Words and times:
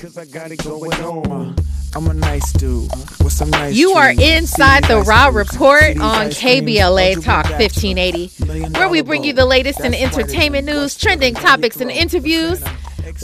cause 0.00 0.16
I 0.16 0.26
got 0.26 0.52
it 0.52 0.62
going 0.62 0.92
on. 0.94 1.56
I'm 1.94 2.06
a 2.06 2.14
nice 2.14 2.52
dude 2.52 2.90
with 3.22 3.32
some 3.32 3.50
nice 3.50 3.74
You 3.74 3.92
are 3.92 4.10
inside 4.10 4.84
the 4.84 4.98
these 4.98 5.08
Raw 5.08 5.28
ice 5.28 5.34
Report 5.34 5.98
on 5.98 6.26
KBLA 6.26 7.22
Talk 7.24 7.46
you 7.46 7.54
be 7.56 7.64
1580, 7.64 8.44
Million 8.46 8.72
where 8.74 8.88
we 8.88 9.02
bring 9.02 9.24
you 9.24 9.32
the 9.32 9.46
latest 9.46 9.80
in 9.80 9.92
That's 9.92 10.12
why 10.12 10.22
they 10.22 10.22
entertainment 10.22 10.66
news, 10.66 10.96
trending 10.96 11.34
topics, 11.34 11.80
and 11.80 11.90
interviews. 11.90 12.62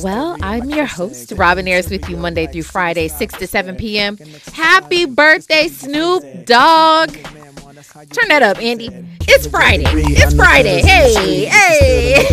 Well, 0.03 0.37
I'm 0.43 0.71
your 0.71 0.87
host. 0.87 1.33
Robin 1.33 1.69
Ayers, 1.69 1.91
with 1.91 2.09
you 2.09 2.17
Monday 2.17 2.47
through 2.47 2.63
Friday, 2.63 3.09
6 3.09 3.35
to 3.35 3.47
7 3.47 3.77
p.m. 3.77 4.17
Happy 4.53 5.05
birthday, 5.05 5.69
Snoop 5.69 6.47
Dogg. 6.47 7.13
Turn 7.13 8.29
that 8.29 8.43
up, 8.43 8.59
Andy. 8.59 8.89
It's 9.27 9.47
Friday. 9.47 9.85
It's 9.87 10.35
Friday. 10.35 10.83
Hey, 10.83 11.47
hey. 11.47 12.27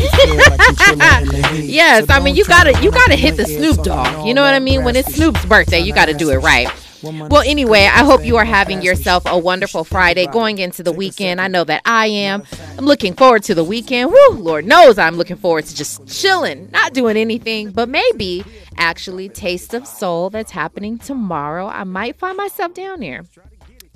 yes, 1.64 2.06
I 2.10 2.20
mean 2.20 2.36
you 2.36 2.46
gotta 2.46 2.80
you 2.82 2.92
gotta 2.92 3.16
hit 3.16 3.38
the 3.38 3.46
Snoop 3.46 3.84
Dogg. 3.84 4.28
You 4.28 4.34
know 4.34 4.42
what 4.42 4.54
I 4.54 4.60
mean? 4.60 4.84
When 4.84 4.96
it's 4.96 5.16
Snoop's 5.16 5.46
birthday, 5.46 5.80
you 5.80 5.94
gotta 5.94 6.14
do 6.14 6.30
it 6.32 6.38
right. 6.38 6.70
Well, 7.04 7.42
anyway, 7.44 7.86
I 7.86 8.04
hope 8.04 8.24
you 8.24 8.38
are 8.38 8.46
having 8.46 8.84
yourself 8.84 9.24
a 9.26 9.38
wonderful 9.38 9.84
Friday 9.84 10.28
going 10.28 10.60
into 10.60 10.84
the 10.84 10.92
weekend. 10.92 11.42
I 11.42 11.48
know 11.48 11.64
that 11.64 11.82
I 11.84 12.06
am. 12.06 12.44
I'm 12.78 12.86
looking 12.86 13.16
forward 13.16 13.42
to 13.44 13.56
the 13.56 13.64
weekend. 13.64 14.12
Woo, 14.12 14.38
Lord 14.38 14.66
knows 14.66 15.00
I'm 15.00 15.16
looking 15.16 15.38
forward 15.38 15.66
to 15.66 15.76
just 15.76 16.08
chilling, 16.08 16.70
not 16.70 16.94
doing 16.94 17.18
anything, 17.18 17.72
but 17.72 17.90
maybe 17.90 18.44
actually 18.78 19.30
Taste 19.30 19.74
of 19.74 19.88
Soul 19.88 20.30
that's 20.30 20.52
happening 20.52 21.00
tomorrow. 21.00 21.66
I 21.66 21.86
might 21.86 22.20
find 22.20 22.38
myself 22.38 22.76
down 22.76 23.00
there 23.00 23.24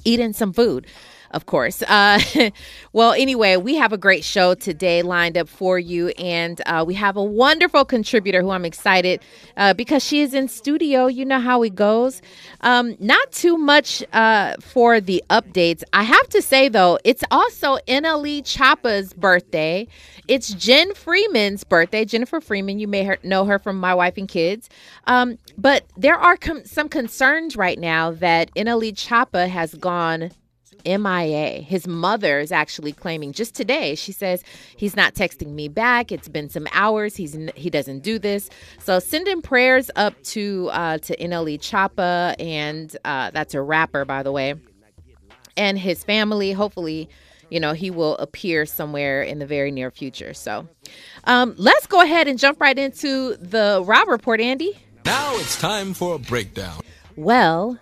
eating 0.03 0.33
some 0.33 0.53
food 0.53 0.87
of 1.35 1.45
course. 1.45 1.83
Uh, 1.83 2.19
well, 2.93 3.11
anyway, 3.11 3.57
we 3.57 3.75
have 3.75 3.91
a 3.91 3.97
great 3.97 4.23
show 4.23 4.55
today 4.55 5.01
lined 5.01 5.37
up 5.37 5.49
for 5.49 5.77
you, 5.77 6.07
and 6.17 6.61
uh, 6.65 6.83
we 6.87 6.93
have 6.93 7.17
a 7.17 7.23
wonderful 7.23 7.83
contributor 7.83 8.41
who 8.41 8.51
I'm 8.51 8.63
excited 8.63 9.21
uh, 9.57 9.73
because 9.73 10.01
she 10.01 10.21
is 10.21 10.33
in 10.33 10.47
studio. 10.47 11.07
You 11.07 11.25
know 11.25 11.41
how 11.41 11.61
it 11.63 11.75
goes. 11.75 12.21
Um, 12.61 12.95
not 12.99 13.33
too 13.33 13.57
much 13.57 14.01
uh, 14.13 14.55
for 14.61 15.01
the 15.01 15.21
updates. 15.29 15.83
I 15.91 16.03
have 16.03 16.29
to 16.29 16.41
say, 16.41 16.69
though, 16.69 16.97
it's 17.03 17.23
also 17.29 17.77
NLE 17.87 18.43
Choppa's 18.43 19.13
birthday. 19.13 19.87
It's 20.29 20.53
Jen 20.53 20.93
Freeman's 20.95 21.65
birthday. 21.65 22.05
Jennifer 22.05 22.39
Freeman, 22.39 22.79
you 22.79 22.87
may 22.87 23.03
her- 23.03 23.19
know 23.23 23.43
her 23.43 23.59
from 23.59 23.77
My 23.77 23.93
Wife 23.93 24.17
and 24.17 24.27
Kids. 24.27 24.69
Um, 25.05 25.37
but 25.57 25.83
there 25.97 26.17
are 26.17 26.37
com- 26.37 26.65
some 26.65 26.87
concerns 26.87 27.57
right 27.57 27.77
now 27.77 28.11
that 28.11 28.55
NLE 28.55 28.93
Choppa 28.93 29.49
has 29.49 29.75
gone 29.75 30.31
MIA. 30.85 31.61
His 31.61 31.87
mother 31.87 32.39
is 32.39 32.51
actually 32.51 32.91
claiming 32.91 33.33
just 33.33 33.55
today. 33.55 33.95
She 33.95 34.11
says 34.11 34.43
he's 34.77 34.95
not 34.95 35.13
texting 35.13 35.53
me 35.53 35.67
back. 35.67 36.11
It's 36.11 36.27
been 36.27 36.49
some 36.49 36.67
hours. 36.73 37.15
He's 37.15 37.37
he 37.55 37.69
doesn't 37.69 37.99
do 37.99 38.19
this. 38.19 38.49
So 38.79 38.99
sending 38.99 39.41
prayers 39.41 39.89
up 39.95 40.21
to 40.23 40.69
uh, 40.71 40.97
to 40.99 41.17
NLE 41.17 41.59
Choppa, 41.59 42.35
and 42.39 42.95
uh, 43.05 43.31
that's 43.31 43.53
a 43.53 43.61
rapper, 43.61 44.05
by 44.05 44.23
the 44.23 44.31
way, 44.31 44.55
and 45.57 45.77
his 45.77 46.03
family. 46.03 46.51
Hopefully, 46.51 47.09
you 47.49 47.59
know 47.59 47.73
he 47.73 47.91
will 47.91 48.17
appear 48.17 48.65
somewhere 48.65 49.21
in 49.21 49.39
the 49.39 49.45
very 49.45 49.71
near 49.71 49.91
future. 49.91 50.33
So 50.33 50.67
um, 51.25 51.55
let's 51.57 51.87
go 51.87 52.01
ahead 52.01 52.27
and 52.27 52.39
jump 52.39 52.59
right 52.61 52.77
into 52.77 53.35
the 53.37 53.83
Rob 53.85 54.07
report, 54.07 54.41
Andy. 54.41 54.77
Now 55.05 55.35
it's 55.35 55.59
time 55.59 55.93
for 55.93 56.15
a 56.15 56.19
breakdown. 56.19 56.81
Well, 57.15 57.79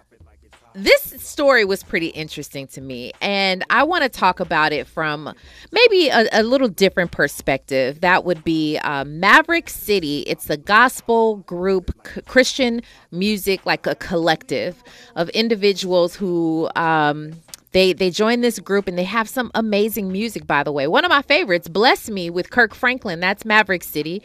this 0.75 1.13
story 1.17 1.65
was 1.65 1.83
pretty 1.83 2.07
interesting 2.07 2.67
to 2.67 2.81
me, 2.81 3.11
and 3.21 3.63
I 3.69 3.83
want 3.83 4.03
to 4.03 4.09
talk 4.09 4.39
about 4.39 4.73
it 4.73 4.87
from 4.87 5.33
maybe 5.71 6.09
a, 6.09 6.27
a 6.31 6.43
little 6.43 6.67
different 6.67 7.11
perspective. 7.11 8.01
That 8.01 8.25
would 8.25 8.43
be 8.43 8.77
uh, 8.79 9.05
Maverick 9.05 9.69
City. 9.69 10.21
It's 10.21 10.49
a 10.49 10.57
gospel 10.57 11.37
group, 11.37 11.91
c- 12.07 12.21
Christian 12.21 12.81
music, 13.11 13.65
like 13.65 13.85
a 13.87 13.95
collective 13.95 14.83
of 15.15 15.29
individuals 15.29 16.15
who. 16.15 16.69
Um, 16.75 17.33
they 17.73 17.93
they 17.93 18.09
join 18.09 18.41
this 18.41 18.59
group 18.59 18.87
and 18.87 18.97
they 18.97 19.03
have 19.03 19.27
some 19.27 19.51
amazing 19.53 20.11
music 20.11 20.47
by 20.47 20.63
the 20.63 20.71
way. 20.71 20.87
One 20.87 21.03
of 21.03 21.09
my 21.09 21.21
favorites 21.21 21.67
bless 21.67 22.09
me 22.09 22.29
with 22.29 22.49
kirk 22.49 22.73
franklin. 22.73 23.19
That's 23.19 23.45
maverick 23.45 23.83
city. 23.83 24.23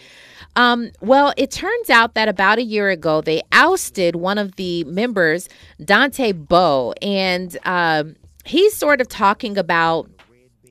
Um, 0.56 0.90
well, 1.00 1.34
it 1.36 1.50
turns 1.50 1.90
out 1.90 2.14
that 2.14 2.28
about 2.28 2.58
a 2.58 2.62
year 2.62 2.90
ago, 2.90 3.20
they 3.20 3.42
ousted 3.52 4.16
one 4.16 4.38
of 4.38 4.56
the 4.56 4.84
members, 4.84 5.48
Dante 5.84 6.32
Bowe, 6.32 6.94
and 7.00 7.56
um, 7.64 8.16
he's 8.44 8.74
sort 8.76 9.00
of 9.00 9.08
talking 9.08 9.56
about, 9.56 10.10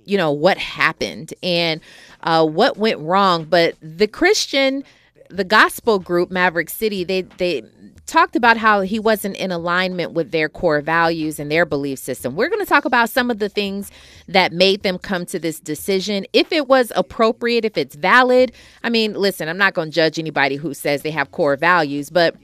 you 0.03 0.17
know, 0.17 0.31
what 0.31 0.57
happened 0.57 1.33
and 1.41 1.79
uh, 2.23 2.45
what 2.45 2.77
went 2.77 2.99
wrong. 2.99 3.45
But 3.45 3.75
the 3.81 4.07
Christian, 4.07 4.83
the 5.29 5.43
gospel 5.45 5.99
group, 5.99 6.31
Maverick 6.31 6.69
City, 6.69 7.03
they 7.03 7.21
they 7.21 7.63
talked 8.07 8.35
about 8.35 8.57
how 8.57 8.81
he 8.81 9.00
wasn't 9.00 9.35
in 9.35 9.51
alignment 9.51 10.13
with 10.13 10.31
their 10.31 10.50
core 10.50 10.81
values 10.81 11.40
and 11.40 11.51
their 11.51 11.66
belief 11.66 12.00
system. 12.00 12.35
We're 12.35 12.50
going 12.50 12.63
to 12.63 12.66
talk 12.66 12.85
about 12.85 13.09
some 13.09 13.29
of 13.29 13.40
the 13.40 13.50
things 13.50 13.91
that 14.28 14.51
made 14.53 14.84
them 14.84 14.97
come 14.97 15.25
to 15.28 15.38
this 15.38 15.59
decision. 15.59 16.25
If 16.34 16.51
it 16.51 16.67
was 16.67 16.91
appropriate, 16.96 17.66
if 17.66 17.78
it's 17.78 17.96
valid. 17.96 18.53
I 18.84 18.90
mean, 18.90 19.13
listen, 19.13 19.50
I'm 19.50 19.57
not 19.57 19.73
going 19.73 19.90
to 19.90 19.96
judge 19.96 20.17
anybody 20.17 20.56
who 20.56 20.73
says 20.73 21.01
they 21.01 21.12
have 21.12 21.31
core 21.31 21.57
values, 21.57 22.09
but 22.09 22.35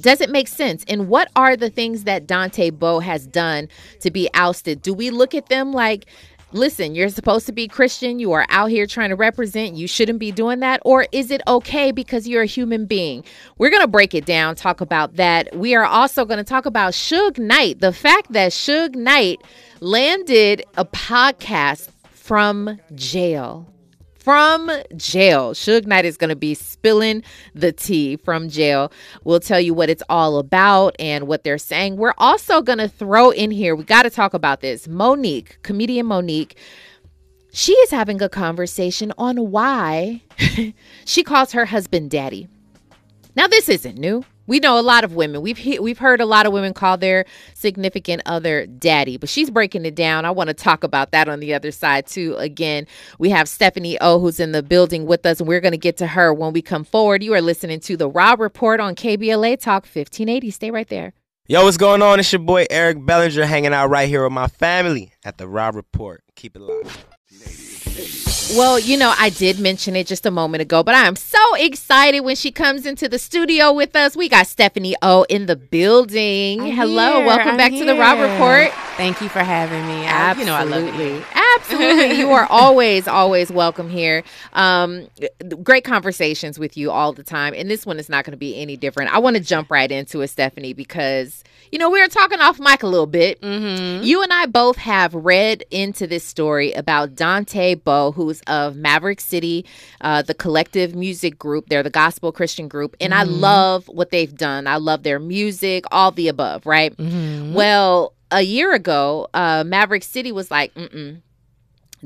does 0.00 0.20
it 0.20 0.30
make 0.30 0.48
sense? 0.48 0.84
And 0.88 1.08
what 1.08 1.30
are 1.34 1.56
the 1.56 1.70
things 1.70 2.04
that 2.04 2.26
Dante 2.26 2.70
Bowe 2.70 3.00
has 3.00 3.26
done 3.26 3.68
to 4.00 4.10
be 4.10 4.28
ousted? 4.34 4.82
Do 4.82 4.92
we 4.94 5.10
look 5.10 5.34
at 5.34 5.46
them 5.46 5.72
like, 5.72 6.06
listen, 6.52 6.94
you're 6.94 7.08
supposed 7.08 7.46
to 7.46 7.52
be 7.52 7.68
Christian, 7.68 8.18
you 8.18 8.32
are 8.32 8.46
out 8.48 8.70
here 8.70 8.86
trying 8.86 9.10
to 9.10 9.16
represent, 9.16 9.74
you 9.74 9.86
shouldn't 9.86 10.18
be 10.18 10.32
doing 10.32 10.60
that? 10.60 10.80
Or 10.84 11.06
is 11.12 11.30
it 11.30 11.42
okay 11.46 11.92
because 11.92 12.26
you're 12.26 12.42
a 12.42 12.46
human 12.46 12.86
being? 12.86 13.24
We're 13.58 13.70
going 13.70 13.82
to 13.82 13.88
break 13.88 14.14
it 14.14 14.24
down, 14.24 14.54
talk 14.54 14.80
about 14.80 15.16
that. 15.16 15.54
We 15.54 15.74
are 15.74 15.84
also 15.84 16.24
going 16.24 16.38
to 16.38 16.44
talk 16.44 16.66
about 16.66 16.92
Suge 16.92 17.38
Knight, 17.38 17.80
the 17.80 17.92
fact 17.92 18.32
that 18.32 18.52
Suge 18.52 18.94
Knight 18.94 19.42
landed 19.80 20.64
a 20.76 20.84
podcast 20.84 21.88
from 22.12 22.78
jail 22.94 23.66
from 24.18 24.70
jail. 24.96 25.52
Suge 25.52 25.86
Knight 25.86 26.04
is 26.04 26.16
going 26.16 26.28
to 26.28 26.36
be 26.36 26.54
spilling 26.54 27.22
the 27.54 27.72
tea 27.72 28.16
from 28.16 28.48
jail. 28.48 28.92
We'll 29.24 29.40
tell 29.40 29.60
you 29.60 29.74
what 29.74 29.90
it's 29.90 30.02
all 30.08 30.38
about 30.38 30.96
and 30.98 31.26
what 31.26 31.44
they're 31.44 31.58
saying. 31.58 31.96
We're 31.96 32.14
also 32.18 32.60
going 32.60 32.78
to 32.78 32.88
throw 32.88 33.30
in 33.30 33.50
here, 33.50 33.74
we 33.74 33.84
got 33.84 34.02
to 34.02 34.10
talk 34.10 34.34
about 34.34 34.60
this. 34.60 34.88
Monique, 34.88 35.58
comedian 35.62 36.06
Monique, 36.06 36.56
she 37.52 37.72
is 37.72 37.90
having 37.90 38.20
a 38.20 38.28
conversation 38.28 39.12
on 39.16 39.50
why 39.50 40.22
she 41.04 41.22
calls 41.22 41.52
her 41.52 41.66
husband 41.66 42.10
daddy. 42.10 42.48
Now, 43.34 43.46
this 43.46 43.68
isn't 43.68 43.98
new. 43.98 44.24
We 44.48 44.58
know 44.58 44.78
a 44.78 44.82
lot 44.82 45.04
of 45.04 45.14
women. 45.14 45.42
We've 45.42 45.58
he- 45.58 45.78
we've 45.78 45.98
heard 45.98 46.20
a 46.20 46.26
lot 46.26 46.46
of 46.46 46.52
women 46.52 46.72
call 46.74 46.96
their 46.96 47.24
significant 47.54 48.22
other 48.26 48.66
daddy, 48.66 49.16
but 49.16 49.28
she's 49.28 49.50
breaking 49.50 49.84
it 49.84 49.94
down. 49.94 50.24
I 50.24 50.30
want 50.32 50.48
to 50.48 50.54
talk 50.54 50.82
about 50.82 51.12
that 51.12 51.28
on 51.28 51.38
the 51.38 51.54
other 51.54 51.70
side 51.70 52.06
too. 52.06 52.34
Again, 52.38 52.86
we 53.18 53.30
have 53.30 53.48
Stephanie 53.48 53.98
O 54.00 54.18
who's 54.18 54.40
in 54.40 54.52
the 54.52 54.62
building 54.62 55.06
with 55.06 55.24
us, 55.26 55.38
and 55.38 55.46
we're 55.48 55.60
going 55.60 55.72
to 55.72 55.78
get 55.78 55.96
to 55.98 56.08
her 56.08 56.34
when 56.34 56.52
we 56.52 56.62
come 56.62 56.82
forward. 56.82 57.22
You 57.22 57.34
are 57.34 57.42
listening 57.42 57.78
to 57.80 57.96
the 57.96 58.08
Rob 58.08 58.40
Report 58.40 58.80
on 58.80 58.94
KBLA 58.96 59.60
Talk 59.60 59.84
1580. 59.84 60.50
Stay 60.50 60.70
right 60.70 60.88
there. 60.88 61.12
Yo, 61.46 61.64
what's 61.64 61.76
going 61.76 62.02
on? 62.02 62.18
It's 62.20 62.32
your 62.32 62.40
boy 62.40 62.66
Eric 62.70 63.04
Bellinger 63.06 63.46
hanging 63.46 63.72
out 63.72 63.88
right 63.88 64.08
here 64.08 64.22
with 64.24 64.32
my 64.32 64.48
family 64.48 65.12
at 65.24 65.38
the 65.38 65.46
Rob 65.48 65.74
Report. 65.76 66.22
Keep 66.36 66.56
it 66.56 66.62
locked. 66.62 68.27
Well, 68.56 68.78
you 68.78 68.96
know, 68.96 69.12
I 69.18 69.28
did 69.28 69.58
mention 69.60 69.94
it 69.94 70.06
just 70.06 70.24
a 70.24 70.30
moment 70.30 70.62
ago, 70.62 70.82
but 70.82 70.94
I 70.94 71.06
am 71.06 71.16
so 71.16 71.38
excited 71.56 72.20
when 72.20 72.34
she 72.34 72.50
comes 72.50 72.86
into 72.86 73.06
the 73.06 73.18
studio 73.18 73.72
with 73.72 73.94
us. 73.94 74.16
We 74.16 74.28
got 74.28 74.46
Stephanie 74.46 74.96
O 75.02 75.24
in 75.28 75.44
the 75.46 75.54
building. 75.54 76.62
I'm 76.62 76.70
Hello, 76.72 77.16
here. 77.18 77.26
welcome 77.26 77.48
I'm 77.48 77.56
back 77.58 77.72
to 77.72 77.84
the 77.84 77.94
Rob. 77.94 78.18
Report. 78.18 78.72
Thank 78.96 79.20
you 79.20 79.28
for 79.28 79.40
having 79.40 79.86
me. 79.86 80.06
I, 80.06 80.32
you 80.32 80.46
know 80.46 80.54
I 80.54 80.62
love 80.64 80.82
Absolutely. 80.84 81.24
Absolutely. 81.58 82.18
you 82.18 82.30
are 82.30 82.46
always, 82.50 83.06
always 83.06 83.50
welcome 83.52 83.90
here. 83.90 84.24
Um, 84.54 85.08
great 85.62 85.84
conversations 85.84 86.58
with 86.58 86.76
you 86.76 86.90
all 86.90 87.12
the 87.12 87.22
time. 87.22 87.52
And 87.54 87.70
this 87.70 87.84
one 87.84 87.98
is 87.98 88.08
not 88.08 88.24
going 88.24 88.32
to 88.32 88.38
be 88.38 88.58
any 88.60 88.76
different. 88.78 89.12
I 89.14 89.18
want 89.18 89.36
to 89.36 89.42
jump 89.42 89.70
right 89.70 89.90
into 89.92 90.22
it, 90.22 90.28
Stephanie, 90.28 90.72
because, 90.72 91.44
you 91.70 91.78
know, 91.78 91.90
we 91.90 92.00
were 92.00 92.08
talking 92.08 92.40
off 92.40 92.58
mic 92.58 92.82
a 92.82 92.86
little 92.86 93.06
bit. 93.06 93.40
Mm-hmm. 93.40 94.02
You 94.02 94.22
and 94.22 94.32
I 94.32 94.46
both 94.46 94.76
have 94.76 95.14
read 95.14 95.64
into 95.70 96.06
this 96.06 96.24
story 96.24 96.72
about 96.72 97.14
Dante 97.14 97.74
Bowe, 97.74 98.12
who's 98.12 98.40
of 98.42 98.76
Maverick 98.76 99.20
City, 99.20 99.64
uh, 100.00 100.22
the 100.22 100.34
collective 100.34 100.94
music 100.94 101.38
group. 101.38 101.68
They're 101.68 101.82
the 101.82 101.90
gospel 101.90 102.32
Christian 102.32 102.68
group. 102.68 102.96
And 103.00 103.14
I 103.14 103.22
love 103.24 103.88
what 103.88 104.10
they've 104.10 104.34
done. 104.34 104.66
I 104.66 104.76
love 104.76 105.02
their 105.02 105.18
music, 105.18 105.84
all 105.90 106.10
the 106.10 106.28
above, 106.28 106.66
right? 106.66 106.96
Mm-hmm. 106.96 107.54
Well, 107.54 108.14
a 108.30 108.42
year 108.42 108.72
ago, 108.72 109.28
uh, 109.34 109.64
Maverick 109.66 110.02
City 110.02 110.32
was 110.32 110.50
like, 110.50 110.74
mm-mm. 110.74 111.20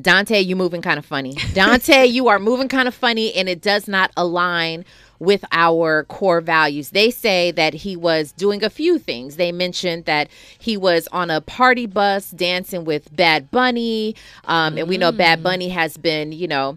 Dante, 0.01 0.41
you 0.41 0.57
moving 0.57 0.81
kind 0.81 0.99
of 0.99 1.05
funny. 1.05 1.35
Dante, 1.53 2.07
you 2.07 2.29
are 2.29 2.39
moving 2.39 2.69
kind 2.69 2.89
of 2.89 2.95
funny, 2.95 3.35
and 3.35 3.49
it 3.49 3.61
does 3.61 3.89
not 3.89 4.11
align 4.17 4.85
with 5.23 5.45
our 5.53 6.03
core 6.05 6.41
values. 6.41 6.91
They 6.91 7.11
say 7.11 7.53
that 7.53 7.75
he 7.75 7.95
was 7.95 8.33
doing 8.33 8.65
a 8.65 8.69
few 8.69 8.99
things. 8.99 9.37
They 9.37 9.53
mentioned 9.53 10.05
that 10.07 10.29
he 10.59 10.77
was 10.77 11.07
on 11.13 11.31
a 11.31 11.41
party 11.41 11.87
bus 11.87 12.31
dancing 12.33 12.85
with 12.85 13.15
Bad 13.15 13.51
Bunny, 13.53 14.17
um, 14.45 14.77
and 14.77 14.89
we 14.89 14.99
know 14.99 15.13
Bad 15.13 15.41
Bunny 15.41 15.69
has 15.69 15.97
been, 15.97 16.33
you 16.33 16.49
know, 16.49 16.77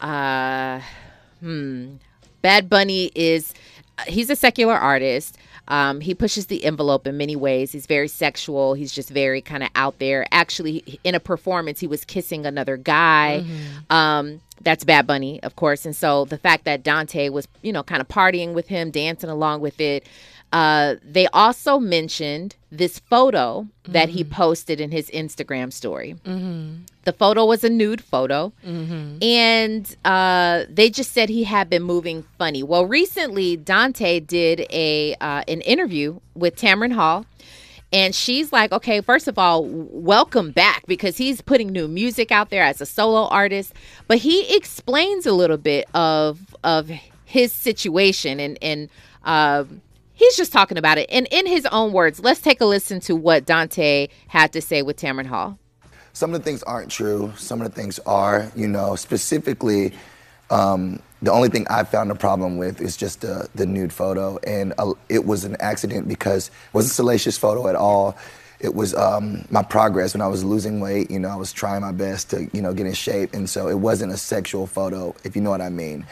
uh, 0.00 0.80
hmm, 1.40 1.96
Bad 2.40 2.70
Bunny 2.70 3.12
is 3.14 3.52
he's 4.06 4.30
a 4.30 4.36
secular 4.36 4.74
artist. 4.74 5.38
Um, 5.68 6.00
he 6.00 6.14
pushes 6.14 6.46
the 6.46 6.64
envelope 6.64 7.06
in 7.06 7.16
many 7.16 7.36
ways. 7.36 7.72
He's 7.72 7.86
very 7.86 8.08
sexual. 8.08 8.74
He's 8.74 8.92
just 8.92 9.10
very 9.10 9.40
kind 9.40 9.62
of 9.62 9.70
out 9.76 9.98
there. 10.00 10.26
Actually, 10.32 10.98
in 11.04 11.14
a 11.14 11.20
performance, 11.20 11.78
he 11.80 11.86
was 11.86 12.04
kissing 12.04 12.46
another 12.46 12.76
guy. 12.76 13.44
Mm-hmm. 13.44 13.92
Um, 13.92 14.40
that's 14.60 14.84
Bad 14.84 15.06
Bunny, 15.06 15.42
of 15.42 15.56
course. 15.56 15.86
And 15.86 15.94
so 15.94 16.24
the 16.24 16.38
fact 16.38 16.64
that 16.64 16.82
Dante 16.82 17.28
was, 17.28 17.46
you 17.62 17.72
know, 17.72 17.82
kind 17.82 18.00
of 18.00 18.08
partying 18.08 18.54
with 18.54 18.68
him, 18.68 18.90
dancing 18.90 19.30
along 19.30 19.60
with 19.60 19.80
it. 19.80 20.06
Uh, 20.52 20.96
they 21.02 21.26
also 21.28 21.78
mentioned 21.78 22.56
this 22.70 22.98
photo 22.98 23.62
mm-hmm. 23.62 23.92
that 23.92 24.10
he 24.10 24.22
mm-hmm. 24.22 24.34
posted 24.34 24.80
in 24.80 24.90
his 24.90 25.10
Instagram 25.10 25.72
story. 25.72 26.14
Mm-hmm. 26.24 26.82
The 27.04 27.12
photo 27.12 27.46
was 27.46 27.64
a 27.64 27.70
nude 27.70 28.02
photo, 28.02 28.52
mm-hmm. 28.64 29.18
and 29.22 29.96
uh, 30.04 30.64
they 30.68 30.90
just 30.90 31.12
said 31.12 31.30
he 31.30 31.44
had 31.44 31.68
been 31.68 31.82
moving 31.82 32.24
funny. 32.38 32.62
Well, 32.62 32.86
recently 32.86 33.56
Dante 33.56 34.20
did 34.20 34.66
a 34.70 35.14
uh, 35.20 35.42
an 35.48 35.62
interview 35.62 36.20
with 36.34 36.54
Tamron 36.54 36.92
Hall, 36.92 37.24
and 37.92 38.14
she's 38.14 38.52
like, 38.52 38.72
okay, 38.72 39.00
first 39.00 39.28
of 39.28 39.38
all, 39.38 39.64
welcome 39.66 40.50
back 40.50 40.84
because 40.86 41.16
he's 41.16 41.40
putting 41.40 41.68
new 41.68 41.88
music 41.88 42.30
out 42.30 42.50
there 42.50 42.62
as 42.62 42.80
a 42.80 42.86
solo 42.86 43.26
artist. 43.28 43.72
But 44.06 44.18
he 44.18 44.54
explains 44.54 45.26
a 45.26 45.32
little 45.32 45.56
bit 45.56 45.88
of 45.94 46.54
of 46.62 46.90
his 47.24 47.52
situation 47.52 48.38
and 48.38 48.58
and 48.62 48.90
uh, 49.24 49.64
he's 50.14 50.36
just 50.36 50.52
talking 50.52 50.78
about 50.78 50.98
it. 50.98 51.08
And 51.10 51.26
in 51.30 51.46
his 51.46 51.66
own 51.66 51.92
words, 51.92 52.20
let's 52.20 52.40
take 52.40 52.60
a 52.60 52.64
listen 52.64 53.00
to 53.00 53.16
what 53.16 53.46
Dante 53.46 54.08
had 54.28 54.52
to 54.52 54.60
say 54.60 54.82
with 54.82 54.96
Tamron 54.96 55.26
Hall. 55.26 55.58
Some 56.12 56.34
of 56.34 56.40
the 56.40 56.44
things 56.44 56.62
aren't 56.64 56.90
true. 56.90 57.32
Some 57.36 57.60
of 57.62 57.68
the 57.68 57.80
things 57.80 57.98
are, 58.00 58.50
you 58.54 58.68
know, 58.68 58.96
specifically, 58.96 59.92
um, 60.50 61.00
the 61.22 61.32
only 61.32 61.48
thing 61.48 61.66
I 61.70 61.84
found 61.84 62.10
a 62.10 62.14
problem 62.14 62.58
with 62.58 62.80
is 62.80 62.96
just 62.96 63.22
the, 63.22 63.48
the 63.54 63.64
nude 63.64 63.92
photo. 63.92 64.38
And 64.46 64.74
uh, 64.76 64.92
it 65.08 65.24
was 65.24 65.44
an 65.44 65.56
accident 65.60 66.08
because 66.08 66.48
it 66.48 66.74
wasn't 66.74 66.92
a 66.92 66.94
salacious 66.94 67.38
photo 67.38 67.68
at 67.68 67.76
all. 67.76 68.16
It 68.60 68.74
was 68.74 68.94
um, 68.94 69.44
my 69.50 69.62
progress 69.62 70.14
when 70.14 70.20
I 70.20 70.26
was 70.28 70.44
losing 70.44 70.80
weight. 70.80 71.10
You 71.10 71.18
know, 71.18 71.30
I 71.30 71.36
was 71.36 71.52
trying 71.52 71.80
my 71.80 71.92
best 71.92 72.30
to, 72.30 72.48
you 72.52 72.60
know, 72.60 72.74
get 72.74 72.86
in 72.86 72.92
shape. 72.92 73.32
And 73.32 73.48
so 73.48 73.68
it 73.68 73.78
wasn't 73.78 74.12
a 74.12 74.16
sexual 74.18 74.66
photo, 74.66 75.14
if 75.24 75.34
you 75.34 75.42
know 75.42 75.50
what 75.50 75.62
I 75.62 75.70
mean 75.70 76.04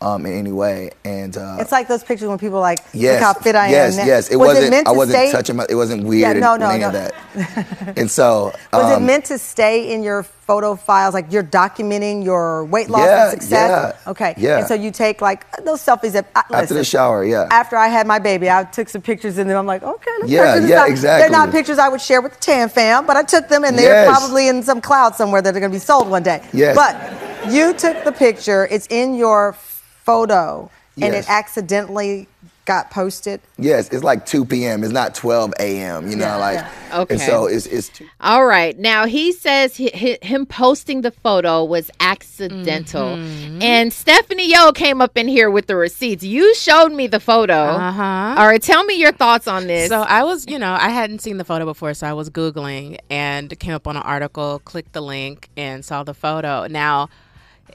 um, 0.00 0.26
in 0.26 0.32
any 0.32 0.52
way. 0.52 0.90
And 1.04 1.36
uh, 1.36 1.58
it's 1.60 1.72
like 1.72 1.88
those 1.88 2.04
pictures 2.04 2.28
when 2.28 2.38
people 2.38 2.58
are 2.58 2.62
like, 2.62 2.80
yes, 2.92 3.14
look 3.14 3.22
how 3.22 3.40
fit 3.40 3.54
I 3.54 3.70
yes, 3.70 3.94
am. 3.94 3.98
Yes, 3.98 4.06
yes. 4.06 4.30
It 4.30 4.36
was 4.36 4.48
wasn't. 4.48 4.66
It 4.66 4.70
meant 4.70 4.88
I 4.88 4.92
wasn't 4.92 5.18
stay? 5.18 5.32
touching 5.32 5.56
my. 5.56 5.66
It 5.68 5.74
wasn't 5.74 6.04
weird. 6.04 6.36
Yeah, 6.36 6.40
no, 6.40 6.56
no, 6.56 6.68
any 6.70 6.80
no. 6.80 6.88
of 6.88 6.92
that. 6.92 7.94
and 7.96 8.10
so 8.10 8.52
was 8.72 8.96
um, 8.96 9.02
it 9.02 9.06
meant 9.06 9.24
to 9.26 9.38
stay 9.38 9.92
in 9.92 10.02
your 10.02 10.24
photo 10.46 10.76
files, 10.76 11.14
like 11.14 11.32
you're 11.32 11.42
documenting 11.42 12.22
your 12.22 12.64
weight 12.66 12.90
loss 12.90 13.06
yeah, 13.06 13.22
and 13.22 13.30
success? 13.30 13.96
Yeah, 14.04 14.10
okay. 14.10 14.34
Yeah. 14.36 14.58
And 14.58 14.66
so 14.66 14.74
you 14.74 14.90
take 14.90 15.20
like 15.20 15.50
those 15.64 15.80
selfies 15.80 16.12
that 16.12 16.30
I, 16.34 16.40
after 16.40 16.56
listen, 16.58 16.76
the 16.76 16.84
shower. 16.84 17.24
Yeah. 17.24 17.48
After 17.50 17.76
I 17.76 17.88
had 17.88 18.06
my 18.06 18.18
baby, 18.18 18.50
I 18.50 18.64
took 18.64 18.88
some 18.88 19.02
pictures 19.02 19.38
and 19.38 19.48
then 19.48 19.56
I'm 19.56 19.66
like, 19.66 19.82
okay, 19.82 20.10
let's 20.20 20.30
yeah, 20.30 20.58
yeah, 20.58 20.82
out. 20.82 20.90
exactly. 20.90 21.22
They're 21.22 21.30
not 21.30 21.50
pictures 21.50 21.78
I 21.78 21.88
would 21.88 22.00
share 22.00 22.20
with 22.20 22.34
the 22.34 22.40
Tam 22.40 22.68
fam, 22.68 23.06
but 23.06 23.16
I 23.16 23.22
took 23.22 23.48
them 23.48 23.64
and 23.64 23.78
they're 23.78 24.04
yes. 24.04 24.18
probably 24.18 24.48
in 24.48 24.62
some 24.62 24.80
cloud 24.80 25.16
somewhere 25.16 25.40
that 25.40 25.56
are 25.56 25.60
going 25.60 25.72
to 25.72 25.76
be 25.76 25.80
sold 25.80 26.08
one 26.08 26.22
day. 26.22 26.46
Yes. 26.52 26.76
But 26.76 27.52
you 27.52 27.72
took 27.74 28.04
the 28.04 28.12
picture. 28.12 28.66
It's 28.70 28.86
in 28.88 29.14
your 29.14 29.54
photo 30.04 30.70
Yes. 30.96 31.06
and 31.06 31.14
it 31.16 31.28
accidentally 31.28 32.28
got 32.66 32.90
posted. 32.92 33.40
Yes, 33.58 33.88
it's 33.92 34.04
like 34.04 34.24
2 34.26 34.44
p.m. 34.44 34.84
It's 34.84 34.92
not 34.92 35.12
12 35.16 35.52
a.m. 35.58 36.08
You 36.08 36.14
know, 36.16 36.24
Yeah, 36.26 36.36
like. 36.36 36.54
yeah. 36.54 37.00
Okay. 37.00 37.14
And 37.14 37.20
so 37.20 37.46
it's 37.46 37.66
it's. 37.66 37.88
Too- 37.88 38.06
All 38.20 38.46
right. 38.46 38.78
Now 38.78 39.04
he 39.06 39.32
says 39.32 39.74
he, 39.76 39.88
he- 39.92 40.18
him 40.22 40.46
posting 40.46 41.00
the 41.00 41.10
photo 41.10 41.64
was 41.64 41.90
accidental, 41.98 43.16
Mm-hmm. 43.16 43.60
and 43.60 43.92
Stephanie 43.92 44.52
O 44.56 44.72
came 44.72 45.02
up 45.02 45.16
in 45.18 45.26
here 45.28 45.50
with 45.50 45.66
the 45.66 45.74
receipts. 45.76 46.22
You 46.22 46.54
showed 46.54 46.92
me 46.92 47.06
the 47.08 47.20
photo. 47.20 47.54
Uh-huh. 47.54 48.36
All 48.38 48.46
right. 48.46 48.62
Tell 48.62 48.84
me 48.84 48.94
your 48.94 49.12
thoughts 49.12 49.48
on 49.48 49.66
this. 49.66 49.88
So 49.88 50.02
I 50.02 50.22
was, 50.22 50.46
you 50.48 50.58
know, 50.60 50.72
I 50.78 50.90
hadn't 50.90 51.20
seen 51.20 51.38
the 51.38 51.44
photo 51.44 51.64
before, 51.64 51.92
so 51.94 52.06
I 52.06 52.12
was 52.12 52.30
Googling 52.30 52.98
and 53.10 53.58
came 53.58 53.74
up 53.74 53.86
on 53.88 53.96
an 53.96 54.02
article, 54.04 54.60
clicked 54.64 54.92
the 54.92 55.02
link, 55.02 55.48
and 55.56 55.84
saw 55.84 56.04
the 56.04 56.14
photo. 56.14 56.66
Now, 56.68 57.08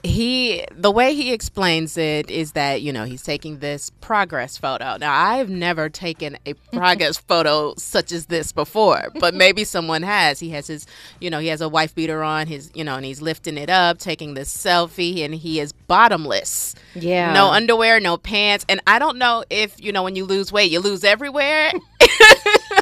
he 0.02 0.64
the 0.72 0.90
way 0.90 1.14
he 1.14 1.32
explains 1.32 1.96
it 1.98 2.30
is 2.30 2.52
that 2.52 2.80
you 2.82 2.92
know 2.92 3.04
he's 3.04 3.22
taking 3.22 3.58
this 3.58 3.90
progress 4.00 4.56
photo. 4.56 4.96
Now 4.98 5.12
i've 5.14 5.50
never 5.50 5.88
taken 5.88 6.38
a 6.46 6.54
progress 6.72 7.18
photo 7.18 7.74
such 7.76 8.12
as 8.12 8.26
this 8.26 8.52
before 8.52 9.10
but 9.20 9.34
maybe 9.34 9.64
someone 9.76 10.02
has. 10.02 10.40
He 10.40 10.50
has 10.50 10.66
his 10.66 10.86
you 11.20 11.28
know 11.30 11.38
he 11.38 11.48
has 11.48 11.60
a 11.60 11.68
wife 11.68 11.94
beater 11.94 12.22
on 12.22 12.46
his 12.46 12.70
you 12.74 12.84
know 12.84 12.96
and 12.96 13.04
he's 13.04 13.20
lifting 13.20 13.58
it 13.58 13.68
up 13.70 13.98
taking 13.98 14.34
this 14.34 14.54
selfie 14.54 15.24
and 15.24 15.34
he 15.34 15.60
is 15.60 15.72
bottomless. 15.72 16.74
Yeah. 16.94 17.32
no 17.32 17.50
underwear 17.50 18.00
no 18.00 18.16
pants 18.16 18.64
and 18.68 18.80
i 18.86 18.98
don't 18.98 19.16
know 19.16 19.44
if 19.48 19.80
you 19.80 19.92
know 19.92 20.02
when 20.02 20.16
you 20.16 20.24
lose 20.24 20.50
weight 20.52 20.70
you 20.70 20.80
lose 20.80 21.04
everywhere 21.04 21.72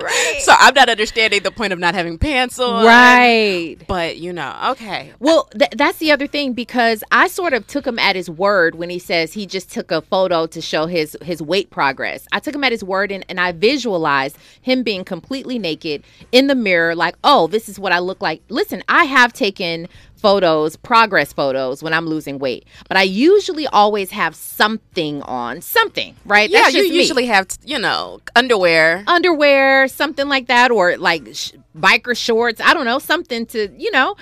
right. 0.00 0.40
so 0.42 0.52
i'm 0.58 0.74
not 0.74 0.88
understanding 0.88 1.42
the 1.42 1.50
point 1.50 1.72
of 1.72 1.78
not 1.78 1.94
having 1.94 2.18
pants 2.18 2.58
on 2.58 2.84
Right. 2.84 3.76
but 3.86 4.16
you 4.18 4.32
know 4.32 4.56
okay 4.70 5.12
Well, 5.18 5.48
th- 5.58 5.70
that's 5.76 5.98
the 5.98 6.10
other 6.12 6.26
thing 6.26 6.52
because 6.52 7.04
I 7.10 7.28
sort 7.28 7.52
of 7.52 7.66
took 7.66 7.86
him 7.86 7.98
at 7.98 8.16
his 8.16 8.28
word 8.30 8.74
when 8.74 8.90
he 8.90 8.98
says 8.98 9.32
he 9.32 9.46
just 9.46 9.70
took 9.70 9.90
a 9.90 10.00
photo 10.02 10.46
to 10.46 10.60
show 10.60 10.86
his 10.86 11.16
his 11.22 11.40
weight 11.42 11.70
progress. 11.70 12.26
I 12.32 12.40
took 12.40 12.54
him 12.54 12.64
at 12.64 12.72
his 12.72 12.82
word 12.84 13.12
and, 13.12 13.24
and 13.28 13.38
I 13.40 13.52
visualized 13.52 14.36
him 14.60 14.82
being 14.82 15.04
completely 15.04 15.58
naked 15.58 16.02
in 16.32 16.46
the 16.46 16.54
mirror, 16.54 16.94
like, 16.94 17.16
oh, 17.24 17.46
this 17.46 17.68
is 17.68 17.78
what 17.78 17.92
I 17.92 17.98
look 17.98 18.20
like. 18.22 18.42
Listen, 18.48 18.82
I 18.88 19.04
have 19.04 19.32
taken 19.32 19.88
photos, 20.22 20.76
progress 20.76 21.32
photos 21.34 21.82
when 21.82 21.92
I'm 21.92 22.06
losing 22.06 22.38
weight, 22.38 22.66
but 22.88 22.96
I 22.96 23.02
usually 23.02 23.66
always 23.68 24.10
have 24.12 24.34
something 24.36 25.22
on, 25.24 25.60
something, 25.62 26.16
right? 26.24 26.50
yeah 26.50 26.62
That's 26.62 26.74
you 26.74 26.82
just 26.82 26.90
me. 26.90 26.96
usually 27.00 27.26
have 27.26 27.48
you 27.64 27.78
know 27.78 28.20
underwear 28.36 29.04
underwear, 29.08 29.88
something 29.88 30.28
like 30.28 30.46
that, 30.48 30.70
or 30.70 30.96
like 30.96 31.28
sh- 31.34 31.52
biker 31.76 32.16
shorts. 32.16 32.60
I 32.60 32.74
don't 32.74 32.86
know, 32.86 32.98
something 33.00 33.46
to 33.46 33.68
you 33.76 33.90
know. 33.92 34.16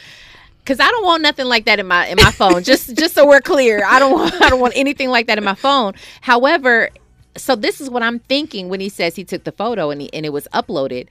Cause 0.66 0.80
I 0.80 0.88
don't 0.90 1.04
want 1.04 1.22
nothing 1.22 1.46
like 1.46 1.64
that 1.66 1.80
in 1.80 1.86
my 1.88 2.06
in 2.08 2.16
my 2.16 2.30
phone. 2.32 2.62
just 2.62 2.96
just 3.02 3.14
so 3.14 3.26
we're 3.26 3.40
clear, 3.40 3.82
I 3.86 3.98
don't 3.98 4.12
want 4.12 4.34
I 4.42 4.50
don't 4.50 4.60
want 4.60 4.74
anything 4.76 5.10
like 5.10 5.26
that 5.28 5.38
in 5.38 5.44
my 5.44 5.54
phone. 5.54 5.94
However, 6.22 6.90
so 7.36 7.56
this 7.56 7.80
is 7.80 7.90
what 7.90 8.02
I'm 8.02 8.18
thinking 8.20 8.68
when 8.68 8.80
he 8.80 8.88
says 8.88 9.16
he 9.16 9.24
took 9.24 9.44
the 9.44 9.52
photo 9.52 9.90
and 9.90 10.02
he, 10.02 10.12
and 10.12 10.26
it 10.26 10.30
was 10.32 10.46
uploaded. 10.54 11.08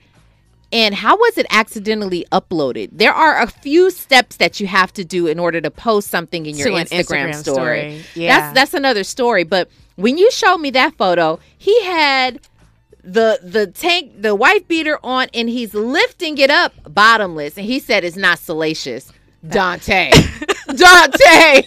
And 0.72 0.94
how 0.94 1.16
was 1.16 1.36
it 1.36 1.46
accidentally 1.50 2.24
uploaded? 2.30 2.90
There 2.92 3.12
are 3.12 3.40
a 3.42 3.48
few 3.48 3.90
steps 3.90 4.36
that 4.36 4.60
you 4.60 4.68
have 4.68 4.92
to 4.92 5.04
do 5.04 5.26
in 5.26 5.38
order 5.38 5.60
to 5.60 5.70
post 5.70 6.08
something 6.08 6.46
in 6.46 6.56
your 6.56 6.68
Instagram, 6.68 7.30
Instagram 7.30 7.34
story. 7.34 8.02
story. 8.02 8.04
Yeah. 8.14 8.40
That's 8.40 8.54
that's 8.54 8.74
another 8.74 9.02
story. 9.02 9.44
But 9.44 9.68
when 9.96 10.16
you 10.16 10.30
showed 10.30 10.58
me 10.58 10.70
that 10.70 10.96
photo, 10.96 11.40
he 11.58 11.84
had 11.84 12.40
the 13.02 13.40
the 13.42 13.66
tank 13.66 14.12
the 14.22 14.34
wife 14.34 14.68
beater 14.68 14.98
on 15.02 15.28
and 15.34 15.48
he's 15.48 15.74
lifting 15.74 16.38
it 16.38 16.50
up 16.50 16.74
bottomless 16.92 17.56
and 17.56 17.66
he 17.66 17.78
said 17.80 18.04
it's 18.04 18.16
not 18.16 18.38
salacious. 18.38 19.12
Dante. 19.48 20.12
Dante. 20.76 21.18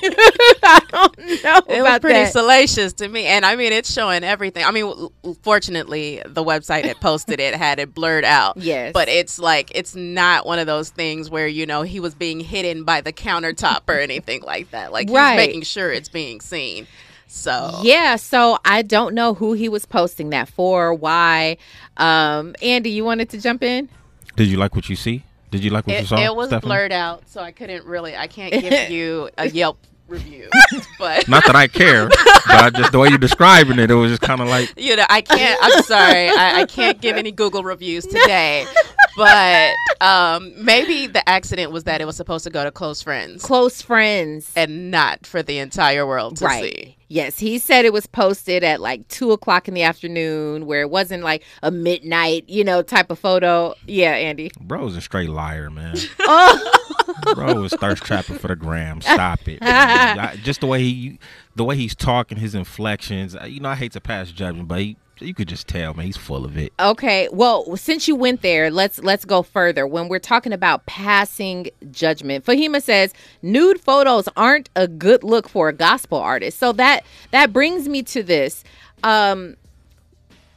I 0.63 0.81
don't 0.91 1.17
know 1.43 1.61
it 1.75 1.81
was 1.81 1.99
pretty 1.99 2.19
that. 2.19 2.31
salacious 2.31 2.93
to 2.93 3.07
me 3.07 3.25
and 3.25 3.45
i 3.45 3.55
mean 3.55 3.73
it's 3.73 3.91
showing 3.91 4.23
everything 4.23 4.63
i 4.65 4.71
mean 4.71 4.85
w- 4.85 5.09
w- 5.23 5.37
fortunately 5.41 6.21
the 6.25 6.43
website 6.43 6.83
that 6.83 6.99
posted 6.99 7.39
it 7.39 7.53
had 7.55 7.79
it 7.79 7.93
blurred 7.93 8.23
out 8.25 8.57
Yes. 8.57 8.91
but 8.93 9.07
it's 9.09 9.39
like 9.39 9.71
it's 9.75 9.95
not 9.95 10.45
one 10.45 10.59
of 10.59 10.67
those 10.67 10.89
things 10.89 11.29
where 11.29 11.47
you 11.47 11.65
know 11.65 11.81
he 11.81 11.99
was 11.99 12.13
being 12.15 12.39
hidden 12.39 12.83
by 12.83 13.01
the 13.01 13.13
countertop 13.13 13.81
or 13.87 13.99
anything 13.99 14.41
like 14.43 14.71
that 14.71 14.91
like 14.91 15.09
Right. 15.09 15.37
he's 15.39 15.47
making 15.47 15.61
sure 15.63 15.91
it's 15.91 16.09
being 16.09 16.39
seen 16.41 16.87
so 17.27 17.79
Yeah, 17.81 18.17
so 18.17 18.59
I 18.63 18.83
don't 18.83 19.15
know 19.15 19.33
who 19.33 19.53
he 19.53 19.67
was 19.67 19.87
posting 19.87 20.29
that 20.29 20.47
for, 20.49 20.93
why. 20.93 21.57
Um, 21.97 22.55
Andy, 22.61 22.91
you 22.91 23.03
wanted 23.03 23.29
to 23.31 23.41
jump 23.41 23.63
in? 23.63 23.89
Did 24.35 24.49
you 24.49 24.57
like 24.57 24.75
what 24.75 24.87
you 24.87 24.95
see? 24.95 25.23
Did 25.53 25.63
you 25.63 25.69
like 25.69 25.87
what 25.87 25.93
you 25.95 26.01
it, 26.01 26.07
saw? 26.07 26.17
it 26.17 26.35
was 26.35 26.47
Stephanie? 26.47 26.67
blurred 26.69 26.91
out 26.91 27.29
so 27.29 27.41
i 27.41 27.51
couldn't 27.51 27.85
really 27.85 28.15
i 28.17 28.27
can't 28.27 28.51
give 28.51 28.89
you 28.97 29.29
a 29.37 29.47
yelp 29.49 29.77
review 30.07 30.49
but 30.99 31.27
Not 31.27 31.45
that 31.45 31.55
I 31.55 31.67
care, 31.67 32.07
but 32.09 32.19
I 32.49 32.69
just 32.69 32.91
the 32.91 32.99
way 32.99 33.09
you're 33.09 33.17
describing 33.17 33.79
it, 33.79 33.89
it 33.89 33.95
was 33.95 34.11
just 34.11 34.21
kind 34.21 34.41
of 34.41 34.47
like 34.47 34.73
you 34.77 34.95
know, 34.95 35.05
I 35.09 35.21
can't. 35.21 35.59
I'm 35.61 35.83
sorry, 35.83 36.29
I, 36.29 36.61
I 36.61 36.65
can't 36.65 36.99
give 37.01 37.15
any 37.15 37.31
Google 37.31 37.63
reviews 37.63 38.05
today. 38.05 38.65
But 39.15 39.73
um, 40.01 40.53
maybe 40.63 41.07
the 41.07 41.27
accident 41.29 41.71
was 41.71 41.83
that 41.83 42.01
it 42.01 42.05
was 42.05 42.15
supposed 42.15 42.43
to 42.45 42.49
go 42.49 42.63
to 42.63 42.71
close 42.71 43.01
friends 43.01 43.43
Close 43.43 43.81
friends. 43.81 44.51
and 44.55 44.89
not 44.91 45.25
for 45.27 45.43
the 45.43 45.59
entire 45.59 46.05
world 46.07 46.37
to 46.37 46.45
right. 46.45 46.63
see. 46.63 46.97
Yes, 47.09 47.37
he 47.37 47.59
said 47.59 47.85
it 47.85 47.93
was 47.93 48.07
posted 48.07 48.63
at 48.63 48.81
like 48.81 49.07
two 49.07 49.31
o'clock 49.31 49.67
in 49.67 49.75
the 49.75 49.83
afternoon, 49.83 50.65
where 50.65 50.81
it 50.81 50.89
wasn't 50.89 51.21
like 51.23 51.43
a 51.61 51.69
midnight, 51.69 52.45
you 52.49 52.63
know, 52.63 52.81
type 52.81 53.11
of 53.11 53.19
photo. 53.19 53.75
Yeah, 53.85 54.13
Andy. 54.13 54.49
bro's 54.59 54.95
a 54.97 55.01
straight 55.01 55.29
liar, 55.29 55.69
man. 55.69 55.95
Oh, 56.21 56.79
Bro 57.35 57.61
was 57.61 57.73
thirst 57.73 58.03
trapping 58.03 58.39
for 58.39 58.47
the 58.47 58.55
gram. 58.55 58.99
Stop 59.01 59.41
it. 59.47 59.61
Just 60.43 60.61
the 60.61 60.67
way 60.67 60.81
he, 60.81 61.19
the 61.55 61.63
way 61.63 61.75
he's 61.75 61.93
talking, 61.93 62.37
his 62.39 62.55
inflections. 62.55 63.35
uh, 63.35 63.43
You 63.45 63.59
know, 63.59 63.69
I 63.69 63.75
hate 63.75 63.91
to 63.91 64.01
pass 64.01 64.31
judgment, 64.31 64.67
but 64.67 64.79
he, 64.79 64.97
You 65.23 65.33
could 65.33 65.47
just 65.47 65.67
tell, 65.67 65.93
man. 65.93 66.05
He's 66.05 66.17
full 66.17 66.45
of 66.45 66.57
it. 66.57 66.73
Okay, 66.79 67.29
well, 67.31 67.75
since 67.77 68.07
you 68.07 68.15
went 68.15 68.41
there, 68.41 68.69
let's 68.69 68.99
let's 68.99 69.25
go 69.25 69.41
further. 69.41 69.87
When 69.87 70.09
we're 70.09 70.19
talking 70.19 70.53
about 70.53 70.85
passing 70.85 71.69
judgment, 71.91 72.45
Fahima 72.45 72.81
says 72.81 73.13
nude 73.41 73.79
photos 73.79 74.27
aren't 74.35 74.69
a 74.75 74.87
good 74.87 75.23
look 75.23 75.47
for 75.47 75.69
a 75.69 75.73
gospel 75.73 76.17
artist. 76.19 76.59
So 76.59 76.73
that 76.73 77.03
that 77.31 77.53
brings 77.53 77.87
me 77.87 78.03
to 78.03 78.23
this. 78.23 78.63
Um, 79.03 79.55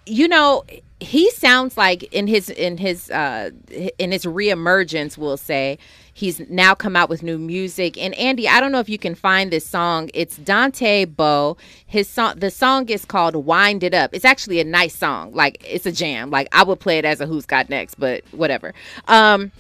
you 0.07 0.29
know, 0.29 0.65
he 1.01 1.31
sounds 1.31 1.77
like 1.77 2.05
in 2.05 2.27
his 2.27 2.49
in 2.49 2.79
his 2.79 3.11
uh 3.11 3.51
in 3.99 4.13
his 4.13 4.25
reemergence, 4.25 5.19
we'll 5.19 5.37
say 5.37 5.79
he's 6.17 6.41
now 6.49 6.75
come 6.75 6.97
out 6.97 7.11
with 7.11 7.23
new 7.23 7.37
music. 7.37 7.99
And 7.99 8.15
Andy, 8.15 8.49
I 8.49 8.59
don't 8.59 8.73
know 8.73 8.81
if 8.81 8.89
you 8.89 8.97
can 8.97 9.15
find 9.15 9.53
this 9.53 9.67
song. 9.67 10.09
It's 10.15 10.39
Dante 10.39 11.05
Bowe. 11.05 11.59
His 11.87 12.09
song, 12.09 12.39
the 12.39 12.51
song 12.51 12.89
is 12.89 13.05
called 13.05 13.37
"Wind 13.37 13.83
It 13.83 13.93
Up." 13.93 14.15
It's 14.15 14.25
actually 14.25 14.59
a 14.59 14.65
nice 14.65 14.97
song. 14.97 15.35
Like 15.35 15.63
it's 15.69 15.85
a 15.85 15.93
jam. 15.93 16.31
Like 16.31 16.49
I 16.53 16.65
would 16.65 16.81
play 16.81 16.97
it 16.97 17.05
as 17.05 17.21
a 17.21 17.27
Who's 17.27 17.45
Got 17.45 17.69
Next, 17.69 17.97
but 17.97 18.25
whatever. 18.33 18.73
Um, 19.09 19.53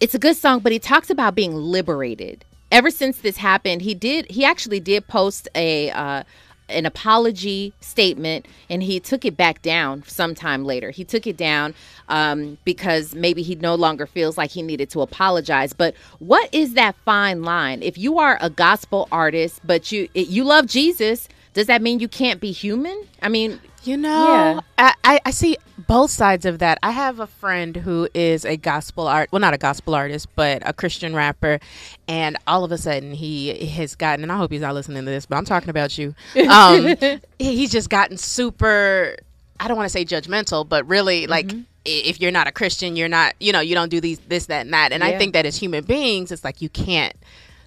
it's 0.00 0.14
a 0.14 0.18
good 0.18 0.36
song, 0.36 0.60
but 0.60 0.70
he 0.70 0.78
talks 0.78 1.08
about 1.08 1.34
being 1.34 1.54
liberated. 1.54 2.44
Ever 2.70 2.90
since 2.90 3.18
this 3.20 3.38
happened, 3.38 3.80
he 3.80 3.94
did. 3.94 4.30
He 4.30 4.44
actually 4.44 4.80
did 4.80 5.08
post 5.08 5.48
a. 5.54 5.90
Uh, 5.90 6.24
an 6.70 6.86
apology 6.86 7.72
statement 7.80 8.46
and 8.68 8.82
he 8.82 9.00
took 9.00 9.24
it 9.24 9.36
back 9.36 9.62
down 9.62 10.02
sometime 10.06 10.64
later. 10.64 10.90
He 10.90 11.04
took 11.04 11.26
it 11.26 11.36
down 11.36 11.74
um, 12.08 12.58
because 12.64 13.14
maybe 13.14 13.42
he 13.42 13.54
no 13.54 13.74
longer 13.74 14.06
feels 14.06 14.38
like 14.38 14.50
he 14.50 14.62
needed 14.62 14.90
to 14.90 15.00
apologize. 15.00 15.72
But 15.72 15.94
what 16.18 16.52
is 16.52 16.74
that 16.74 16.96
fine 17.04 17.42
line? 17.42 17.82
If 17.82 17.98
you 17.98 18.18
are 18.18 18.38
a 18.40 18.50
gospel 18.50 19.08
artist, 19.12 19.60
but 19.64 19.92
you 19.92 20.08
you 20.14 20.44
love 20.44 20.66
Jesus, 20.66 21.28
does 21.52 21.66
that 21.66 21.82
mean 21.82 22.00
you 22.00 22.08
can't 22.08 22.40
be 22.40 22.52
human? 22.52 23.06
I 23.22 23.28
mean, 23.28 23.60
You 23.82 23.96
know, 23.96 24.60
I, 24.78 24.94
I, 25.04 25.20
I 25.26 25.30
see 25.30 25.56
both 25.88 26.10
sides 26.10 26.44
of 26.44 26.58
that. 26.58 26.78
I 26.82 26.90
have 26.90 27.20
a 27.20 27.26
friend 27.26 27.74
who 27.76 28.08
is 28.12 28.44
a 28.44 28.56
gospel 28.56 29.06
art, 29.08 29.30
well, 29.32 29.40
not 29.40 29.54
a 29.54 29.58
gospel 29.58 29.94
artist, 29.94 30.28
but 30.36 30.62
a 30.66 30.72
Christian 30.72 31.14
rapper, 31.14 31.58
and 32.06 32.36
all 32.46 32.62
of 32.64 32.72
a 32.72 32.78
sudden 32.78 33.12
he 33.14 33.54
has 33.68 33.94
gotten, 33.94 34.22
and 34.22 34.30
I 34.30 34.36
hope 34.36 34.50
he's 34.52 34.60
not 34.60 34.74
listening 34.74 35.04
to 35.04 35.10
this, 35.10 35.24
but 35.26 35.36
I'm 35.36 35.44
talking 35.46 35.70
about 35.70 35.96
you. 35.96 36.14
Um, 36.48 36.94
he's 37.38 37.70
just 37.72 37.88
gotten 37.88 38.16
super. 38.18 39.16
I 39.58 39.68
don't 39.68 39.76
want 39.76 39.86
to 39.86 39.92
say 39.92 40.04
judgmental, 40.04 40.68
but 40.68 40.86
really 40.86 41.26
like. 41.26 41.50
i- 41.52 41.62
If 41.86 42.20
you're 42.20 42.30
not 42.30 42.46
a 42.46 42.52
Christian, 42.52 42.94
you're 42.96 43.08
not, 43.08 43.34
you 43.40 43.52
know, 43.52 43.60
you 43.60 43.74
don't 43.74 43.88
do 43.88 44.00
these, 44.02 44.18
this, 44.28 44.46
that, 44.46 44.60
and 44.66 44.74
that. 44.74 44.92
And 44.92 45.02
I 45.02 45.12
think 45.18 45.32
that 45.32 45.46
as 45.46 45.56
human 45.56 45.82
beings, 45.84 46.30
it's 46.30 46.44
like 46.44 46.60
you 46.60 46.68
can't, 46.68 47.14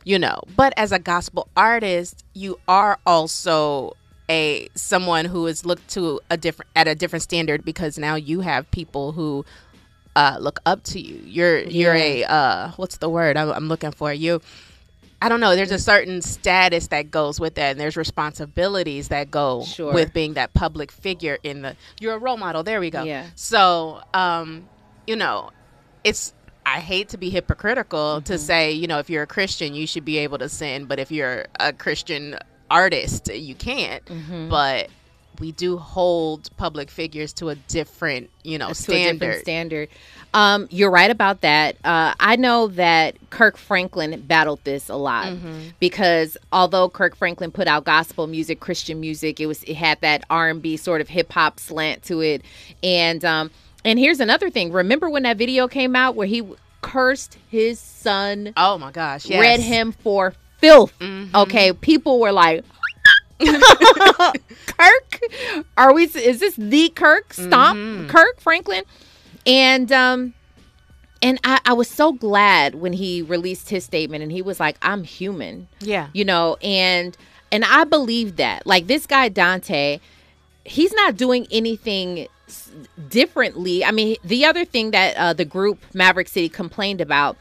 you 0.04 0.20
know. 0.20 0.40
But 0.56 0.74
as 0.78 0.92
a 0.92 1.00
gospel 1.00 1.48
artist, 1.58 2.24
you 2.36 2.60
are 2.68 3.00
also 3.08 3.96
a 4.30 4.70
someone 4.76 5.26
who 5.26 5.48
is 5.48 5.66
looked 5.66 5.90
to 5.90 6.20
a 6.30 6.38
different 6.38 6.70
at 6.76 6.88
a 6.88 6.96
different 6.96 7.24
standard 7.24 7.66
because 7.66 7.98
now 7.98 8.16
you 8.16 8.42
have 8.42 8.70
people 8.72 9.12
who 9.12 9.46
uh, 10.16 10.38
look 10.40 10.60
up 10.66 10.84
to 10.84 11.00
you. 11.00 11.22
You're 11.26 11.60
you're 11.62 11.94
a 11.94 12.24
uh, 12.24 12.72
what's 12.78 12.98
the 12.98 13.10
word 13.10 13.38
I'm, 13.38 13.50
I'm 13.52 13.68
looking 13.68 13.92
for? 13.92 14.14
You. 14.14 14.42
I 15.22 15.30
don't 15.30 15.40
know. 15.40 15.56
There's 15.56 15.72
a 15.72 15.80
certain 15.80 16.22
status 16.22 16.88
that 16.88 17.10
goes 17.10 17.40
with 17.40 17.56
that, 17.56 17.72
and 17.72 17.80
there's 17.80 17.96
responsibilities 17.96 19.08
that 19.08 19.32
go 19.32 19.64
Sure. 19.64 19.94
with 19.94 20.14
being 20.14 20.34
that 20.34 20.54
public 20.54 20.92
figure 20.92 21.38
in 21.44 21.62
the. 21.62 21.78
You're 22.02 22.16
a 22.16 22.18
role 22.18 22.36
model. 22.36 22.62
There 22.64 22.82
we 22.82 22.90
go. 22.90 23.04
Yeah. 23.04 23.28
So, 23.36 24.02
um, 24.14 24.68
you 25.08 25.16
know, 25.16 25.52
it's. 26.04 26.34
I 26.66 26.80
hate 26.80 27.10
to 27.10 27.18
be 27.18 27.30
hypocritical 27.30 28.22
to 28.22 28.38
say, 28.38 28.72
you 28.72 28.88
know, 28.88 29.00
if 29.00 29.10
you're 29.10 29.24
a 29.24 29.28
Christian, 29.28 29.74
you 29.74 29.86
should 29.86 30.06
be 30.06 30.18
able 30.20 30.38
to 30.40 30.48
sin, 30.48 30.86
but 30.86 30.98
if 30.98 31.12
you're 31.12 31.46
a 31.60 31.74
Christian 31.74 32.38
artist, 32.70 33.34
you 33.34 33.56
can't. 33.56 34.04
But 34.50 34.90
we 35.40 35.52
do 35.52 35.78
hold 35.78 36.56
public 36.58 36.92
figures 36.92 37.34
to 37.34 37.50
a 37.50 37.56
different, 37.56 38.30
you 38.44 38.58
know, 38.60 38.72
standard. 38.72 39.20
different 39.20 39.42
standard. 39.42 39.90
Um, 40.36 40.68
you're 40.70 40.92
right 40.92 41.10
about 41.10 41.42
that. 41.42 41.76
Uh, 41.84 42.14
I 42.20 42.36
know 42.36 42.68
that 42.70 43.16
Kirk 43.32 43.58
Franklin 43.58 44.22
battled 44.28 44.60
this 44.64 44.90
a 44.90 44.96
lot 44.96 45.28
Mm-hmm. 45.28 45.70
because 45.80 46.38
although 46.52 46.88
Kirk 46.90 47.16
Franklin 47.16 47.52
put 47.52 47.68
out 47.68 47.84
gospel 47.84 48.28
music, 48.28 48.60
Christian 48.60 49.00
music, 49.00 49.40
it 49.40 49.48
was 49.48 49.64
it 49.64 49.74
had 49.76 50.00
that 50.02 50.24
R 50.30 50.50
and 50.50 50.62
B 50.62 50.78
sort 50.78 51.02
of 51.02 51.10
hip 51.10 51.32
hop 51.34 51.60
slant 51.60 52.04
to 52.04 52.22
it. 52.22 52.44
And 52.84 53.26
um, 53.26 53.50
and 53.84 53.98
here's 53.98 54.20
another 54.20 54.50
thing. 54.52 54.72
Remember 54.72 55.10
when 55.10 55.24
that 55.24 55.38
video 55.38 55.68
came 55.68 55.96
out 55.96 56.16
where 56.16 56.28
he 56.28 56.44
cursed 56.82 57.38
his 57.50 57.80
son, 57.80 58.54
Oh 58.56 58.78
my 58.78 58.92
gosh! 58.92 59.26
Yes. 59.26 59.40
read 59.42 59.60
him 59.60 59.92
for 59.94 60.34
filth? 60.64 60.98
Mm-hmm. 61.00 61.36
Okay, 61.36 61.74
people 61.74 62.20
were 62.20 62.32
like. 62.32 62.64
Kirk, 64.66 65.20
are 65.78 65.94
we? 65.94 66.04
Is 66.04 66.40
this 66.40 66.56
the 66.56 66.90
Kirk? 66.90 67.34
Stomp 67.34 67.78
Mm-hmm. 67.78 68.08
Kirk 68.08 68.40
Franklin, 68.40 68.84
and 69.46 69.92
um, 69.92 70.34
and 71.22 71.40
I, 71.44 71.60
I 71.66 71.74
was 71.74 71.90
so 71.90 72.14
glad 72.14 72.76
when 72.76 72.94
he 72.94 73.22
released 73.22 73.70
his 73.70 73.84
statement, 73.84 74.24
and 74.24 74.32
he 74.32 74.42
was 74.42 74.60
like, 74.60 74.78
"I'm 74.82 75.04
human," 75.04 75.68
Yeah. 75.82 76.08
you 76.14 76.24
know, 76.24 76.58
and 76.62 77.18
and 77.52 77.66
I 77.66 77.84
believe 77.84 78.38
that. 78.38 78.66
Like 78.66 78.88
this 78.88 79.06
guy 79.06 79.30
Dante, 79.30 80.00
he's 80.64 80.94
not 80.94 81.18
doing 81.18 81.46
anything 81.52 82.28
differently. 83.10 83.84
I 83.84 83.92
mean, 83.92 84.16
the 84.24 84.46
other 84.46 84.64
thing 84.66 84.92
that 84.92 85.18
uh, 85.18 85.34
the 85.34 85.46
group 85.46 85.80
Maverick 85.94 86.28
City 86.28 86.50
complained 86.50 87.02
about 87.02 87.36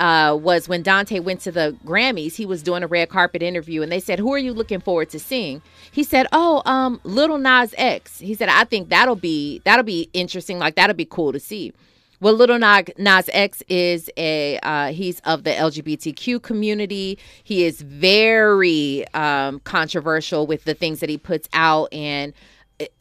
uh, 0.00 0.36
was 0.40 0.68
when 0.68 0.82
Dante 0.82 1.18
went 1.20 1.40
to 1.42 1.52
the 1.52 1.76
Grammys, 1.84 2.34
he 2.34 2.46
was 2.46 2.62
doing 2.62 2.82
a 2.82 2.86
red 2.86 3.08
carpet 3.08 3.42
interview, 3.42 3.82
and 3.82 3.90
they 3.90 4.00
said, 4.00 4.18
"Who 4.18 4.32
are 4.32 4.38
you 4.38 4.52
looking 4.52 4.80
forward 4.80 5.10
to 5.10 5.18
seeing?" 5.18 5.62
He 5.90 6.02
said, 6.02 6.26
"Oh, 6.32 6.62
um, 6.66 7.00
Little 7.04 7.38
Nas 7.38 7.74
X." 7.76 8.18
He 8.20 8.34
said, 8.34 8.48
"I 8.48 8.64
think 8.64 8.88
that'll 8.88 9.16
be 9.16 9.60
that'll 9.64 9.84
be 9.84 10.10
interesting. 10.12 10.58
Like 10.58 10.74
that'll 10.76 10.96
be 10.96 11.06
cool 11.06 11.32
to 11.32 11.40
see." 11.40 11.72
Well, 12.20 12.32
Little 12.32 12.58
Nas, 12.58 13.28
X 13.34 13.62
is 13.68 14.08
a 14.16 14.58
uh, 14.62 14.92
he's 14.92 15.20
of 15.20 15.44
the 15.44 15.50
LGBTQ 15.50 16.42
community. 16.42 17.18
He 17.42 17.64
is 17.64 17.82
very 17.82 19.06
um, 19.12 19.60
controversial 19.60 20.46
with 20.46 20.64
the 20.64 20.72
things 20.72 21.00
that 21.00 21.10
he 21.10 21.18
puts 21.18 21.48
out, 21.52 21.92
and 21.92 22.32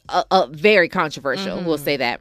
uh, 0.10 0.24
uh, 0.30 0.48
very 0.52 0.90
controversial. 0.90 1.64
We'll 1.64 1.78
say 1.78 1.96
that 1.96 2.20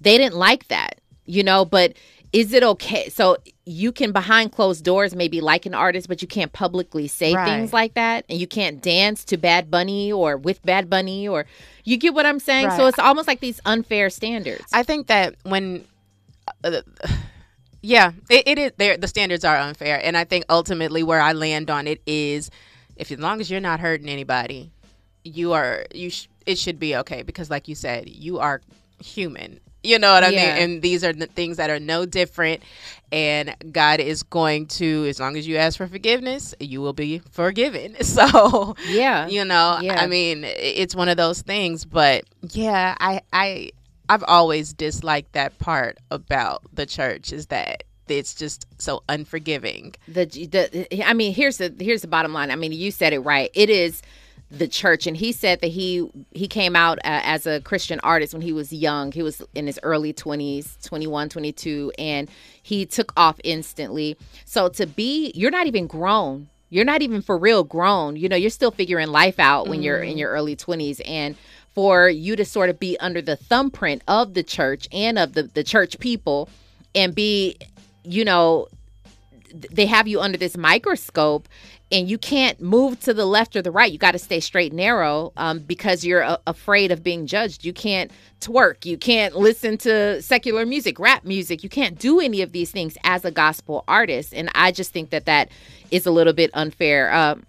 they 0.00 0.18
didn't 0.18 0.36
like 0.36 0.66
that, 0.68 1.00
you 1.26 1.44
know. 1.44 1.64
But 1.64 1.92
is 2.32 2.52
it 2.52 2.62
okay? 2.62 3.08
So 3.08 3.36
you 3.64 3.92
can 3.92 4.12
behind 4.12 4.52
closed 4.52 4.84
doors 4.84 5.14
maybe 5.14 5.40
like 5.40 5.66
an 5.66 5.74
artist, 5.74 6.08
but 6.08 6.22
you 6.22 6.28
can't 6.28 6.52
publicly 6.52 7.08
say 7.08 7.34
Right. 7.34 7.44
things 7.46 7.72
like 7.72 7.94
that, 7.94 8.24
and 8.28 8.38
you 8.38 8.46
can't 8.46 8.82
dance 8.82 9.24
to 9.26 9.36
Bad 9.36 9.70
Bunny 9.70 10.12
or 10.12 10.36
with 10.36 10.62
Bad 10.64 10.88
Bunny, 10.90 11.26
or 11.26 11.46
you 11.84 11.96
get 11.96 12.14
what 12.14 12.26
I'm 12.26 12.38
saying. 12.40 12.70
So 12.72 12.86
it's 12.86 12.98
almost 12.98 13.26
like 13.28 13.40
these 13.40 13.60
unfair 13.64 14.10
standards. 14.10 14.64
I 14.72 14.82
think 14.82 15.06
that 15.08 15.34
when, 15.44 15.84
uh, 16.64 16.82
yeah, 17.82 18.12
it, 18.28 18.46
it 18.46 18.58
is. 18.58 18.72
There, 18.76 18.96
the 18.96 19.08
standards 19.08 19.44
are 19.44 19.56
unfair, 19.56 20.00
and 20.02 20.16
I 20.16 20.24
think 20.24 20.44
ultimately 20.48 21.02
where 21.02 21.20
I 21.20 21.32
land 21.32 21.70
on 21.70 21.86
it 21.86 22.02
is, 22.06 22.50
if 22.96 23.10
as 23.10 23.18
long 23.18 23.40
as 23.40 23.50
you're 23.50 23.60
not 23.60 23.80
hurting 23.80 24.08
anybody, 24.08 24.70
you 25.24 25.52
are 25.52 25.86
you. 25.94 26.10
Sh- 26.10 26.28
it 26.46 26.58
should 26.58 26.78
be 26.78 26.94
okay 26.96 27.22
because, 27.22 27.50
like 27.50 27.66
you 27.68 27.74
said, 27.74 28.08
you 28.08 28.38
are 28.38 28.60
human. 29.02 29.60
You 29.86 29.98
know 29.98 30.12
what 30.12 30.24
I 30.24 30.28
Yeah. 30.30 30.54
mean? 30.54 30.62
And 30.62 30.82
these 30.82 31.04
are 31.04 31.12
the 31.12 31.26
things 31.26 31.56
that 31.58 31.70
are 31.70 31.80
no 31.80 32.06
different. 32.06 32.62
And 33.12 33.54
God 33.72 34.00
is 34.00 34.22
going 34.24 34.66
to, 34.66 35.06
as 35.08 35.20
long 35.20 35.36
as 35.36 35.46
you 35.46 35.56
ask 35.56 35.76
for 35.78 35.86
forgiveness, 35.86 36.54
you 36.58 36.80
will 36.80 36.92
be 36.92 37.20
forgiven. 37.30 37.94
So, 38.02 38.74
Yeah. 38.88 39.28
you 39.28 39.44
know, 39.44 39.78
Yeah. 39.80 40.00
I 40.00 40.06
mean, 40.06 40.42
it's 40.44 40.94
one 40.94 41.08
of 41.08 41.16
those 41.16 41.42
things. 41.42 41.84
But 41.84 42.24
yeah, 42.52 42.96
I, 42.98 43.20
I, 43.32 43.70
I've 44.08 44.24
always 44.24 44.72
disliked 44.72 45.32
that 45.34 45.58
part 45.58 45.98
about 46.10 46.62
the 46.72 46.86
church 46.86 47.32
is 47.32 47.46
that 47.46 47.84
it's 48.08 48.34
just 48.34 48.66
so 48.78 49.02
unforgiving. 49.08 49.94
the 50.06 50.26
the 50.26 51.04
I 51.04 51.12
mean 51.12 51.34
here's 51.34 51.56
the 51.58 51.74
here's 51.80 52.02
the 52.02 52.06
bottom 52.08 52.32
line. 52.32 52.52
I 52.52 52.56
mean 52.56 52.70
you 52.72 52.92
said 52.92 53.12
it 53.12 53.18
right. 53.20 53.50
It 53.52 53.68
is 53.68 54.00
the 54.50 54.68
church 54.68 55.06
and 55.06 55.16
he 55.16 55.32
said 55.32 55.60
that 55.60 55.68
he 55.68 56.08
he 56.30 56.46
came 56.46 56.76
out 56.76 56.98
uh, 56.98 57.20
as 57.24 57.46
a 57.46 57.60
Christian 57.62 57.98
artist 58.00 58.32
when 58.32 58.42
he 58.42 58.52
was 58.52 58.72
young. 58.72 59.10
He 59.10 59.22
was 59.22 59.42
in 59.54 59.66
his 59.66 59.80
early 59.82 60.12
20s, 60.12 60.82
21, 60.84 61.28
22 61.28 61.92
and 61.98 62.30
he 62.62 62.86
took 62.86 63.12
off 63.16 63.40
instantly. 63.42 64.16
So 64.44 64.68
to 64.68 64.86
be 64.86 65.32
you're 65.34 65.50
not 65.50 65.66
even 65.66 65.86
grown. 65.86 66.48
You're 66.68 66.84
not 66.84 67.02
even 67.02 67.22
for 67.22 67.38
real 67.38 67.64
grown. 67.64 68.16
You 68.16 68.28
know, 68.28 68.36
you're 68.36 68.50
still 68.50 68.72
figuring 68.72 69.08
life 69.08 69.38
out 69.38 69.68
when 69.68 69.82
you're 69.82 70.02
in 70.02 70.18
your 70.18 70.30
early 70.30 70.56
20s 70.56 71.00
and 71.06 71.36
for 71.74 72.08
you 72.08 72.34
to 72.36 72.44
sort 72.44 72.70
of 72.70 72.80
be 72.80 72.98
under 73.00 73.20
the 73.20 73.36
thumbprint 73.36 74.02
of 74.08 74.34
the 74.34 74.42
church 74.42 74.88
and 74.92 75.18
of 75.18 75.34
the 75.34 75.42
the 75.42 75.62
church 75.62 75.98
people 75.98 76.48
and 76.94 77.14
be 77.14 77.56
you 78.02 78.24
know 78.24 78.66
they 79.70 79.86
have 79.86 80.08
you 80.08 80.20
under 80.20 80.38
this 80.38 80.56
microscope 80.56 81.48
and 81.92 82.10
you 82.10 82.18
can't 82.18 82.60
move 82.60 82.98
to 83.00 83.14
the 83.14 83.26
left 83.26 83.54
or 83.54 83.62
the 83.62 83.70
right. 83.70 83.90
You 83.90 83.98
got 83.98 84.12
to 84.12 84.18
stay 84.18 84.40
straight 84.40 84.72
and 84.72 84.78
narrow 84.78 85.32
um, 85.36 85.60
because 85.60 86.04
you're 86.04 86.24
uh, 86.24 86.38
afraid 86.46 86.90
of 86.90 87.02
being 87.02 87.26
judged. 87.26 87.64
You 87.64 87.72
can't 87.72 88.10
twerk. 88.40 88.84
You 88.84 88.98
can't 88.98 89.36
listen 89.36 89.78
to 89.78 90.20
secular 90.20 90.66
music 90.66 90.98
rap 90.98 91.24
music. 91.24 91.62
You 91.62 91.68
can't 91.68 91.98
do 91.98 92.18
any 92.18 92.42
of 92.42 92.52
these 92.52 92.72
things 92.72 92.98
as 93.04 93.24
a 93.24 93.30
gospel 93.30 93.84
artist. 93.86 94.34
And 94.34 94.50
i 94.54 94.72
just 94.72 94.92
think 94.92 95.10
that 95.10 95.26
that 95.26 95.48
is 95.90 96.06
a 96.06 96.10
little 96.10 96.32
bit 96.32 96.50
unfair. 96.54 97.14
Um, 97.14 97.46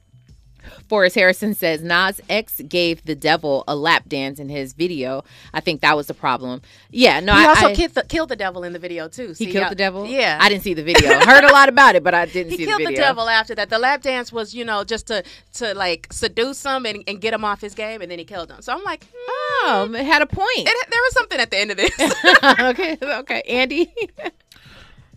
Forrest 0.88 1.15
Harrison 1.15 1.53
says 1.53 1.81
Nas 1.81 2.19
X 2.29 2.62
gave 2.67 3.03
the 3.05 3.15
devil 3.15 3.63
a 3.67 3.75
lap 3.75 4.03
dance 4.07 4.39
in 4.39 4.50
his 4.50 4.74
video. 4.74 5.24
I 5.53 5.59
think 5.59 5.81
that 5.81 5.95
was 5.95 6.07
the 6.07 6.13
problem. 6.13 6.62
Yeah, 6.91 7.19
no, 7.19 7.33
He 7.36 7.39
I 7.45 7.47
also 7.47 7.67
I- 7.67 7.75
killed, 7.75 7.93
the, 7.93 8.03
killed 8.03 8.29
the 8.29 8.36
devil 8.36 8.63
in 8.63 8.74
the 8.74 8.79
video 8.79 9.07
too. 9.07 9.33
he 9.38 9.45
killed 9.45 9.55
y'all- 9.55 9.69
the 9.69 9.75
devil. 9.75 10.05
Yeah, 10.05 10.38
I 10.41 10.50
didn't 10.50 10.63
see 10.63 10.74
the 10.74 10.83
video. 10.83 11.09
Heard 11.25 11.43
a 11.43 11.51
lot 11.51 11.69
about 11.69 11.95
it, 11.95 12.03
but 12.03 12.13
I 12.13 12.25
didn't 12.25 12.51
He 12.51 12.57
see 12.57 12.65
killed 12.65 12.81
the 12.81 12.86
the, 12.88 12.93
devil 12.95 13.27
after 13.29 13.53
that. 13.55 13.69
The 13.69 13.79
lap 13.79 14.01
dance 14.01 14.31
was, 14.31 14.53
you 14.53 14.63
know, 14.65 14.83
just 14.83 15.07
to 15.07 15.24
to 15.55 15.74
like 15.74 16.07
seduce 16.12 16.63
him 16.65 16.86
and, 16.86 17.03
and 17.07 17.19
get 17.21 17.33
him 17.33 17.43
off 17.45 17.62
his 17.62 17.74
game, 17.74 18.01
and 18.01 18.09
then 18.12 18.19
he 18.19 18.25
killed 18.25 18.50
him. 18.51 18.62
So 18.62 18.74
I'm 18.74 18.83
like, 18.83 19.05
hmm, 19.15 19.43
Oh, 19.69 19.93
it 19.93 20.05
had 20.05 20.21
a 20.21 20.25
point. 20.27 20.47
it, 20.57 20.89
there 20.89 21.01
was 21.01 21.13
something 21.13 21.39
at 21.39 21.51
the 21.51 21.57
end 21.57 21.71
of 21.71 21.77
this. 21.77 21.91
okay, 22.59 22.97
okay, 23.01 23.41
Andy. 23.47 23.91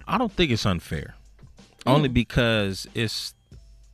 I 0.08 0.18
don't 0.18 0.32
think 0.32 0.50
it's 0.50 0.66
unfair. 0.66 1.14
Only 1.86 2.08
because 2.08 2.86
it's 2.94 3.34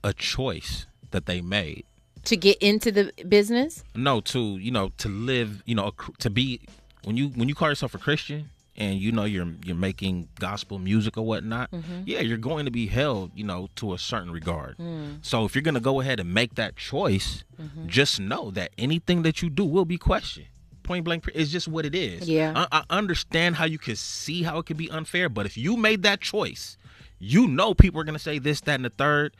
a 0.03 0.13
choice 0.13 0.87
that 1.11 1.27
they 1.27 1.41
made. 1.41 1.85
to 2.27 2.37
get 2.37 2.59
into 2.59 2.93
the 2.93 3.13
business. 3.29 3.85
No, 3.95 4.21
to 4.21 4.59
you 4.59 4.71
know, 4.71 4.91
to 4.99 5.09
live, 5.09 5.63
you 5.65 5.75
know, 5.75 5.93
to 6.19 6.31
be 6.31 6.61
when 7.05 7.17
you 7.17 7.29
when 7.29 7.49
you 7.49 7.55
call 7.55 7.69
yourself 7.69 7.95
a 7.95 7.99
Christian 7.99 8.51
and 8.77 8.99
you 8.99 9.13
know 9.13 9.25
you're 9.25 9.49
you're 9.65 9.77
making 9.77 10.29
gospel 10.39 10.79
music 10.79 11.17
or 11.17 11.23
whatnot, 11.25 11.71
mm-hmm. 11.71 12.03
yeah, 12.05 12.21
you're 12.21 12.37
going 12.37 12.65
to 12.67 12.71
be 12.71 12.87
held, 12.87 13.31
you 13.35 13.45
know, 13.45 13.69
to 13.77 13.95
a 13.95 13.99
certain 13.99 14.31
regard. 14.31 14.77
Mm. 14.77 15.25
So 15.25 15.45
if 15.45 15.55
you're 15.55 15.63
gonna 15.63 15.81
go 15.81 16.01
ahead 16.01 16.21
and 16.21 16.35
make 16.35 16.57
that 16.57 16.77
choice, 16.77 17.45
mm-hmm. 17.61 17.87
just 17.87 18.21
know 18.21 18.51
that 18.51 18.73
anything 18.77 19.23
that 19.23 19.41
you 19.41 19.49
do 19.49 19.65
will 19.65 19.87
be 19.87 19.99
questioned. 19.99 20.47
Point 20.83 21.05
blank, 21.05 21.29
it's 21.35 21.51
just 21.51 21.67
what 21.67 21.85
it 21.85 21.97
is. 21.97 22.29
Yeah. 22.29 22.67
I, 22.71 22.81
I 22.81 22.97
understand 22.97 23.57
how 23.57 23.65
you 23.65 23.79
can 23.79 23.97
see 23.97 24.45
how 24.45 24.59
it 24.59 24.67
could 24.67 24.77
be 24.77 24.89
unfair, 24.91 25.29
but 25.29 25.45
if 25.45 25.57
you 25.57 25.77
made 25.77 26.03
that 26.05 26.21
choice, 26.21 26.77
you 27.19 27.49
know 27.49 27.75
people 27.75 28.01
are 28.01 28.05
gonna 28.05 28.19
say 28.21 28.39
this, 28.39 28.61
that, 28.63 28.75
and 28.75 28.85
the 28.85 28.91
third. 28.91 29.35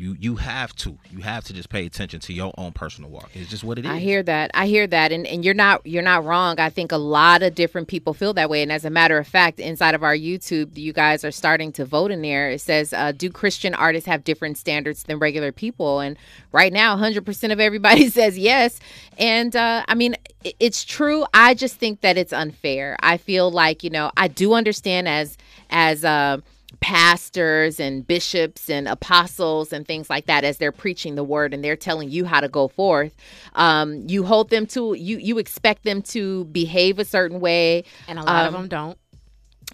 You 0.00 0.16
you 0.18 0.36
have 0.36 0.74
to 0.76 0.96
you 1.10 1.20
have 1.20 1.44
to 1.44 1.52
just 1.52 1.68
pay 1.68 1.84
attention 1.84 2.20
to 2.20 2.32
your 2.32 2.54
own 2.56 2.72
personal 2.72 3.10
walk. 3.10 3.28
It's 3.34 3.50
just 3.50 3.62
what 3.62 3.78
it 3.78 3.84
is. 3.84 3.90
I 3.90 3.98
hear 3.98 4.22
that. 4.22 4.50
I 4.54 4.66
hear 4.66 4.86
that, 4.86 5.12
and 5.12 5.26
and 5.26 5.44
you're 5.44 5.52
not 5.52 5.86
you're 5.86 6.02
not 6.02 6.24
wrong. 6.24 6.58
I 6.58 6.70
think 6.70 6.90
a 6.90 6.96
lot 6.96 7.42
of 7.42 7.54
different 7.54 7.86
people 7.86 8.14
feel 8.14 8.32
that 8.32 8.48
way, 8.48 8.62
and 8.62 8.72
as 8.72 8.86
a 8.86 8.90
matter 8.90 9.18
of 9.18 9.26
fact, 9.26 9.60
inside 9.60 9.94
of 9.94 10.02
our 10.02 10.16
YouTube, 10.16 10.78
you 10.78 10.94
guys 10.94 11.22
are 11.22 11.30
starting 11.30 11.70
to 11.72 11.84
vote 11.84 12.10
in 12.10 12.22
there. 12.22 12.48
It 12.48 12.62
says, 12.62 12.94
uh, 12.94 13.12
"Do 13.12 13.28
Christian 13.28 13.74
artists 13.74 14.06
have 14.06 14.24
different 14.24 14.56
standards 14.56 15.02
than 15.02 15.18
regular 15.18 15.52
people?" 15.52 16.00
And 16.00 16.16
right 16.50 16.72
now, 16.72 16.92
100 16.92 17.26
percent 17.26 17.52
of 17.52 17.60
everybody 17.60 18.08
says 18.18 18.38
yes. 18.38 18.80
And 19.18 19.54
uh, 19.54 19.84
I 19.86 19.94
mean, 19.94 20.16
it's 20.42 20.82
true. 20.82 21.26
I 21.34 21.52
just 21.52 21.76
think 21.76 22.00
that 22.00 22.16
it's 22.16 22.32
unfair. 22.32 22.96
I 23.00 23.18
feel 23.18 23.50
like 23.50 23.84
you 23.84 23.90
know, 23.90 24.12
I 24.16 24.28
do 24.28 24.54
understand 24.54 25.08
as 25.08 25.36
as. 25.68 26.06
Uh, 26.06 26.38
pastors 26.80 27.78
and 27.78 28.06
bishops 28.06 28.68
and 28.70 28.88
apostles 28.88 29.72
and 29.72 29.86
things 29.86 30.08
like 30.10 30.26
that 30.26 30.44
as 30.44 30.58
they're 30.58 30.72
preaching 30.72 31.14
the 31.14 31.22
word 31.24 31.52
and 31.54 31.62
they're 31.62 31.76
telling 31.76 32.10
you 32.10 32.24
how 32.24 32.40
to 32.40 32.48
go 32.48 32.68
forth. 32.68 33.14
Um, 33.54 34.08
you 34.08 34.24
hold 34.24 34.50
them 34.50 34.66
to 34.68 34.94
you 34.94 35.18
you 35.18 35.38
expect 35.38 35.84
them 35.84 36.02
to 36.02 36.44
behave 36.46 36.98
a 36.98 37.04
certain 37.04 37.40
way. 37.40 37.84
And 38.08 38.18
a 38.18 38.22
lot 38.22 38.46
of 38.46 38.54
Um, 38.54 38.62
them 38.62 38.68
don't. 38.68 38.98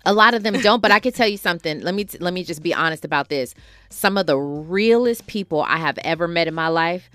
a 0.04 0.12
lot 0.12 0.34
of 0.34 0.42
them 0.42 0.54
don't 0.60 0.80
but 0.82 0.90
i 0.90 0.98
can 0.98 1.12
tell 1.12 1.28
you 1.28 1.36
something. 1.38 1.80
Let 1.80 1.94
me 1.94 2.04
t- 2.04 2.18
let 2.18 2.34
me 2.34 2.42
just 2.44 2.62
be 2.62 2.74
honest 2.74 3.04
about 3.04 3.28
this. 3.28 3.54
Some 3.88 4.18
of 4.18 4.26
the 4.26 4.36
realest 4.38 5.26
people 5.26 5.62
i 5.62 5.76
have 5.76 5.98
ever 6.04 6.26
met 6.28 6.48
in 6.48 6.54
my 6.54 6.68
life 6.68 7.08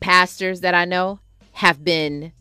pastors 0.00 0.60
that 0.60 0.74
i 0.74 0.84
know 0.84 1.18
have 1.52 1.82
been 1.84 2.32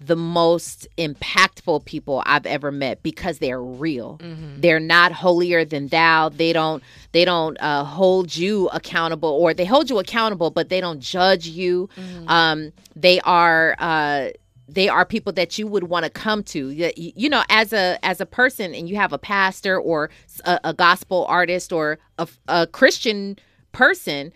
the 0.00 0.16
most 0.16 0.86
impactful 0.98 1.84
people 1.84 2.22
I've 2.26 2.46
ever 2.46 2.70
met 2.70 3.02
because 3.02 3.38
they're 3.38 3.62
real. 3.62 4.18
They're 4.60 4.80
not 4.80 5.12
holier 5.12 5.64
than 5.64 5.88
thou. 5.88 6.28
They 6.28 6.52
don't 6.52 6.82
they 7.12 7.24
don't 7.24 7.56
uh, 7.60 7.84
hold 7.84 8.36
you 8.36 8.68
accountable 8.68 9.30
or 9.30 9.54
they 9.54 9.64
hold 9.64 9.88
you 9.90 9.98
accountable, 9.98 10.50
but 10.50 10.68
they 10.68 10.80
don't 10.80 11.00
judge 11.00 11.46
you. 11.46 11.88
Um, 12.26 12.72
they 12.94 13.20
are 13.20 13.76
uh, 13.78 14.28
they 14.68 14.88
are 14.88 15.04
people 15.04 15.32
that 15.34 15.58
you 15.58 15.66
would 15.66 15.84
want 15.84 16.04
to 16.04 16.10
come 16.10 16.42
to. 16.44 16.70
You, 16.70 16.90
you 16.96 17.28
know, 17.28 17.44
as 17.48 17.72
a 17.72 17.98
as 18.04 18.20
a 18.20 18.26
person, 18.26 18.74
and 18.74 18.88
you 18.88 18.96
have 18.96 19.12
a 19.12 19.18
pastor 19.18 19.78
or 19.78 20.10
a, 20.44 20.60
a 20.64 20.74
gospel 20.74 21.24
artist 21.28 21.72
or 21.72 21.98
a, 22.18 22.28
a 22.48 22.66
Christian 22.66 23.38
person 23.72 24.32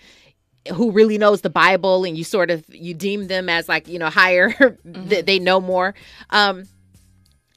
who 0.74 0.90
really 0.90 1.18
knows 1.18 1.40
the 1.40 1.50
Bible 1.50 2.04
and 2.04 2.16
you 2.16 2.24
sort 2.24 2.50
of 2.50 2.64
you 2.68 2.94
deem 2.94 3.28
them 3.28 3.48
as 3.48 3.68
like 3.68 3.88
you 3.88 3.98
know 3.98 4.10
higher 4.10 4.78
that 4.84 5.26
they 5.26 5.38
know 5.38 5.60
more. 5.60 5.94
Um 6.30 6.64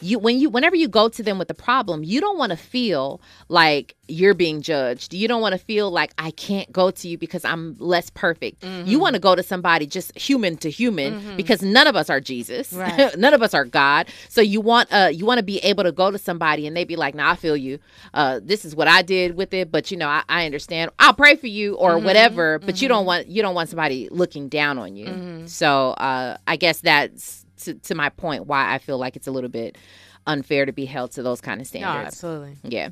you 0.04 0.20
when 0.20 0.40
you 0.40 0.50
whenever 0.50 0.76
you 0.76 0.88
go 0.88 1.10
to 1.10 1.24
them 1.24 1.38
with 1.40 1.50
a 1.50 1.54
problem 1.54 2.04
you 2.04 2.20
don't 2.22 2.38
want 2.38 2.52
to 2.52 2.58
feel 2.58 3.22
like 3.50 3.96
you're 4.10 4.34
being 4.34 4.62
judged. 4.62 5.14
You 5.14 5.30
don't 5.30 5.42
want 5.42 5.54
to 5.54 5.58
feel 5.58 5.90
like 5.90 6.14
i 6.18 6.32
can't 6.32 6.70
go 6.72 6.92
to 6.92 7.08
you 7.08 7.18
because 7.18 7.46
i'm 7.46 7.76
less 7.80 8.10
perfect. 8.10 8.64
You 8.86 9.00
want 9.00 9.14
to 9.16 9.20
go 9.20 9.34
to 9.34 9.42
somebody 9.42 9.88
just 9.88 10.16
human 10.18 10.58
to 10.58 10.70
human 10.70 11.38
because 11.38 11.62
none 11.62 11.88
of 11.88 11.96
us 11.96 12.10
are 12.10 12.20
jesus. 12.20 12.74
Right. 12.74 13.18
none 13.18 13.34
of 13.34 13.42
us 13.42 13.54
are 13.54 13.64
god. 13.66 14.10
So 14.30 14.42
you 14.42 14.60
want 14.62 14.92
uh 14.92 15.10
you 15.12 15.26
want 15.26 15.38
to 15.40 15.44
be 15.44 15.60
able 15.60 15.84
to 15.86 15.92
go 15.92 16.12
to 16.12 16.18
somebody 16.18 16.68
and 16.68 16.76
they 16.76 16.84
be 16.84 16.96
like 16.98 17.16
nah 17.16 17.32
i 17.32 17.36
feel 17.36 17.56
you. 17.56 17.80
Uh 18.14 18.40
this 18.44 18.66
is 18.66 18.76
what 18.76 18.88
i 18.88 19.02
did 19.02 19.36
with 19.38 19.54
it 19.54 19.72
but 19.72 19.90
you 19.90 19.98
know 19.98 20.08
i, 20.10 20.24
I 20.28 20.46
understand. 20.46 20.92
I'll 21.00 21.14
pray 21.14 21.36
for 21.38 21.48
you 21.48 21.76
or 21.76 21.98
whatever 21.98 22.60
but 22.60 22.82
you 22.82 22.88
don't 22.90 23.06
want 23.06 23.28
you 23.28 23.42
don't 23.42 23.56
want 23.56 23.70
somebody 23.70 24.10
looking 24.12 24.50
down 24.50 24.78
on 24.78 24.96
you. 24.98 25.44
So 25.48 25.92
uh 25.92 26.38
i 26.46 26.56
guess 26.58 26.82
that's 26.82 27.43
to, 27.66 27.74
to 27.76 27.96
my 27.96 28.10
point 28.10 28.46
why 28.48 28.74
i 28.74 28.78
feel 28.78 28.98
like 28.98 29.16
it's 29.16 29.28
a 29.28 29.32
little 29.32 29.50
bit 29.50 29.78
unfair 30.26 30.66
to 30.66 30.72
be 30.72 30.86
held 30.86 31.12
to 31.12 31.22
those 31.22 31.42
kind 31.42 31.60
of 31.60 31.68
No, 31.74 31.80
standards 31.80 32.08
absolutely. 32.08 32.56
yeah. 32.64 32.90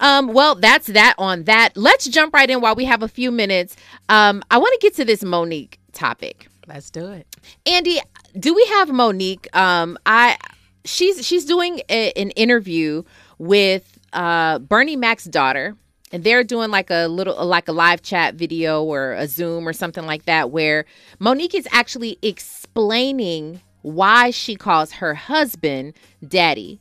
Um, 0.00 0.32
well, 0.32 0.56
that's 0.56 0.88
that 0.88 1.14
on 1.18 1.44
that. 1.44 1.76
Let's 1.76 2.08
jump 2.08 2.34
right 2.34 2.50
in 2.50 2.60
while 2.60 2.74
we 2.74 2.84
have 2.86 3.00
a 3.00 3.06
few 3.06 3.30
minutes. 3.30 3.76
Um, 4.08 4.42
I 4.50 4.58
want 4.58 4.72
to 4.72 4.78
get 4.84 4.96
to 4.96 5.04
this 5.04 5.22
Monique 5.22 5.78
topic. 5.92 6.48
Let's 6.66 6.90
do 6.90 7.06
it. 7.12 7.28
Andy, 7.64 8.00
do 8.36 8.52
we 8.52 8.64
have 8.70 8.90
Monique? 8.90 9.46
Um, 9.56 9.96
I 10.04 10.36
she's 10.84 11.24
she's 11.24 11.44
doing 11.44 11.80
a, 11.88 12.10
an 12.16 12.30
interview 12.30 13.04
with 13.38 13.96
uh, 14.12 14.58
Bernie 14.58 14.96
Mac's 14.96 15.26
daughter, 15.26 15.76
and 16.10 16.24
they're 16.24 16.42
doing 16.42 16.70
like 16.72 16.90
a 16.90 17.06
little 17.06 17.46
like 17.46 17.68
a 17.68 17.72
live 17.72 18.02
chat 18.02 18.34
video 18.34 18.82
or 18.82 19.12
a 19.12 19.28
Zoom 19.28 19.68
or 19.68 19.72
something 19.72 20.06
like 20.06 20.24
that, 20.24 20.50
where 20.50 20.86
Monique 21.20 21.54
is 21.54 21.68
actually 21.70 22.18
explaining 22.20 23.60
why 23.84 24.30
she 24.30 24.56
calls 24.56 24.92
her 24.92 25.14
husband 25.14 25.92
daddy. 26.26 26.80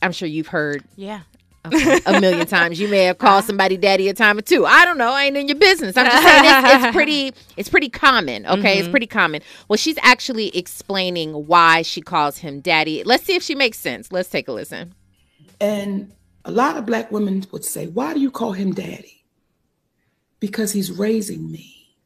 I'm 0.00 0.12
sure 0.12 0.26
you've 0.26 0.48
heard 0.48 0.82
Yeah. 0.96 1.20
Okay, 1.64 2.00
a 2.06 2.20
million 2.20 2.44
times. 2.48 2.80
You 2.80 2.88
may 2.88 3.04
have 3.04 3.18
called 3.18 3.38
uh-huh. 3.38 3.46
somebody 3.46 3.76
daddy 3.76 4.08
a 4.08 4.14
time 4.14 4.36
or 4.36 4.42
two. 4.42 4.66
I 4.66 4.84
don't 4.84 4.98
know. 4.98 5.12
I 5.12 5.26
ain't 5.26 5.36
in 5.36 5.46
your 5.46 5.58
business. 5.58 5.96
I'm 5.96 6.06
just 6.06 6.22
saying 6.24 6.42
it's, 6.44 6.84
it's 6.84 6.92
pretty. 6.92 7.32
It's 7.56 7.68
pretty 7.68 7.88
common. 7.88 8.44
Okay, 8.46 8.78
it's 8.78 8.82
mm-hmm. 8.82 8.90
pretty 8.90 9.06
common. 9.06 9.42
Well, 9.68 9.76
she's 9.76 9.96
actually 10.02 10.56
explaining 10.56 11.46
why 11.46 11.82
she 11.82 12.00
calls 12.00 12.38
him 12.38 12.60
daddy. 12.60 13.04
Let's 13.04 13.22
see 13.22 13.36
if 13.36 13.44
she 13.44 13.54
makes 13.54 13.78
sense. 13.78 14.10
Let's 14.10 14.28
take 14.28 14.48
a 14.48 14.52
listen. 14.52 14.92
And 15.60 16.12
a 16.44 16.50
lot 16.50 16.76
of 16.76 16.84
black 16.84 17.12
women 17.12 17.44
would 17.52 17.64
say, 17.64 17.86
Why 17.86 18.12
do 18.14 18.18
you 18.18 18.32
call 18.32 18.52
him 18.52 18.72
daddy? 18.72 19.24
Because 20.40 20.72
he's 20.72 20.90
raising 20.90 21.52
me. 21.52 21.96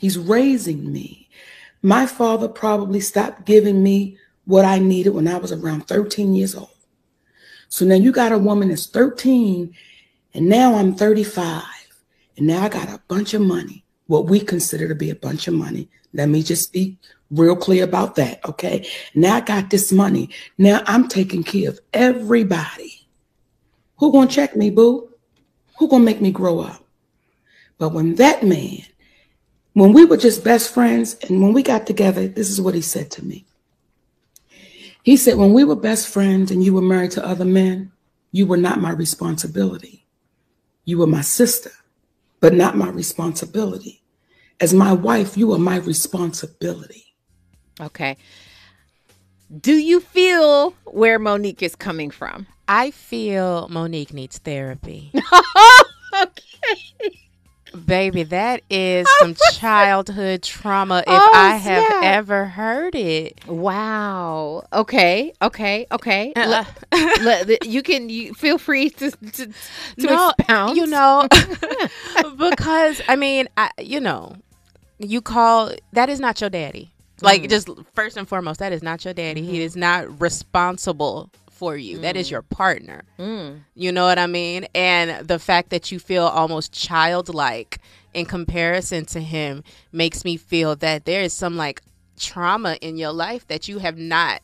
He's 0.00 0.18
raising 0.18 0.92
me. 0.92 1.27
My 1.82 2.06
father 2.06 2.48
probably 2.48 3.00
stopped 3.00 3.44
giving 3.44 3.82
me 3.82 4.18
what 4.44 4.64
I 4.64 4.78
needed 4.78 5.10
when 5.10 5.28
I 5.28 5.36
was 5.36 5.52
around 5.52 5.86
13 5.86 6.34
years 6.34 6.54
old. 6.54 6.70
So 7.68 7.84
now 7.84 7.94
you 7.94 8.12
got 8.12 8.32
a 8.32 8.38
woman 8.38 8.68
that's 8.68 8.86
13, 8.86 9.74
and 10.34 10.48
now 10.48 10.74
I'm 10.74 10.94
35, 10.94 11.62
and 12.36 12.46
now 12.46 12.62
I 12.62 12.68
got 12.68 12.88
a 12.88 13.02
bunch 13.08 13.34
of 13.34 13.42
money, 13.42 13.84
what 14.06 14.26
we 14.26 14.40
consider 14.40 14.88
to 14.88 14.94
be 14.94 15.10
a 15.10 15.14
bunch 15.14 15.48
of 15.48 15.54
money. 15.54 15.90
Let 16.14 16.30
me 16.30 16.42
just 16.42 16.72
be 16.72 16.98
real 17.30 17.56
clear 17.56 17.84
about 17.84 18.14
that, 18.16 18.44
okay? 18.44 18.88
Now 19.14 19.36
I 19.36 19.40
got 19.40 19.70
this 19.70 19.92
money. 19.92 20.30
Now 20.56 20.82
I'm 20.86 21.08
taking 21.08 21.44
care 21.44 21.68
of 21.68 21.78
everybody. 21.92 23.06
Who 23.98 24.12
gonna 24.12 24.30
check 24.30 24.56
me, 24.56 24.70
boo? 24.70 25.10
Who 25.78 25.88
gonna 25.88 26.04
make 26.04 26.20
me 26.20 26.30
grow 26.30 26.60
up? 26.60 26.82
But 27.76 27.90
when 27.90 28.14
that 28.16 28.42
man, 28.42 28.82
when 29.78 29.92
we 29.92 30.04
were 30.04 30.16
just 30.16 30.42
best 30.42 30.72
friends, 30.72 31.16
and 31.28 31.42
when 31.42 31.52
we 31.52 31.62
got 31.62 31.86
together, 31.86 32.26
this 32.26 32.50
is 32.50 32.60
what 32.60 32.74
he 32.74 32.80
said 32.80 33.10
to 33.12 33.24
me. 33.24 33.44
He 35.02 35.16
said, 35.16 35.36
when 35.36 35.52
we 35.52 35.64
were 35.64 35.76
best 35.76 36.08
friends 36.08 36.50
and 36.50 36.62
you 36.64 36.74
were 36.74 36.82
married 36.82 37.12
to 37.12 37.24
other 37.24 37.44
men, 37.44 37.92
you 38.32 38.46
were 38.46 38.56
not 38.56 38.80
my 38.80 38.90
responsibility. 38.90 40.04
You 40.84 40.98
were 40.98 41.06
my 41.06 41.20
sister, 41.20 41.70
but 42.40 42.54
not 42.54 42.76
my 42.76 42.88
responsibility. 42.88 44.02
As 44.60 44.74
my 44.74 44.92
wife, 44.92 45.36
you 45.36 45.52
are 45.52 45.58
my 45.58 45.76
responsibility. 45.76 47.14
Okay. 47.80 48.16
Do 49.60 49.74
you 49.74 50.00
feel 50.00 50.74
where 50.84 51.18
Monique 51.18 51.62
is 51.62 51.76
coming 51.76 52.10
from? 52.10 52.46
I 52.66 52.90
feel 52.90 53.68
Monique 53.68 54.12
needs 54.12 54.38
therapy. 54.38 55.12
Baby, 57.86 58.22
that 58.24 58.62
is 58.70 59.06
some 59.20 59.34
childhood 59.54 60.42
trauma 60.42 60.98
if 61.00 61.04
Oh, 61.08 61.30
I 61.34 61.56
have 61.56 61.84
snap. 61.84 62.02
ever 62.04 62.44
heard 62.46 62.94
it. 62.94 63.40
Wow. 63.46 64.64
Okay. 64.72 65.32
Okay. 65.42 65.86
Okay. 65.90 66.32
Uh, 66.36 66.64
le- 67.22 67.56
you 67.64 67.82
can 67.82 68.08
you 68.08 68.34
feel 68.34 68.58
free 68.58 68.90
to 68.90 69.10
to, 69.10 69.46
to 69.46 69.52
no, 69.98 70.30
expound. 70.38 70.76
you 70.76 70.86
know, 70.86 71.26
because 72.38 73.00
I 73.08 73.16
mean, 73.16 73.48
I, 73.56 73.70
you 73.78 74.00
know, 74.00 74.36
you 74.98 75.20
call 75.20 75.72
that 75.92 76.08
is 76.08 76.20
not 76.20 76.40
your 76.40 76.50
daddy. 76.50 76.92
Like, 77.20 77.42
Mm. 77.42 77.50
just 77.50 77.68
first 77.94 78.16
and 78.16 78.28
foremost, 78.28 78.60
that 78.60 78.72
is 78.72 78.80
not 78.82 79.04
your 79.04 79.12
daddy. 79.12 79.42
He 79.42 79.60
is 79.62 79.74
not 79.76 80.20
responsible 80.20 81.30
for 81.58 81.76
you. 81.76 81.98
That 81.98 82.16
is 82.16 82.30
your 82.30 82.42
partner. 82.42 83.02
Mm. 83.18 83.62
You 83.74 83.90
know 83.92 84.04
what 84.04 84.18
I 84.18 84.28
mean? 84.28 84.66
And 84.74 85.26
the 85.26 85.38
fact 85.40 85.70
that 85.70 85.90
you 85.90 85.98
feel 85.98 86.24
almost 86.24 86.72
childlike 86.72 87.78
in 88.14 88.26
comparison 88.26 89.04
to 89.06 89.20
him 89.20 89.64
makes 89.92 90.24
me 90.24 90.36
feel 90.36 90.76
that 90.76 91.04
there 91.04 91.20
is 91.22 91.32
some 91.32 91.56
like 91.56 91.82
trauma 92.16 92.76
in 92.80 92.96
your 92.96 93.12
life 93.12 93.46
that 93.48 93.66
you 93.68 93.78
have 93.80 93.98
not 93.98 94.40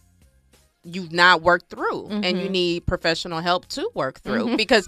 you've 0.87 1.13
not 1.13 1.41
worked 1.41 1.71
through 1.71 2.09
and 2.09 2.39
you 2.39 2.49
Mhm. 2.49 2.51
need 2.51 2.87
professional 2.87 3.41
help 3.41 3.67
to 3.69 3.89
work 3.95 4.21
through 4.21 4.49
Mhm. 4.49 4.57
because 4.59 4.87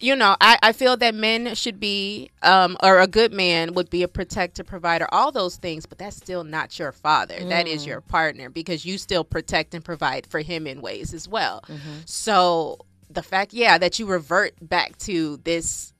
you 0.00 0.14
know 0.14 0.36
I, 0.40 0.58
I 0.62 0.72
feel 0.72 0.96
that 0.98 1.14
men 1.14 1.54
should 1.54 1.80
be 1.80 2.30
um 2.42 2.76
or 2.82 3.00
a 3.00 3.06
good 3.06 3.32
man 3.32 3.72
would 3.74 3.88
be 3.90 4.02
a 4.02 4.08
protector 4.08 4.62
provider 4.64 5.06
all 5.10 5.32
those 5.32 5.56
things 5.56 5.86
but 5.86 5.96
that's 5.98 6.16
still 6.16 6.44
not 6.44 6.78
your 6.78 6.92
father 6.92 7.42
that 7.48 7.66
is 7.66 7.84
Mm. 7.84 7.86
your 7.86 8.00
partner 8.02 8.50
because 8.50 8.84
you 8.84 8.98
still 8.98 9.24
protect 9.24 9.74
and 9.74 9.84
provide 9.84 10.26
for 10.26 10.40
him 10.40 10.66
in 10.66 10.82
ways 10.82 11.14
as 11.14 11.26
well 11.28 11.62
Mm-hmm. 11.68 12.00
so 12.04 12.78
the 13.08 13.22
fact 13.22 13.52
yeah 13.54 13.78
that 13.78 13.98
you 13.98 14.06
revert 14.06 14.52
back 14.60 14.98
to 14.98 15.38
this 15.44 15.92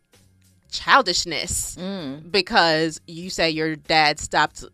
childishness 0.70 1.76
Mm. 1.76 2.30
because 2.30 3.00
you 3.06 3.30
say 3.30 3.50
your 3.50 3.76
dad 3.76 4.18
stopped 4.18 4.64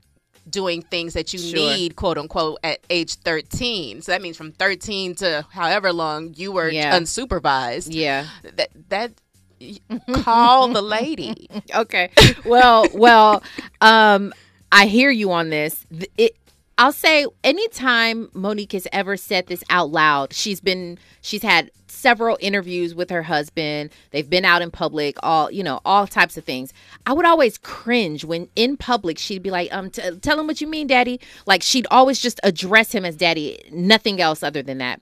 doing 0.48 0.82
things 0.82 1.14
that 1.14 1.32
you 1.32 1.38
Sure. 1.38 1.54
need 1.58 1.96
quote 1.96 2.18
unquote 2.18 2.58
at 2.64 2.80
age 2.90 3.14
13 3.16 4.02
so 4.02 4.12
that 4.12 4.20
means 4.22 4.36
from 4.36 4.52
13 4.52 5.14
to 5.16 5.46
however 5.50 5.92
long 5.92 6.34
you 6.36 6.50
were 6.52 6.68
Yeah. 6.68 6.98
unsupervised 6.98 7.88
Yeah. 7.90 8.26
that 8.56 8.70
that 8.88 9.12
call 10.22 10.68
the 10.68 10.82
lady 10.82 11.48
okay. 11.74 12.10
Well, 12.44 12.86
well, 12.94 13.42
um, 13.80 14.32
I 14.72 14.86
hear 14.86 15.10
you 15.10 15.30
on 15.30 15.50
this. 15.50 15.86
It, 16.16 16.36
I'll 16.78 16.90
say, 16.92 17.26
anytime 17.44 18.28
Monique 18.32 18.72
has 18.72 18.88
ever 18.92 19.16
said 19.16 19.46
this 19.46 19.62
out 19.70 19.90
loud, 19.90 20.32
she's 20.32 20.60
been, 20.60 20.98
she's 21.20 21.42
had 21.42 21.70
several 21.92 22.38
interviews 22.40 22.94
with 22.94 23.10
her 23.10 23.22
husband. 23.22 23.90
They've 24.10 24.28
been 24.28 24.44
out 24.44 24.62
in 24.62 24.70
public, 24.70 25.16
all 25.22 25.50
you 25.50 25.62
know, 25.62 25.80
all 25.84 26.06
types 26.06 26.36
of 26.36 26.44
things. 26.44 26.72
I 27.06 27.12
would 27.12 27.26
always 27.26 27.58
cringe 27.58 28.24
when 28.24 28.48
in 28.56 28.76
public 28.76 29.18
she'd 29.18 29.42
be 29.42 29.50
like, 29.50 29.72
"Um, 29.72 29.90
t- 29.90 30.16
tell 30.20 30.38
him 30.40 30.46
what 30.46 30.60
you 30.60 30.66
mean, 30.66 30.86
Daddy." 30.86 31.20
Like 31.46 31.62
she'd 31.62 31.86
always 31.90 32.18
just 32.20 32.40
address 32.42 32.92
him 32.92 33.04
as 33.04 33.16
Daddy, 33.16 33.58
nothing 33.70 34.20
else 34.20 34.42
other 34.42 34.62
than 34.62 34.78
that 34.78 35.00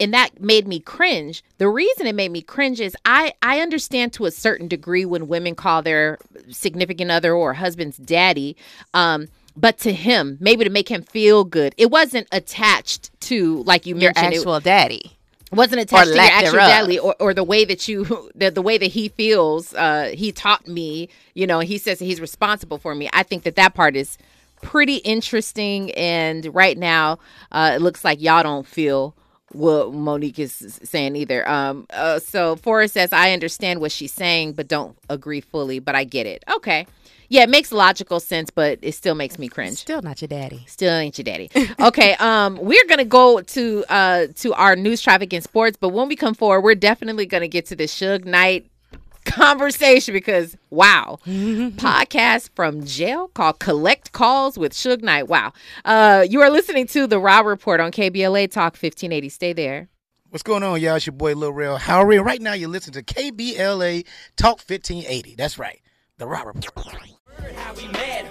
and 0.00 0.12
that 0.12 0.40
made 0.40 0.66
me 0.66 0.80
cringe 0.80 1.44
the 1.58 1.68
reason 1.68 2.06
it 2.06 2.14
made 2.14 2.32
me 2.32 2.42
cringe 2.42 2.80
is 2.80 2.96
i 3.04 3.32
i 3.42 3.60
understand 3.60 4.12
to 4.12 4.24
a 4.24 4.30
certain 4.30 4.66
degree 4.66 5.04
when 5.04 5.28
women 5.28 5.54
call 5.54 5.82
their 5.82 6.18
significant 6.48 7.10
other 7.12 7.32
or 7.32 7.54
husband's 7.54 7.96
daddy 7.98 8.56
um 8.92 9.28
but 9.56 9.78
to 9.78 9.92
him 9.92 10.36
maybe 10.40 10.64
to 10.64 10.70
make 10.70 10.88
him 10.88 11.02
feel 11.02 11.44
good 11.44 11.72
it 11.78 11.90
wasn't 11.92 12.26
attached 12.32 13.10
to 13.20 13.62
like 13.64 13.86
you 13.86 13.94
your 13.96 14.12
mentioned 14.14 14.34
it- 14.34 14.38
actual 14.38 14.58
daddy 14.60 15.16
wasn't 15.54 15.80
attached 15.80 16.08
to 16.10 16.14
your 16.14 16.22
actual 16.22 16.58
daddy 16.58 16.98
or, 16.98 17.14
or 17.20 17.34
the 17.34 17.44
way 17.44 17.64
that 17.64 17.88
you 17.88 18.04
the, 18.34 18.50
the 18.50 18.62
way 18.62 18.78
that 18.78 18.86
he 18.86 19.08
feels 19.08 19.74
uh 19.74 20.12
he 20.14 20.32
taught 20.32 20.66
me 20.66 21.08
you 21.34 21.46
know 21.46 21.60
he 21.60 21.78
says 21.78 21.98
he's 21.98 22.20
responsible 22.20 22.78
for 22.78 22.94
me. 22.94 23.08
I 23.12 23.22
think 23.22 23.44
that 23.44 23.56
that 23.56 23.74
part 23.74 23.96
is 23.96 24.18
pretty 24.62 24.96
interesting. 24.96 25.90
And 25.92 26.54
right 26.54 26.78
now 26.78 27.18
uh 27.52 27.72
it 27.74 27.82
looks 27.82 28.04
like 28.04 28.20
y'all 28.20 28.42
don't 28.42 28.66
feel 28.66 29.14
what 29.52 29.92
monique 29.92 30.38
is 30.38 30.80
saying 30.82 31.16
either. 31.16 31.48
Um 31.48 31.86
uh, 31.90 32.18
so 32.18 32.56
forrest 32.56 32.94
says 32.94 33.12
i 33.12 33.32
understand 33.32 33.80
what 33.80 33.92
she's 33.92 34.12
saying 34.12 34.52
but 34.52 34.68
don't 34.68 34.96
agree 35.08 35.40
fully 35.40 35.78
but 35.78 35.94
i 35.94 36.04
get 36.04 36.26
it. 36.26 36.44
Okay 36.52 36.86
yeah 37.28 37.42
it 37.42 37.48
makes 37.48 37.72
logical 37.72 38.20
sense 38.20 38.50
but 38.50 38.78
it 38.82 38.92
still 38.92 39.14
makes 39.14 39.38
me 39.38 39.48
cringe 39.48 39.78
still 39.78 40.02
not 40.02 40.20
your 40.20 40.28
daddy 40.28 40.64
Still 40.66 40.92
ain't 40.92 41.16
your 41.18 41.24
daddy. 41.24 41.50
Okay, 41.80 42.14
um, 42.14 42.56
we're 42.60 42.84
gonna 42.86 43.04
go 43.04 43.40
to 43.40 43.84
uh 43.88 44.26
to 44.36 44.54
our 44.54 44.74
news, 44.76 45.00
traffic, 45.00 45.32
and 45.32 45.42
sports. 45.42 45.76
But 45.80 45.90
when 45.90 46.08
we 46.08 46.16
come 46.16 46.34
forward, 46.34 46.62
we're 46.62 46.74
definitely 46.74 47.26
gonna 47.26 47.48
get 47.48 47.66
to 47.66 47.76
the 47.76 47.84
Suge 47.84 48.24
Knight 48.24 48.66
conversation 49.24 50.12
because 50.14 50.56
wow, 50.70 51.18
podcast 51.26 52.50
from 52.54 52.84
jail 52.84 53.28
called 53.28 53.58
"Collect 53.60 54.12
Calls 54.12 54.58
with 54.58 54.72
Suge 54.72 55.02
Knight." 55.02 55.28
Wow, 55.28 55.52
uh, 55.84 56.26
you 56.28 56.40
are 56.42 56.50
listening 56.50 56.86
to 56.88 57.06
the 57.06 57.18
Rob 57.18 57.46
Report 57.46 57.80
on 57.80 57.92
KBLA 57.92 58.50
Talk 58.50 58.72
1580. 58.74 59.28
Stay 59.28 59.52
there. 59.52 59.88
What's 60.30 60.42
going 60.42 60.64
on, 60.64 60.80
y'all? 60.80 60.96
It's 60.96 61.06
your 61.06 61.12
boy 61.12 61.34
Lil 61.34 61.52
Rel 61.52 61.78
Howery. 61.78 62.22
Right 62.24 62.42
now, 62.42 62.54
you're 62.54 62.68
listening 62.68 63.04
to 63.04 63.14
KBLA 63.14 64.04
Talk 64.36 64.58
1580. 64.58 65.34
That's 65.36 65.58
right, 65.58 65.80
the 66.18 66.26
Rob 66.26 66.46
Report. 66.46 66.86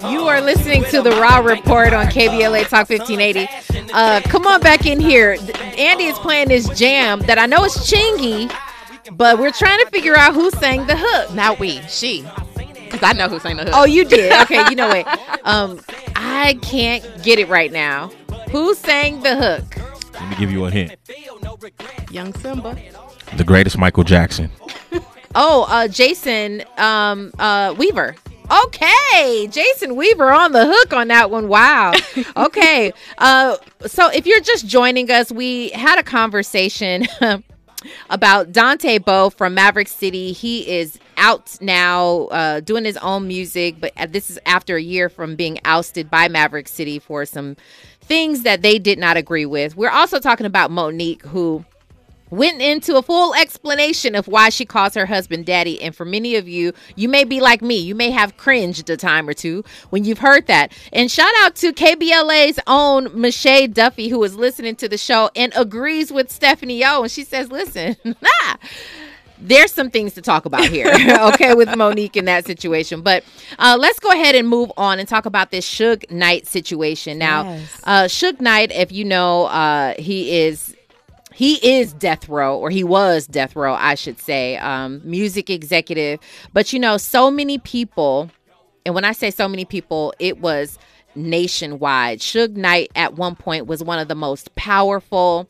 You 0.10 0.28
are 0.28 0.40
listening 0.40 0.86
to 0.86 1.02
the 1.02 1.12
Rob 1.12 1.46
Report 1.46 1.92
on 1.92 2.06
KBLA 2.06 2.68
Talk 2.70 2.90
1580. 2.90 3.92
Uh, 3.94 4.22
come 4.22 4.48
on 4.48 4.62
back 4.62 4.86
in 4.86 5.00
here. 5.00 5.38
Andy 5.78 6.06
is 6.06 6.18
playing 6.20 6.48
this 6.48 6.68
jam 6.78 7.20
that 7.22 7.38
I 7.38 7.46
know 7.46 7.66
is 7.66 7.74
chingy, 7.74 8.54
but 9.18 9.38
we're 9.38 9.52
trying 9.52 9.80
to 9.80 9.92
figure 9.92 10.16
out 10.16 10.34
who 10.34 10.50
sang 10.52 10.88
the 10.88 10.96
hook. 10.98 11.34
Not 11.36 11.60
we, 11.60 11.82
she. 11.82 12.26
Because 12.56 13.04
I 13.04 13.14
know 13.14 13.28
who 13.28 13.40
sang 13.40 13.58
the 13.58 13.66
hook. 13.66 13.74
Oh, 13.76 13.86
you 13.86 14.06
did. 14.06 14.32
Okay, 14.44 14.64
you 14.70 14.76
know 14.76 14.88
what? 14.88 15.08
Um, 15.44 15.82
I 16.16 16.58
can't 16.62 17.04
get 17.22 17.38
it 17.40 17.50
right 17.50 17.72
now. 17.72 18.12
Who 18.52 18.76
sang 18.76 19.22
the 19.24 19.36
hook? 19.36 20.14
Let 20.14 20.30
me 20.30 20.36
give 20.38 20.52
you 20.52 20.66
a 20.66 20.72
hint. 20.72 20.96
Young 22.12 22.34
Simba. 22.36 22.78
The 23.36 23.44
greatest 23.44 23.78
Michael 23.78 24.04
Jackson. 24.04 24.52
Oh, 25.36 25.66
uh, 25.68 25.88
Jason 25.88 26.64
um, 26.78 27.32
uh, 27.40 27.74
Weaver. 27.78 28.16
Okay, 28.66 29.48
Jason 29.50 29.96
Weaver 29.96 30.32
on 30.32 30.52
the 30.52 30.66
hook 30.68 30.94
on 30.94 31.08
that 31.08 31.32
one. 31.32 31.48
Wow. 31.48 31.94
Okay. 32.36 32.94
Uh, 33.18 33.58
so 33.86 34.10
if 34.10 34.26
you're 34.26 34.40
just 34.42 34.68
joining 34.68 35.10
us, 35.12 35.32
we 35.32 35.70
had 35.70 36.00
a 36.00 36.04
conversation 36.04 37.08
about 38.10 38.52
Dante 38.52 38.98
Bowe 38.98 39.30
from 39.30 39.54
Maverick 39.54 39.88
City. 39.88 40.32
He 40.32 40.68
is 40.70 41.00
out 41.18 41.58
now 41.62 42.26
uh, 42.26 42.60
doing 42.60 42.86
his 42.86 42.98
own 42.98 43.28
music, 43.28 43.76
but 43.80 43.94
uh, 43.98 44.08
this 44.08 44.30
is 44.30 44.40
after 44.46 44.76
a 44.76 44.82
year 44.82 45.10
from 45.10 45.36
being 45.36 45.60
ousted 45.66 46.10
by 46.10 46.28
Maverick 46.28 46.68
City 46.68 47.00
for 47.00 47.26
some 47.26 47.56
things 48.02 48.44
that 48.44 48.62
they 48.62 48.80
did 48.80 49.00
not 49.00 49.18
agree 49.18 49.46
with. 49.46 49.76
We're 49.76 49.90
also 49.90 50.20
talking 50.20 50.46
about 50.46 50.72
Monique, 50.72 51.24
who 51.24 51.66
went 52.34 52.62
into 52.62 52.98
a 52.98 53.02
full 53.02 53.34
explanation 53.36 54.16
of 54.16 54.28
why 54.28 54.50
she 54.50 54.66
calls 54.66 54.96
her 54.96 55.06
husband 55.06 55.46
daddy. 55.46 55.82
And 55.82 55.96
for 55.96 56.04
many 56.06 56.36
of 56.36 56.48
you, 56.48 56.74
you 56.96 57.08
may 57.08 57.24
be 57.24 57.40
like 57.40 57.62
me. 57.62 57.78
You 57.78 57.96
may 57.96 58.10
have 58.12 58.38
cringed 58.38 58.90
a 58.90 58.98
time 58.98 59.30
or 59.30 59.34
two 59.34 59.64
when 59.92 60.04
you've 60.04 60.20
heard 60.20 60.48
that. 60.48 60.72
And 60.92 61.10
shout 61.12 61.32
out 61.42 61.56
to 61.58 61.72
KBLA's 61.74 62.60
own 62.68 63.10
Michelle 63.20 63.68
Duffy, 63.68 64.10
who 64.10 64.24
is 64.24 64.36
listening 64.36 64.76
to 64.78 64.90
the 64.90 64.98
show 64.98 65.30
and 65.36 65.54
agrees 65.56 66.12
with 66.12 66.32
Stephanie 66.32 66.84
O. 66.84 67.04
And 67.04 67.12
she 67.12 67.24
says, 67.24 67.52
listen, 67.52 67.96
there's 69.40 69.72
some 69.74 69.90
things 69.90 70.14
to 70.14 70.22
talk 70.22 70.46
about 70.46 70.66
here, 70.66 70.88
okay, 71.34 71.54
with 71.54 71.76
Monique 71.76 72.16
in 72.16 72.26
that 72.26 72.46
situation. 72.46 73.02
But 73.02 73.24
uh, 73.60 73.78
let's 73.80 74.00
go 74.00 74.10
ahead 74.10 74.36
and 74.36 74.48
move 74.48 74.72
on 74.78 75.00
and 75.00 75.08
talk 75.08 75.26
about 75.26 75.52
this 75.52 75.70
Suge 75.70 76.10
Knight 76.10 76.48
situation. 76.48 77.18
Now, 77.18 77.44
Yes. 77.44 77.82
uh, 77.84 78.04
Suge 78.06 78.40
Knight, 78.42 78.72
if 78.72 78.92
you 78.92 79.04
know, 79.06 79.46
uh, 79.46 79.96
he 80.00 80.40
is 80.42 80.76
he 81.34 81.78
is 81.78 81.94
death 81.94 82.30
row 82.30 82.58
or 82.58 82.70
he 82.70 82.84
was 82.84 83.28
death 83.28 83.56
row 83.56 83.74
i 83.74 83.96
should 83.96 84.20
say 84.20 84.58
um, 84.58 85.02
music 85.04 85.50
executive. 85.50 86.20
But 86.54 86.74
you 86.74 86.80
know 86.80 86.98
so 86.98 87.32
many 87.32 87.58
people 87.58 88.30
and 88.86 88.94
when 88.96 89.06
i 89.06 89.12
say 89.12 89.32
so 89.32 89.48
many 89.48 89.66
people 89.66 90.14
it 90.20 90.40
was 90.40 90.78
nationwide. 91.16 92.20
Suge 92.20 92.56
knight 92.56 92.92
at 92.96 93.16
one 93.16 93.36
point 93.36 93.68
was 93.68 93.84
one 93.84 94.00
of 94.00 94.08
the 94.08 94.16
most 94.16 94.54
powerful 94.56 95.48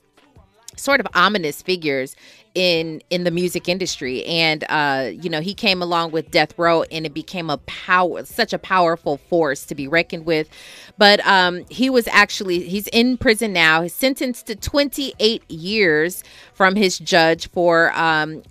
sort 0.75 0.99
of 0.99 1.07
ominous 1.13 1.61
figures 1.61 2.15
in 2.55 3.01
in 3.09 3.23
the 3.23 3.31
music 3.31 3.67
industry. 3.67 4.23
And 4.25 4.63
uh 4.69 5.11
you 5.13 5.29
know 5.29 5.41
he 5.41 5.53
came 5.53 5.81
along 5.81 6.11
with 6.11 6.31
death 6.31 6.57
row 6.57 6.83
and 6.83 7.05
it 7.05 7.13
became 7.13 7.49
a 7.49 7.57
power 7.57 8.25
such 8.25 8.53
a 8.53 8.59
powerful 8.59 9.17
force 9.17 9.65
to 9.65 9.75
be 9.75 9.87
reckoned 9.87 10.25
with. 10.25 10.49
But 10.97 11.25
um 11.25 11.65
he 11.69 11.89
was 11.89 12.07
actually 12.09 12.61
he's 12.61 12.87
in 12.87 13.17
prison 13.17 13.53
now 13.53 13.81
he's 13.81 13.93
sentenced 13.93 14.47
to 14.47 14.55
28 14.55 15.49
years 15.49 16.23
from 16.53 16.75
his 16.75 16.97
judge 16.99 17.49
for 17.49 17.91
um 17.97 18.43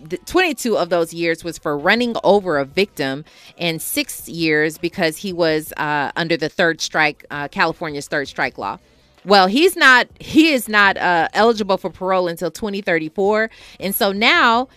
the 0.00 0.18
22 0.18 0.76
of 0.76 0.90
those 0.90 1.12
years 1.12 1.42
was 1.42 1.58
for 1.58 1.76
running 1.76 2.14
over 2.22 2.58
a 2.58 2.64
victim 2.64 3.24
and 3.58 3.82
six 3.82 4.28
years 4.28 4.78
because 4.78 5.16
he 5.16 5.32
was 5.32 5.72
uh, 5.76 6.12
under 6.16 6.36
the 6.36 6.48
third 6.48 6.80
strike 6.80 7.24
uh, 7.30 7.48
california's 7.48 8.06
third 8.08 8.28
strike 8.28 8.58
law 8.58 8.78
well, 9.26 9.46
he's 9.48 9.76
not. 9.76 10.08
He 10.20 10.52
is 10.52 10.68
not 10.68 10.96
uh, 10.96 11.28
eligible 11.34 11.76
for 11.76 11.90
parole 11.90 12.28
until 12.28 12.50
2034, 12.50 13.50
and 13.80 13.94
so 13.94 14.12
now, 14.12 14.68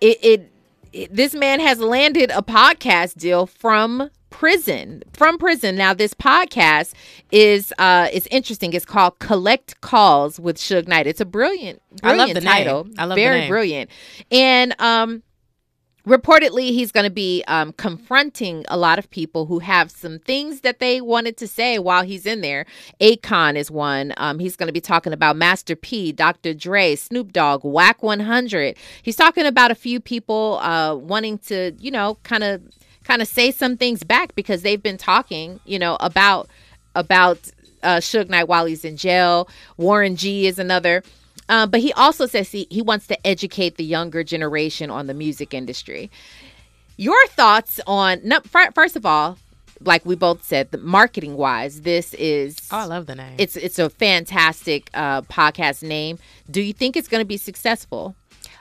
it, 0.00 0.18
it 0.22 0.52
it- 0.92 1.14
this 1.14 1.34
man 1.34 1.60
has 1.60 1.78
landed 1.80 2.30
a 2.30 2.42
podcast 2.42 3.16
deal 3.18 3.46
from 3.46 4.10
prison 4.30 5.02
from 5.14 5.38
prison 5.38 5.74
now 5.74 5.94
this 5.94 6.12
podcast 6.12 6.92
is 7.32 7.72
uh 7.78 8.08
is 8.12 8.26
interesting 8.30 8.74
it's 8.74 8.84
called 8.84 9.18
collect 9.20 9.80
calls 9.80 10.38
with 10.38 10.58
Suge 10.58 10.86
Knight 10.86 11.06
it's 11.06 11.20
a 11.20 11.24
brilliant 11.24 11.80
I 12.02 12.08
love 12.08 12.16
brilliant 12.28 12.34
the 12.34 12.40
name. 12.42 12.52
title 12.52 12.88
I 12.98 13.04
love 13.06 13.16
the 13.16 13.22
very 13.22 13.40
name. 13.40 13.48
brilliant 13.48 13.90
and 14.30 14.74
um 14.80 15.22
reportedly 16.08 16.70
he's 16.70 16.90
going 16.90 17.04
to 17.04 17.10
be 17.10 17.44
um, 17.46 17.72
confronting 17.74 18.64
a 18.68 18.76
lot 18.76 18.98
of 18.98 19.10
people 19.10 19.46
who 19.46 19.58
have 19.58 19.90
some 19.90 20.18
things 20.20 20.62
that 20.62 20.78
they 20.78 21.00
wanted 21.00 21.36
to 21.36 21.46
say 21.46 21.78
while 21.78 22.02
he's 22.02 22.24
in 22.24 22.40
there 22.40 22.64
akon 23.00 23.56
is 23.56 23.70
one 23.70 24.14
um, 24.16 24.38
he's 24.38 24.56
going 24.56 24.66
to 24.66 24.72
be 24.72 24.80
talking 24.80 25.12
about 25.12 25.36
master 25.36 25.76
p 25.76 26.10
dr 26.10 26.54
dre 26.54 26.96
snoop 26.96 27.32
dogg 27.32 27.62
Wack 27.62 28.02
100 28.02 28.76
he's 29.02 29.16
talking 29.16 29.44
about 29.44 29.70
a 29.70 29.74
few 29.74 30.00
people 30.00 30.58
uh, 30.62 30.94
wanting 30.94 31.36
to 31.38 31.72
you 31.78 31.90
know 31.90 32.16
kind 32.22 32.42
of 32.42 32.62
kind 33.04 33.20
of 33.20 33.28
say 33.28 33.50
some 33.50 33.76
things 33.76 34.02
back 34.02 34.34
because 34.34 34.62
they've 34.62 34.82
been 34.82 34.98
talking 34.98 35.60
you 35.66 35.78
know 35.78 35.96
about 36.00 36.48
about 36.94 37.38
uh, 37.82 37.98
Suge 37.98 38.28
Knight 38.28 38.48
while 38.48 38.66
he's 38.66 38.84
in 38.84 38.96
jail. 38.96 39.48
Warren 39.76 40.16
G 40.16 40.46
is 40.46 40.58
another. 40.58 41.02
Uh, 41.48 41.66
but 41.66 41.80
he 41.80 41.92
also 41.94 42.26
says 42.26 42.50
he, 42.52 42.66
he 42.70 42.82
wants 42.82 43.06
to 43.06 43.26
educate 43.26 43.76
the 43.76 43.84
younger 43.84 44.22
generation 44.22 44.90
on 44.90 45.06
the 45.06 45.14
music 45.14 45.54
industry. 45.54 46.10
Your 46.96 47.26
thoughts 47.28 47.80
on, 47.86 48.20
no, 48.24 48.40
fir- 48.40 48.70
first 48.74 48.96
of 48.96 49.06
all, 49.06 49.38
like 49.80 50.04
we 50.04 50.16
both 50.16 50.42
said, 50.44 50.72
the 50.72 50.78
marketing 50.78 51.36
wise, 51.36 51.82
this 51.82 52.12
is 52.14 52.56
Oh, 52.72 52.78
I 52.78 52.84
love 52.84 53.06
the 53.06 53.14
name. 53.14 53.36
it's 53.38 53.54
it's 53.56 53.78
a 53.78 53.88
fantastic 53.88 54.90
uh, 54.92 55.22
podcast 55.22 55.84
name. 55.84 56.18
Do 56.50 56.60
you 56.60 56.72
think 56.72 56.96
it's 56.96 57.06
going 57.06 57.20
to 57.20 57.24
be 57.26 57.36
successful? 57.36 58.16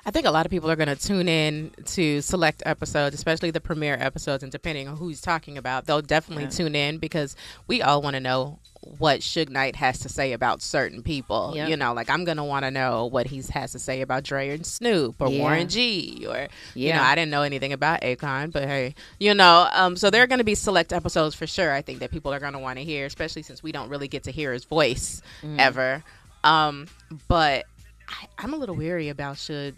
I 0.08 0.12
think 0.12 0.26
a 0.26 0.32
lot 0.32 0.46
of 0.46 0.50
people 0.50 0.72
are 0.72 0.78
going 0.78 0.88
to 0.88 0.96
tune 0.96 1.28
in 1.28 1.72
to 1.88 2.22
select 2.22 2.63
episodes, 2.65 3.13
especially 3.13 3.52
the 3.52 3.60
premiere 3.60 3.98
episodes, 4.00 4.41
and 4.41 4.50
depending 4.50 4.88
on 4.88 4.96
who 4.96 5.10
he's 5.10 5.20
talking 5.20 5.58
about, 5.58 5.86
they'll 5.86 6.02
definitely 6.02 6.48
tune 6.48 6.76
in 6.76 6.98
because 6.98 7.36
we 7.67 7.82
all 7.82 8.02
want 8.02 8.13
to 8.13 8.22
know 8.22 8.58
what 9.00 9.20
Suge 9.20 9.50
Knight 9.50 9.76
has 9.76 10.00
to 10.00 10.08
say 10.08 10.32
about 10.32 10.62
certain 10.62 11.04
people. 11.04 11.52
Yep. 11.56 11.67
You 11.70 11.76
know, 11.76 11.93
like 11.93 12.10
I'm 12.10 12.24
going 12.24 12.38
to 12.38 12.43
want 12.46 12.63
to 12.63 12.72
know 12.72 13.08
what 13.08 13.28
he 13.28 13.41
has 13.52 13.74
to 13.74 13.80
say 13.80 14.00
about 14.00 14.24
Dre 14.24 14.50
and 14.52 14.65
Snoop 14.65 15.22
or 15.22 15.28
Yeah. 15.28 15.41
Warren 15.41 15.67
G 15.67 16.26
or 16.26 16.48
you 16.74 16.93
know, 16.93 17.02
I 17.02 17.13
didn't 17.15 17.32
know 17.32 17.41
anything 17.41 17.74
about 17.74 18.00
Akon, 18.02 18.54
but 18.54 18.63
hey, 18.63 18.96
you 19.20 19.34
know, 19.34 19.67
um, 19.74 19.98
so 19.98 20.10
there 20.10 20.24
are 20.24 20.28
going 20.28 20.39
to 20.39 20.46
be 20.46 20.56
select 20.56 20.93
episodes 20.93 21.36
for 21.36 21.46
sure. 21.48 21.74
I 21.74 21.82
think 21.82 22.00
that 22.00 22.12
people 22.12 22.34
are 22.34 22.39
going 22.39 22.54
to 22.54 22.60
want 22.60 22.78
to 22.80 22.86
hear, 22.86 23.06
especially 23.06 23.41
since 23.41 23.62
we 23.62 23.74
don't 23.74 23.89
really 23.89 24.08
get 24.08 24.24
to 24.24 24.32
hear 24.32 24.54
his 24.54 24.63
voice 24.63 25.22
Mm. 25.43 25.60
ever. 25.60 26.04
Um, 26.46 26.88
but 27.28 27.65
I, 28.08 28.28
I'm 28.38 28.54
a 28.54 28.58
little 28.58 28.76
weary 28.76 29.10
about 29.10 29.36
Suge 29.36 29.74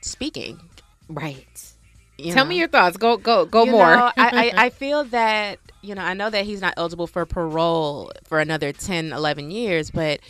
speaking. 0.00 0.60
Right. 1.08 1.72
you 2.18 2.32
Tell 2.32 2.44
know? 2.44 2.50
me 2.50 2.58
your 2.58 2.68
thoughts. 2.68 2.96
Go 2.96 3.16
go 3.16 3.44
go 3.46 3.64
You 3.64 3.72
more. 3.72 3.96
know, 3.96 4.12
I, 4.16 4.52
I, 4.52 4.52
I 4.66 4.70
feel 4.70 5.04
that, 5.04 5.58
you 5.82 5.94
know, 5.94 6.02
I 6.02 6.14
know 6.14 6.30
that 6.30 6.44
he's 6.44 6.60
not 6.60 6.74
eligible 6.76 7.06
for 7.06 7.24
parole 7.26 8.12
for 8.24 8.40
another 8.40 8.72
10, 8.72 9.12
11 9.12 9.50
years, 9.50 9.90
but 9.90 10.20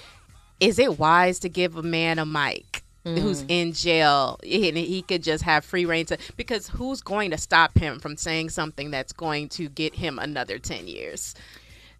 is 0.60 0.78
it 0.78 0.98
wise 0.98 1.38
to 1.40 1.48
give 1.48 1.76
a 1.76 1.82
man 1.82 2.18
a 2.18 2.26
mic? 2.26 2.82
Who's 3.04 3.44
mm. 3.44 3.46
in 3.48 3.72
jail 3.72 4.38
and 4.42 4.76
he 4.76 5.00
could 5.00 5.22
just 5.22 5.42
have 5.44 5.64
free 5.64 5.86
reign 5.86 6.04
to 6.06 6.18
because 6.36 6.68
who's 6.68 7.00
going 7.00 7.30
to 7.30 7.38
stop 7.38 7.78
him 7.78 7.98
from 7.98 8.18
saying 8.18 8.50
something 8.50 8.90
that's 8.90 9.14
going 9.14 9.48
to 9.50 9.70
get 9.70 9.94
him 9.94 10.18
another 10.18 10.58
10 10.58 10.86
years? 10.86 11.34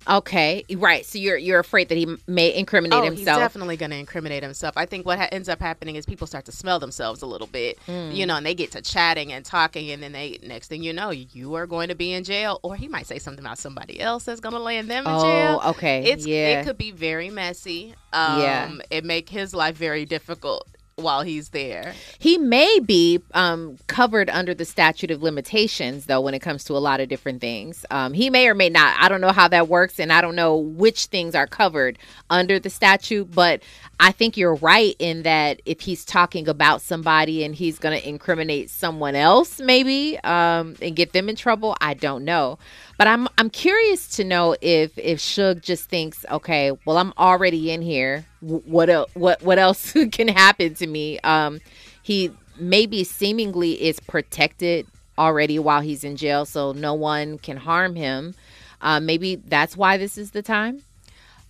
Okay, 0.09 0.65
right. 0.77 1.05
So 1.05 1.19
you're 1.19 1.37
you're 1.37 1.59
afraid 1.61 1.89
that 1.89 1.97
he 1.97 2.07
may 2.27 2.55
incriminate 2.55 3.05
himself. 3.05 3.37
Oh, 3.39 3.41
he's 3.41 3.45
definitely 3.45 3.77
going 3.77 3.91
to 3.91 3.97
incriminate 3.97 4.43
himself. 4.43 4.77
I 4.77 4.87
think 4.87 5.07
what 5.07 5.19
ha- 5.19 5.29
ends 5.33 5.49
up 5.49 5.61
happening 5.61 5.97
is 5.97 6.07
people 6.07 6.27
start 6.27 6.45
to 6.47 6.53
smell 6.53 6.79
themselves 6.79 7.23
a 7.23 7.27
little 7.27 7.47
bit, 7.47 7.79
Mm. 7.87 8.15
you 8.15 8.27
know, 8.27 8.37
and 8.37 8.47
they 8.47 8.55
get 8.55 8.73
to 8.73 8.83
chatting 8.83 9.33
and 9.33 9.45
talking, 9.45 9.91
and 9.91 10.03
then 10.03 10.13
they 10.13 10.39
next 10.43 10.69
thing 10.69 10.83
you 10.83 10.93
know, 10.93 11.11
you 11.11 11.55
are 11.55 11.67
going 11.67 11.89
to 11.89 11.95
be 11.95 12.13
in 12.13 12.25
jail, 12.25 12.61
or 12.63 12.77
he 12.77 12.89
might 12.89 13.07
say 13.07 13.19
something 13.19 13.45
about 13.45 13.59
somebody 13.59 14.01
else 14.01 14.25
that's 14.25 14.41
going 14.41 14.55
to 14.55 14.61
land 14.61 14.91
them 14.91 15.07
in 15.07 15.13
jail. 15.13 15.21
Oh, 15.21 15.23
jail. 15.23 15.63
okay. 15.71 16.05
it's 16.05 16.27
Yeah. 16.27 16.61
it 16.61 16.65
could 16.67 16.79
be 16.79 16.91
very 16.91 17.31
messy. 17.31 17.95
Um, 18.13 18.41
Yeah. 18.41 18.73
it 18.91 19.05
make 19.05 19.29
his 19.29 19.55
life 19.55 19.77
very 19.77 20.05
difficult 20.05 20.67
while 21.01 21.23
he's 21.23 21.51
there. 21.51 21.95
He 22.19 22.39
may 22.39 22.79
be 22.81 23.21
um, 23.35 23.79
covered 23.87 24.31
under 24.31 24.55
the 24.55 24.65
statute 24.65 25.11
of 25.11 25.23
limitations, 25.23 26.07
though, 26.07 26.21
when 26.21 26.35
it 26.35 26.41
comes 26.41 26.65
to 26.65 26.75
a 26.75 26.79
lot 26.79 27.01
of 27.01 27.09
different 27.09 27.41
things. 27.41 27.85
Um, 27.91 28.13
he 28.13 28.31
may 28.31 28.49
or 28.49 28.55
may 28.55 28.69
not. 28.69 28.97
I 29.01 29.09
don't 29.09 29.21
know 29.21 29.33
how 29.33 29.49
that 29.49 29.69
works, 29.69 29.99
and 29.99 30.13
I 30.13 30.21
don't 30.21 30.37
know 30.37 30.57
which 30.57 31.07
things 31.07 31.35
are 31.35 31.47
covered 31.47 31.99
under 32.29 32.59
the 32.59 32.71
statute. 32.71 33.31
But 33.31 33.63
I 33.99 34.13
think 34.13 34.37
you're 34.37 34.55
right 34.57 34.97
in 34.99 35.23
that 35.23 35.61
if 35.67 35.81
he's 35.81 36.05
talking 36.05 36.49
about 36.49 36.83
somebody 36.83 37.45
and 37.45 37.55
he's 37.55 37.79
going 37.79 38.01
to 38.01 38.09
incriminate 38.09 38.71
someone 38.71 39.15
else, 39.15 39.61
maybe, 39.61 40.19
um, 40.21 40.77
and 40.81 40.97
get 40.97 41.13
them 41.13 41.29
in 41.29 41.37
trouble, 41.37 41.77
I 41.81 41.95
don't 41.95 42.25
know. 42.25 42.59
But 43.01 43.09
I'm 43.09 43.29
I'm 43.39 43.49
curious 43.49 44.09
to 44.17 44.25
know 44.25 44.55
if 44.61 44.99
if 44.99 45.21
Suge 45.21 45.63
just 45.63 45.89
thinks, 45.89 46.27
okay, 46.31 46.73
well, 46.85 46.99
I'm 46.99 47.15
already 47.17 47.71
in 47.71 47.81
here. 47.81 48.27
What 48.43 48.91
el- 48.91 49.09
what 49.15 49.41
what 49.41 49.59
else 49.59 49.95
can 50.13 50.29
happen 50.29 50.75
to 50.75 50.87
me? 50.87 51.19
Um, 51.21 51.61
he 52.03 52.31
maybe 52.59 53.05
seemingly 53.05 53.83
is 53.83 54.01
protected 54.01 54.87
already 55.19 55.59
while 55.59 55.81
he's 55.81 56.05
in 56.05 56.17
jail, 56.17 56.45
so 56.45 56.73
no 56.73 56.93
one 56.93 57.39
can 57.39 57.57
harm 57.57 57.97
him. 57.97 58.35
Uh, 58.83 59.01
maybe 59.01 59.37
that's 59.37 59.79
why 59.79 59.97
this 59.97 60.19
is 60.19 60.33
the 60.33 60.43
time. 60.43 60.83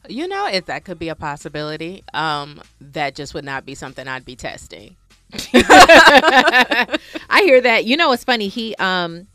You 0.09 0.29
know, 0.29 0.47
if 0.47 0.67
that 0.67 0.85
could 0.85 1.01
be 1.01 1.09
a 1.09 1.17
possibility, 1.17 2.05
um, 2.15 2.63
that 2.81 3.17
just 3.17 3.35
would 3.35 3.45
not 3.45 3.67
be 3.67 3.75
something 3.75 4.07
I'd 4.07 4.25
be 4.25 4.37
testing. 4.37 4.95
I 5.53 6.97
hear 7.43 7.61
that. 7.61 7.87
You 7.87 7.97
know, 7.97 8.13
it's 8.13 8.23
funny. 8.23 8.47
He 8.47 8.77
um 8.77 9.27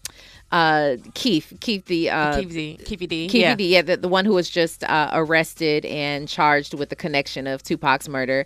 uh 0.56 0.96
Keith 1.16 1.54
Keith 1.60 1.86
the 1.86 2.10
uh 2.10 2.38
Keffe 2.38 2.50
D, 2.50 2.80
Keffe 2.82 3.08
D, 3.10 3.28
yeah. 3.28 3.56
D, 3.56 3.68
yeah, 3.74 3.82
the, 3.82 3.98
the 3.98 4.08
one 4.08 4.24
who 4.24 4.34
was 4.34 4.50
just 4.50 4.86
uh, 4.86 5.10
arrested 5.12 5.86
and 5.86 6.30
charged 6.30 6.74
with 6.74 6.90
the 6.90 6.96
connection 6.96 7.46
of 7.46 7.62
Tupac's 7.62 8.08
murder. 8.08 8.46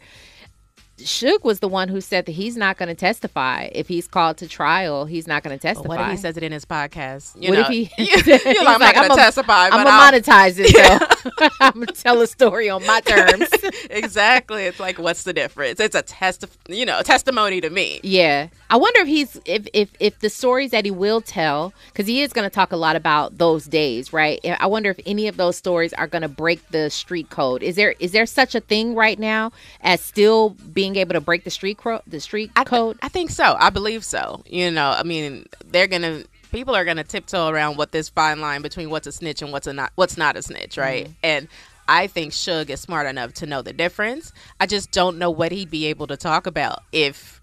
Suge 1.00 1.44
was 1.44 1.60
the 1.60 1.68
one 1.68 1.88
who 1.88 2.02
said 2.02 2.26
that 2.26 2.34
he's 2.34 2.58
not 2.58 2.78
going 2.78 2.90
to 2.90 2.96
testify 2.96 3.70
if 3.72 3.88
he's 3.88 4.08
called 4.08 4.38
to 4.38 4.48
trial. 4.48 5.06
He's 5.06 5.28
not 5.28 5.44
going 5.44 5.58
to 5.58 5.62
testify. 5.62 5.88
What 5.88 6.02
if 6.02 6.12
he 6.12 6.18
says 6.18 6.38
it 6.38 6.44
in 6.44 6.52
his 6.52 6.66
podcast? 6.66 7.42
You 7.42 7.50
what 7.50 7.56
know, 7.56 7.62
if 7.68 7.68
he? 7.68 7.92
you're 7.98 8.18
he's 8.24 8.46
like, 8.46 8.68
I'm 8.68 8.80
not 8.80 8.96
going 8.96 9.10
to 9.10 9.16
testify, 9.16 9.70
I'm 9.72 9.84
gonna 9.84 10.18
monetize 10.20 10.56
it. 10.58 10.74
though. 10.76 11.50
I'm 11.60 11.74
gonna 11.74 11.86
tell 11.88 12.22
a 12.22 12.28
story 12.28 12.70
on 12.70 12.86
my 12.86 13.00
terms. 13.06 13.50
exactly. 13.90 14.66
It's 14.66 14.80
like, 14.80 15.00
what's 15.00 15.24
the 15.24 15.34
difference? 15.34 15.80
It's 15.80 15.96
a 15.96 16.02
test, 16.02 16.46
you 16.68 16.86
know, 16.86 17.00
a 17.00 17.04
testimony 17.04 17.62
to 17.62 17.70
me. 17.70 18.00
Yeah, 18.04 18.50
I 18.70 18.78
wonder 18.78 19.02
if 19.02 19.08
he's 19.08 19.40
if 19.46 19.68
if 19.74 19.90
if 20.00 20.20
the 20.20 20.30
stories 20.30 20.72
that 20.72 20.86
he 20.86 20.92
will 20.92 21.22
tell, 21.22 21.74
because 21.92 22.08
he 22.08 22.22
is 22.22 22.34
going 22.34 22.48
to 22.50 22.54
talk 22.54 22.72
a 22.72 22.78
lot 22.78 22.96
about 22.96 23.38
those 23.38 23.66
days, 23.66 24.14
right? 24.14 24.40
I 24.60 24.68
wonder 24.68 24.90
if 24.90 25.00
any 25.06 25.28
of 25.28 25.38
those 25.38 25.56
stories 25.56 25.94
are 25.94 26.08
going 26.08 26.22
to 26.22 26.28
break 26.30 26.68
the 26.70 26.90
street 26.90 27.30
code. 27.30 27.64
Is 27.64 27.76
there 27.76 27.96
is 28.00 28.12
there 28.12 28.26
such 28.26 28.56
a 28.56 28.60
thing 28.60 28.96
right 28.96 29.18
now 29.20 29.52
as 29.82 30.02
still 30.02 30.52
being 30.74 30.89
able 30.96 31.14
to 31.14 31.22
break 31.22 31.44
the 31.44 31.50
street 31.50 31.78
cro- 31.78 32.02
the 32.08 32.20
street 32.20 32.52
I 32.56 32.64
code? 32.64 32.98
I 33.02 33.10
think 33.10 33.30
so. 33.30 33.56
I 33.60 33.70
believe 33.70 34.04
so. 34.04 34.44
You 34.46 34.72
know, 34.72 34.94
I 34.96 35.04
mean, 35.04 35.46
they're 35.66 35.88
gonna 35.88 36.24
people 36.52 36.76
are 36.76 36.86
gonna 36.86 37.04
tiptoe 37.04 37.48
around 37.48 37.78
what 37.78 37.92
this 37.92 38.10
fine 38.10 38.42
line 38.42 38.62
between 38.62 38.90
what's 38.90 39.08
a 39.08 39.12
snitch 39.12 39.42
and 39.42 39.52
what's 39.52 39.68
a 39.68 39.74
not 39.74 39.92
what's 39.96 40.18
not 40.18 40.38
a 40.38 40.42
snitch, 40.42 40.78
right? 40.78 41.06
Mm-hmm. 41.06 41.14
And 41.24 41.48
I 41.88 42.08
think 42.08 42.34
Suge 42.34 42.70
is 42.70 42.80
smart 42.80 43.08
enough 43.08 43.34
to 43.36 43.46
know 43.46 43.62
the 43.62 43.74
difference. 43.74 44.32
I 44.60 44.68
just 44.68 44.92
don't 44.92 45.18
know 45.18 45.32
what 45.32 45.52
he'd 45.52 45.72
be 45.72 45.88
able 45.88 46.08
to 46.08 46.18
talk 46.18 46.46
about 46.46 46.84
if 46.92 47.42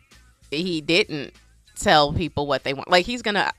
he 0.50 0.80
didn't 0.80 1.32
tell 1.74 2.12
people 2.12 2.46
what 2.46 2.64
they 2.64 2.72
want. 2.72 2.90
Like 2.90 3.06
he's 3.06 3.22
gonna 3.22 3.52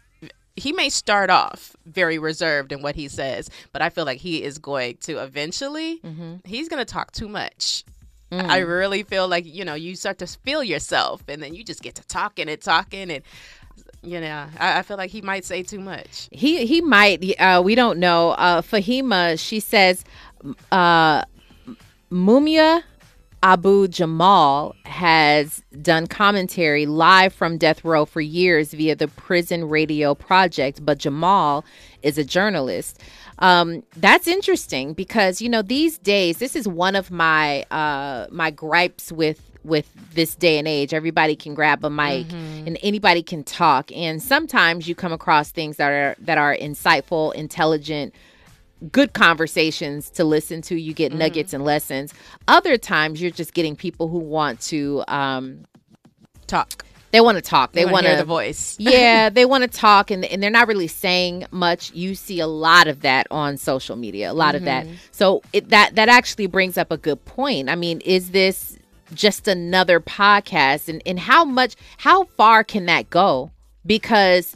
he 0.56 0.73
may 0.73 0.89
start 0.89 1.30
off 1.30 1.76
very 1.86 2.17
reserved 2.17 2.71
in 2.71 2.82
what 2.82 2.95
he 2.95 3.08
says, 3.08 3.50
but 3.71 3.82
I 3.82 3.89
feel 3.89 4.06
like 4.06 4.19
he 4.19 4.43
is 4.43 4.58
going 4.58 4.97
to 5.02 5.17
eventually 5.23 6.00
he's 6.45 6.67
going 6.67 6.84
to 6.84 6.91
talk 6.91 7.12
too 7.12 7.28
much. 7.30 7.86
I 8.31 8.57
really 8.59 9.03
feel 9.03 9.27
like, 9.27 9.45
you 9.45 9.63
know, 9.63 9.73
you 9.73 9.95
start 9.95 10.17
to 10.19 10.27
feel 10.27 10.63
yourself 10.63 11.23
and 11.27 11.41
then 11.41 11.53
you 11.53 11.63
just 11.63 11.81
get 11.81 11.95
to 11.95 12.05
talking 12.07 12.49
and 12.49 12.61
talking 12.61 13.09
and 13.11 13.23
you 14.03 14.21
know, 14.21 14.45
I, 14.59 14.79
I 14.79 14.81
feel 14.83 14.97
like 14.97 15.11
he 15.11 15.21
might 15.21 15.43
say 15.43 15.63
too 15.63 15.79
much. 15.79 16.29
He 16.31 16.65
he 16.65 16.81
might. 16.81 17.23
Uh, 17.39 17.61
we 17.63 17.75
don't 17.75 17.99
know. 17.99 18.31
Uh, 18.31 18.61
Fahima, 18.61 19.39
she 19.39 19.59
says, 19.59 20.05
uh, 20.71 21.23
Mumia 22.11 22.83
Abu 23.43 23.87
Jamal 23.87 24.75
has 24.85 25.61
done 25.81 26.07
commentary 26.07 26.85
live 26.85 27.33
from 27.33 27.57
death 27.57 27.83
row 27.83 28.05
for 28.05 28.21
years 28.21 28.73
via 28.73 28.95
the 28.95 29.07
Prison 29.07 29.69
Radio 29.69 30.15
Project, 30.15 30.83
but 30.85 30.97
Jamal 30.97 31.63
is 32.03 32.17
a 32.17 32.23
journalist. 32.23 33.01
Um, 33.39 33.83
that's 33.95 34.27
interesting 34.27 34.93
because 34.93 35.41
you 35.41 35.49
know 35.49 35.62
these 35.62 35.97
days 35.97 36.38
this 36.38 36.55
is 36.55 36.67
one 36.67 36.95
of 36.95 37.12
my 37.12 37.63
uh, 37.71 38.27
my 38.31 38.51
gripes 38.51 39.12
with 39.12 39.41
with 39.63 39.91
this 40.13 40.36
day 40.36 40.57
and 40.57 40.67
age. 40.67 40.93
Everybody 40.93 41.36
can 41.36 41.53
grab 41.53 41.83
a 41.83 41.89
mic 41.89 42.31
and 42.65 42.77
anybody 42.81 43.21
can 43.21 43.43
talk, 43.43 43.91
and 43.91 44.21
sometimes 44.21 44.88
you 44.88 44.95
come 44.95 45.13
across 45.13 45.51
things 45.51 45.77
that 45.77 45.89
are 45.89 46.15
that 46.19 46.38
are 46.38 46.55
insightful, 46.55 47.33
intelligent, 47.33 48.15
good 48.91 49.13
conversations 49.13 50.10
to 50.12 50.23
listen 50.23 50.62
to. 50.63 50.75
You 50.79 50.93
get 50.93 51.13
nuggets 51.13 51.53
and 51.53 51.63
lessons. 51.63 52.13
Other 52.47 52.77
times 52.77 53.21
you're 53.21 53.31
just 53.31 53.53
getting 53.53 53.75
people 53.75 54.07
who 54.07 54.19
want 54.19 54.62
to 54.62 55.03
um, 55.07 55.65
Talk. 56.47 56.86
They 57.11 57.21
want 57.21 57.37
to 57.37 57.41
talk. 57.41 57.71
They 57.71 57.85
want 57.85 58.03
to 58.03 58.09
hear 58.09 58.17
the 58.17 58.25
voice. 58.25 58.75
yeah, 58.79 59.29
they 59.29 59.45
want 59.45 59.63
to 59.63 59.69
talk, 59.69 60.11
and 60.11 60.25
and 60.25 60.43
they're 60.43 60.49
not 60.49 60.67
really 60.67 60.87
saying 60.87 61.45
much. 61.51 61.93
You 61.93 62.15
see 62.15 62.39
a 62.39 62.47
lot 62.47 62.87
of 62.87 63.01
that 63.01 63.27
on 63.31 63.57
social 63.57 63.95
media. 63.95 64.31
A 64.31 64.33
lot 64.33 64.55
of 64.55 64.63
that. 64.65 64.85
Mhm. 64.85 64.95
So 65.11 65.41
it, 65.53 65.69
that 65.69 65.95
that 65.95 66.09
actually 66.09 66.47
brings 66.47 66.77
up 66.77 66.91
a 66.91 66.97
good 66.97 67.23
point. 67.25 67.69
I 67.69 67.75
mean, 67.75 68.01
is 68.01 68.31
this 68.31 68.77
just 69.13 69.47
another 69.47 69.99
podcast, 70.01 70.89
and 70.89 71.01
and 71.05 71.17
how 71.19 71.45
much, 71.45 71.75
how 71.97 72.25
far 72.25 72.63
can 72.63 72.85
that 72.87 73.09
go? 73.09 73.51
Because 73.85 74.55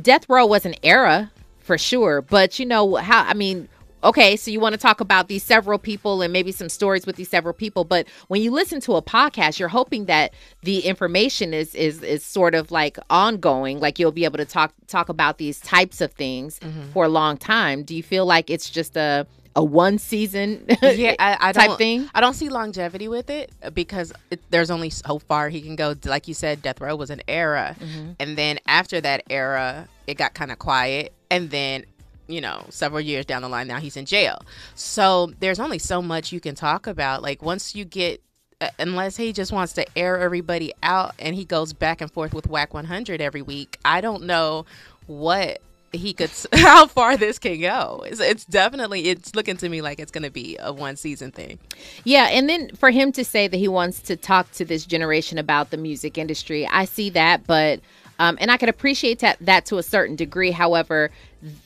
Death 0.00 0.28
Row 0.28 0.44
was 0.44 0.66
an 0.66 0.74
era 0.82 1.30
for 1.60 1.78
sure, 1.78 2.20
but 2.20 2.58
you 2.58 2.66
know 2.66 2.96
how 2.96 3.24
I 3.24 3.34
mean. 3.34 3.68
Okay, 4.02 4.36
so 4.36 4.50
you 4.50 4.60
want 4.60 4.72
to 4.74 4.78
talk 4.78 5.00
about 5.00 5.28
these 5.28 5.42
several 5.42 5.78
people 5.78 6.22
and 6.22 6.32
maybe 6.32 6.52
some 6.52 6.68
stories 6.68 7.04
with 7.06 7.16
these 7.16 7.28
several 7.28 7.52
people, 7.52 7.84
but 7.84 8.06
when 8.28 8.40
you 8.40 8.50
listen 8.50 8.80
to 8.82 8.96
a 8.96 9.02
podcast, 9.02 9.58
you're 9.58 9.68
hoping 9.68 10.06
that 10.06 10.32
the 10.62 10.80
information 10.80 11.52
is 11.52 11.74
is 11.74 12.02
is 12.02 12.24
sort 12.24 12.54
of 12.54 12.70
like 12.70 12.98
ongoing, 13.10 13.78
like 13.78 13.98
you'll 13.98 14.12
be 14.12 14.24
able 14.24 14.38
to 14.38 14.44
talk 14.46 14.72
talk 14.86 15.08
about 15.08 15.38
these 15.38 15.60
types 15.60 16.00
of 16.00 16.12
things 16.12 16.58
Mhm. 16.60 16.92
for 16.92 17.04
a 17.04 17.08
long 17.08 17.36
time. 17.36 17.82
Do 17.82 17.94
you 17.94 18.02
feel 18.02 18.24
like 18.26 18.48
it's 18.50 18.70
just 18.70 18.96
a 18.96 19.26
a 19.56 19.64
one 19.64 19.98
season 19.98 20.64
yeah, 20.82 21.16
I, 21.18 21.36
I 21.40 21.52
type 21.52 21.66
don't, 21.70 21.78
thing? 21.78 22.08
I 22.14 22.20
don't 22.20 22.34
see 22.34 22.48
longevity 22.48 23.08
with 23.08 23.28
it 23.30 23.50
because 23.74 24.12
it, 24.30 24.40
there's 24.50 24.70
only 24.70 24.90
so 24.90 25.18
far 25.18 25.48
he 25.48 25.60
can 25.60 25.74
go. 25.74 25.94
Like 26.04 26.28
you 26.28 26.34
said, 26.34 26.62
Death 26.62 26.80
Row 26.80 26.94
was 26.94 27.10
an 27.10 27.20
era, 27.26 27.74
Mhm. 27.80 28.14
and 28.20 28.38
then 28.38 28.60
after 28.66 29.00
that 29.00 29.24
era, 29.28 29.88
it 30.06 30.14
got 30.14 30.34
kind 30.34 30.52
of 30.52 30.58
quiet, 30.60 31.12
and 31.32 31.50
then 31.50 31.84
you 32.30 32.40
know 32.40 32.64
several 32.70 33.00
years 33.00 33.26
down 33.26 33.42
the 33.42 33.48
line, 33.48 33.66
now 33.66 33.78
he's 33.78 33.96
in 33.96 34.06
jail. 34.06 34.42
So 34.74 35.32
there's 35.40 35.60
only 35.60 35.78
so 35.78 36.00
much 36.02 36.32
you 36.32 36.40
can 36.40 36.54
talk 36.54 36.86
about. 36.86 37.22
Like 37.22 37.42
once 37.42 37.74
you 37.74 37.84
get. 37.84 38.22
Uh, 38.62 38.68
unless 38.78 39.16
he 39.16 39.32
just 39.32 39.52
wants 39.52 39.72
to 39.72 39.86
air 39.96 40.18
everybody 40.18 40.70
out 40.82 41.14
and 41.18 41.34
he 41.34 41.46
goes 41.46 41.72
back 41.72 42.02
and 42.02 42.12
forth 42.12 42.34
with 42.34 42.46
Wack 42.46 42.74
100 42.74 43.18
every 43.18 43.40
week, 43.40 43.78
I 43.86 44.02
don't 44.02 44.24
know 44.24 44.66
what 45.06 45.62
he 45.92 46.12
could 46.12 46.30
how 46.52 46.86
far 46.86 47.16
this 47.16 47.38
can 47.38 47.60
go. 47.60 48.04
It's, 48.06 48.20
it's 48.20 48.44
definitely 48.44 49.08
it's 49.08 49.34
looking 49.34 49.56
to 49.58 49.68
me 49.68 49.82
like 49.82 49.98
it's 49.98 50.10
going 50.10 50.24
to 50.24 50.30
be 50.30 50.56
a 50.60 50.72
one 50.72 50.96
season 50.96 51.30
thing. 51.30 51.58
Yeah, 52.04 52.28
and 52.30 52.48
then 52.48 52.74
for 52.76 52.90
him 52.90 53.12
to 53.12 53.24
say 53.24 53.48
that 53.48 53.56
he 53.56 53.68
wants 53.68 54.00
to 54.02 54.16
talk 54.16 54.50
to 54.52 54.64
this 54.64 54.86
generation 54.86 55.38
about 55.38 55.70
the 55.70 55.76
music 55.76 56.18
industry, 56.18 56.66
I 56.66 56.84
see 56.84 57.10
that, 57.10 57.46
but 57.46 57.80
um, 58.18 58.36
and 58.40 58.50
I 58.50 58.56
can 58.56 58.68
appreciate 58.68 59.20
that 59.20 59.38
that 59.40 59.66
to 59.66 59.78
a 59.78 59.82
certain 59.82 60.16
degree. 60.16 60.50
However, 60.50 61.10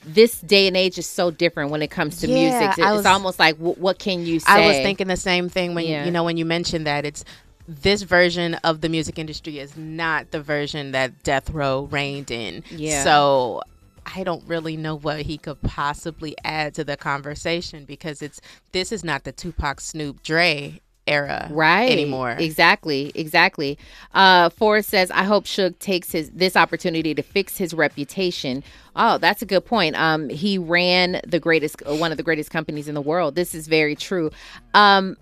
this 0.05 0.41
day 0.41 0.67
and 0.69 0.77
age 0.77 0.99
is 0.99 1.07
so 1.07 1.31
different 1.31 1.71
when 1.71 1.83
it 1.83 1.91
comes 1.91 2.19
to 2.21 2.29
Yeah, 2.29 2.35
music. 2.61 2.79
It- 2.79 2.85
I 2.85 2.97
it's 2.97 3.07
almost 3.07 3.39
like 3.39 3.57
w- 3.59 3.75
what 3.77 3.99
can 3.99 4.25
you 4.25 4.39
say? 4.41 4.47
I 4.53 4.67
was 4.67 4.77
thinking 4.77 5.09
the 5.09 5.17
same 5.17 5.49
thing 5.49 5.75
when 5.75 5.87
Yeah. 5.87 6.05
you 6.05 6.11
know 6.11 6.25
when 6.25 6.37
you 6.37 6.45
mentioned 6.45 6.87
that 6.87 7.05
it's 7.05 7.25
this 7.67 8.03
version 8.03 8.55
of 8.57 8.83
the 8.83 8.89
music 8.89 9.19
industry 9.19 9.59
is 9.59 9.77
not 9.77 10.31
the 10.31 10.41
version 10.41 10.93
that 10.93 11.23
Death 11.23 11.51
Row 11.51 11.89
reigned 11.91 12.31
in. 12.31 12.63
Yeah. 12.71 13.03
So 13.05 13.63
I 14.07 14.23
don't 14.23 14.47
really 14.47 14.77
know 14.77 14.97
what 14.97 15.23
he 15.23 15.39
could 15.39 15.63
possibly 15.63 16.37
add 16.45 16.75
to 16.75 16.85
the 16.85 16.97
conversation 16.97 17.85
because 17.87 18.21
it's 18.21 18.41
this 18.73 18.93
is 18.93 19.03
not 19.03 19.25
the 19.25 19.33
Tupac 19.33 19.81
Snoop 19.81 20.23
Dre 20.23 20.81
era 21.07 21.49
right 21.51 21.91
anymore. 21.91 22.31
Exactly, 22.39 23.13
exactly. 23.15 23.79
Uh, 24.13 24.49
Forrest 24.51 24.89
says, 24.89 25.11
"I 25.11 25.25
hope 25.25 25.45
Suge 25.45 25.79
takes 25.79 26.13
his 26.13 26.31
this 26.31 26.57
opportunity 26.57 27.15
to 27.15 27.23
fix 27.23 27.57
his 27.57 27.75
reputation." 27.75 28.63
Oh, 28.97 29.19
that's 29.19 29.43
a 29.43 29.47
good 29.47 29.65
point. 29.65 29.97
Um, 29.97 30.29
he 30.29 30.57
ran 30.57 31.21
the 31.27 31.41
greatest, 31.41 31.83
uh, 31.87 31.95
one 31.97 32.13
of 32.13 32.17
the 32.17 32.23
greatest 32.23 32.51
companies 32.51 32.89
in 32.89 32.95
the 32.95 33.01
world. 33.01 33.35
This 33.35 33.55
is 33.55 33.67
very 33.67 33.97
true. 33.97 34.31
Um, 34.73 35.17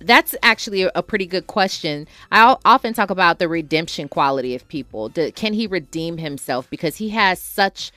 that's 0.00 0.34
actually 0.42 0.82
a, 0.82 1.02
pretty 1.02 1.26
good 1.26 1.46
question. 1.46 2.06
I 2.30 2.56
often 2.64 2.92
talk 2.92 3.10
about 3.10 3.38
the 3.38 3.48
redemption 3.48 4.08
quality 4.08 4.54
of 4.54 4.66
people. 4.68 5.08
The, 5.08 5.32
can 5.32 5.54
he 5.54 5.66
redeem 5.66 6.18
himself 6.18 6.68
because 6.68 6.96
he 6.96 7.10
has 7.10 7.40
such 7.40 7.92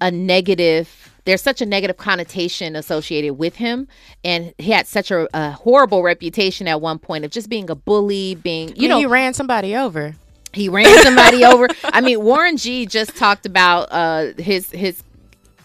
a 0.00 0.10
negative 0.10 1.09
there's 1.24 1.42
such 1.42 1.60
a 1.60 1.66
negative 1.66 1.96
connotation 1.96 2.76
associated 2.76 3.34
with 3.34 3.56
him 3.56 3.88
and 4.24 4.54
he 4.58 4.70
had 4.70 4.86
such 4.86 5.10
a, 5.10 5.28
a 5.34 5.52
horrible 5.52 6.02
reputation 6.02 6.68
at 6.68 6.80
one 6.80 6.98
point 6.98 7.24
of 7.24 7.30
just 7.30 7.48
being 7.48 7.68
a 7.70 7.74
bully 7.74 8.34
being 8.34 8.74
you 8.76 8.88
know, 8.88 8.98
he 8.98 9.06
ran 9.06 9.34
somebody 9.34 9.76
over. 9.76 10.14
he 10.52 10.68
ran 10.68 11.02
somebody 11.02 11.44
over 11.52 11.68
i 11.84 12.00
mean 12.00 12.22
warren 12.22 12.56
g 12.56 12.86
just 12.86 13.16
talked 13.16 13.46
about 13.46 13.88
uh 13.90 14.32
his 14.38 14.70
his 14.70 15.02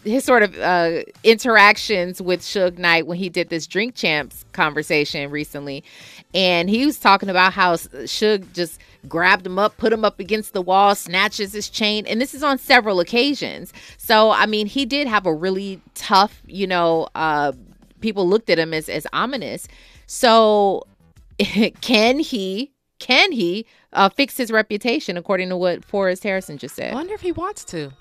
his 0.05 0.23
sort 0.23 0.43
of 0.43 0.57
uh, 0.59 1.01
interactions 1.23 2.21
with 2.21 2.41
Suge 2.41 2.77
Knight 2.77 3.07
when 3.07 3.17
he 3.17 3.27
did 3.27 3.49
this 3.49 3.65
Drink 3.67 3.95
Champs 3.95 4.45
conversation 4.53 5.31
recently, 5.31 5.83
and 6.35 6.69
he 6.69 6.85
was 6.85 6.99
talking 6.99 7.29
about 7.29 7.53
how 7.53 7.75
Suge 7.75 8.51
just 8.53 8.79
grabbed 9.07 9.47
him 9.47 9.57
up, 9.57 9.77
put 9.77 9.93
him 9.93 10.03
up 10.03 10.19
against 10.19 10.51
the 10.51 10.61
wall, 10.61 10.93
snatches 10.93 11.53
his 11.53 11.69
chain, 11.69 12.05
and 12.05 12.19
this 12.19 12.33
is 12.33 12.43
on 12.43 12.57
several 12.57 12.99
occasions. 12.99 13.71
So 13.97 14.31
I 14.31 14.45
mean, 14.45 14.67
he 14.67 14.85
did 14.85 15.07
have 15.07 15.25
a 15.25 15.33
really 15.33 15.81
tough, 15.95 16.41
you 16.45 16.67
know, 16.67 17.07
uh, 17.15 17.53
people 18.01 18.27
looked 18.27 18.49
at 18.49 18.59
him 18.59 18.73
as 18.73 18.89
as 18.89 19.07
ominous. 19.13 19.67
So 20.07 20.85
can 21.81 22.19
he? 22.19 22.73
Can 22.99 23.31
he 23.31 23.65
uh, 23.93 24.09
fix 24.09 24.37
his 24.37 24.51
reputation 24.51 25.17
according 25.17 25.49
to 25.49 25.57
what 25.57 25.85
Forrest 25.85 26.23
Harrison 26.23 26.57
just 26.57 26.75
said? 26.75 26.91
I 26.91 26.95
wonder 26.95 27.13
if 27.13 27.21
he 27.21 27.31
wants 27.31 27.63
to. 27.65 27.91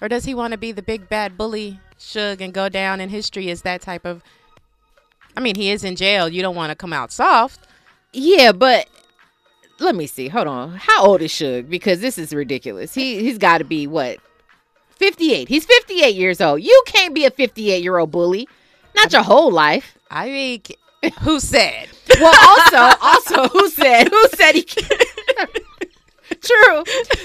Or 0.00 0.08
does 0.08 0.24
he 0.24 0.34
want 0.34 0.52
to 0.52 0.58
be 0.58 0.72
the 0.72 0.82
big 0.82 1.08
bad 1.08 1.36
bully 1.36 1.80
Suge 1.98 2.40
and 2.40 2.52
go 2.52 2.68
down 2.68 3.00
in 3.00 3.08
history 3.08 3.50
as 3.50 3.62
that 3.62 3.80
type 3.80 4.04
of 4.04 4.22
I 5.36 5.40
mean, 5.40 5.54
he 5.54 5.70
is 5.70 5.84
in 5.84 5.96
jail. 5.96 6.28
You 6.28 6.42
don't 6.42 6.56
want 6.56 6.70
to 6.70 6.74
come 6.74 6.92
out 6.92 7.12
soft. 7.12 7.60
Yeah, 8.12 8.52
but 8.52 8.88
let 9.78 9.94
me 9.94 10.06
see. 10.06 10.28
Hold 10.28 10.46
on. 10.46 10.76
How 10.76 11.06
old 11.06 11.22
is 11.22 11.32
Suge? 11.32 11.68
Because 11.68 12.00
this 12.00 12.18
is 12.18 12.32
ridiculous. 12.32 12.94
He 12.94 13.20
he's 13.20 13.38
got 13.38 13.58
to 13.58 13.64
be 13.64 13.86
what? 13.86 14.18
58. 14.96 15.48
He's 15.48 15.66
58 15.66 16.14
years 16.14 16.40
old. 16.40 16.62
You 16.62 16.82
can't 16.86 17.14
be 17.14 17.26
a 17.26 17.30
58 17.30 17.82
year 17.82 17.98
old 17.98 18.10
bully. 18.10 18.48
Not 18.94 19.12
your 19.12 19.22
whole 19.22 19.50
life. 19.50 19.98
I 20.10 20.26
mean, 20.28 20.62
who 21.20 21.38
said? 21.38 21.88
Well, 22.18 22.34
also, 22.48 22.96
also, 23.02 23.48
who 23.48 23.68
said? 23.68 24.08
Who 24.12 24.28
said 24.34 24.54
he 24.54 24.62
can't? 24.62 25.02
true, 26.46 26.84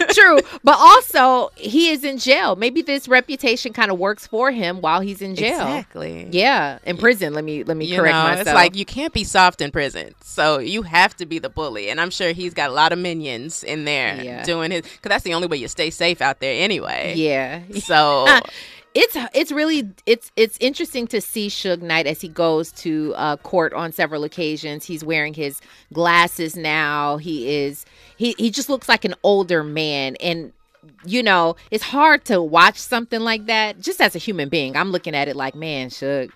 true. 0.09 0.39
But 0.63 0.77
also, 0.79 1.51
he 1.55 1.89
is 1.89 2.03
in 2.03 2.17
jail. 2.17 2.55
Maybe 2.55 2.81
this 2.81 3.07
reputation 3.07 3.73
kind 3.73 3.91
of 3.91 3.99
works 3.99 4.27
for 4.27 4.51
him 4.51 4.81
while 4.81 5.01
he's 5.01 5.21
in 5.21 5.35
jail. 5.35 5.53
Exactly. 5.61 6.27
Yeah, 6.31 6.79
in 6.85 6.97
prison. 6.97 7.33
Let 7.33 7.43
me 7.43 7.63
let 7.63 7.77
me 7.77 7.85
You 7.85 7.97
correct 7.97 8.13
know, 8.15 8.23
myself. 8.23 8.47
it's 8.47 8.53
like 8.53 8.75
you 8.75 8.85
can't 8.85 9.13
be 9.13 9.23
soft 9.23 9.61
in 9.61 9.71
prison, 9.71 10.13
so 10.23 10.59
you 10.59 10.81
have 10.83 11.15
to 11.17 11.25
be 11.25 11.39
the 11.39 11.49
bully. 11.49 11.89
And 11.89 11.99
I'm 12.01 12.09
sure 12.09 12.31
he's 12.31 12.53
got 12.53 12.69
a 12.69 12.73
lot 12.73 12.91
of 12.91 12.99
minions 12.99 13.63
in 13.63 13.85
there 13.85 14.21
Yeah. 14.23 14.43
doing 14.43 14.71
his, 14.71 14.81
because 14.81 15.09
that's 15.09 15.23
the 15.23 15.33
only 15.33 15.47
way 15.47 15.57
you 15.57 15.67
stay 15.67 15.89
safe 15.89 16.21
out 16.21 16.39
there 16.39 16.63
anyway. 16.63 17.13
Yeah. 17.15 17.61
So 17.83 18.25
it's 18.93 19.15
it's 19.33 19.51
really 19.51 19.89
it's 20.05 20.31
it's 20.35 20.57
interesting 20.59 21.07
to 21.07 21.21
see 21.21 21.47
Suge 21.47 21.81
Knight 21.81 22.07
as 22.07 22.19
he 22.21 22.27
goes 22.27 22.71
to 22.73 23.13
uh, 23.15 23.37
court 23.37 23.73
on 23.73 23.91
several 23.91 24.23
occasions. 24.23 24.85
He's 24.85 25.03
wearing 25.03 25.33
his 25.33 25.61
glasses 25.93 26.55
now. 26.55 27.17
He 27.17 27.55
is 27.55 27.85
he 28.17 28.35
he 28.37 28.49
just 28.51 28.69
looks 28.69 28.89
like 28.89 29.05
an 29.05 29.15
older 29.23 29.63
man 29.63 30.15
and 30.17 30.51
you 31.05 31.21
know, 31.21 31.55
it's 31.69 31.83
hard 31.83 32.25
to 32.25 32.41
watch 32.41 32.77
something 32.77 33.19
like 33.19 33.45
that 33.45 33.79
just 33.79 34.01
as 34.01 34.15
a 34.15 34.19
human 34.19 34.49
being. 34.49 34.75
I'm 34.75 34.91
looking 34.91 35.15
at 35.15 35.27
it 35.27 35.35
like, 35.35 35.53
man, 35.53 35.89
Suge, 35.89 36.31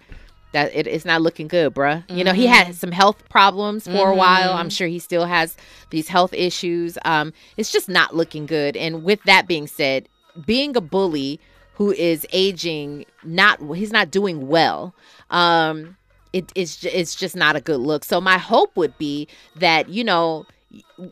that 0.51 0.71
it, 0.73 0.85
it's 0.85 1.03
not 1.03 1.21
looking 1.23 1.47
good, 1.47 1.73
bruh. 1.73 2.03
You 2.09 2.23
know, 2.23 2.31
he 2.33 2.45
had 2.45 2.75
some 2.75 2.91
health 2.91 3.27
problems 3.29 3.85
for 3.85 4.11
a 4.11 4.15
while. 4.15 4.53
Mhm. 4.53 4.59
I'm 4.59 4.69
sure 4.69 4.87
he 4.87 4.99
still 4.99 5.25
has 5.25 5.57
these 5.89 6.07
health 6.07 6.31
issues. 6.33 6.97
Um, 7.05 7.33
it's 7.57 7.71
just 7.71 7.89
not 7.89 8.15
looking 8.15 8.45
good. 8.45 8.77
And 8.77 9.03
with 9.03 9.21
that 9.23 9.47
being 9.47 9.65
said, 9.67 10.07
being 10.45 10.75
a 10.77 10.81
bully 10.81 11.39
who 11.75 11.91
is 11.91 12.25
aging, 12.31 13.05
not 13.23 13.59
he's 13.75 13.91
not 13.91 14.11
doing 14.11 14.47
well. 14.47 14.95
Um, 15.29 15.97
it, 16.33 16.51
it's 16.55 16.83
it's 16.83 17.15
just 17.15 17.35
not 17.35 17.55
a 17.55 17.61
good 17.61 17.79
look. 17.79 18.03
So 18.03 18.19
my 18.19 18.37
hope 18.37 18.75
would 18.75 18.97
be 18.97 19.27
that 19.55 19.89
you 19.89 20.03
know 20.03 20.45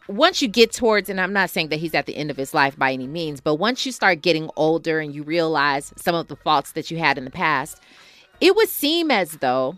once 0.08 0.41
you 0.41 0.47
get 0.47 0.73
towards 0.73 1.10
and 1.10 1.21
i'm 1.21 1.32
not 1.32 1.49
saying 1.49 1.69
that 1.69 1.80
he's 1.80 1.93
at 1.93 2.06
the 2.06 2.17
end 2.17 2.30
of 2.30 2.36
his 2.36 2.54
life 2.54 2.78
by 2.78 2.91
any 2.91 3.08
means 3.08 3.39
but 3.39 3.56
once 3.56 3.86
you 3.86 3.93
start 3.93 4.21
getting 4.21 4.49
older 4.58 4.99
and 4.99 5.15
you 5.15 5.23
realize 5.23 5.93
some 5.95 6.15
of 6.15 6.28
the 6.28 6.36
faults 6.36 6.73
that 6.73 6.91
you 6.91 6.97
had 6.97 7.17
in 7.17 7.23
the 7.23 7.32
past 7.32 7.80
it 8.41 8.56
would 8.58 8.67
seem 8.67 9.10
as 9.10 9.38
though 9.38 9.78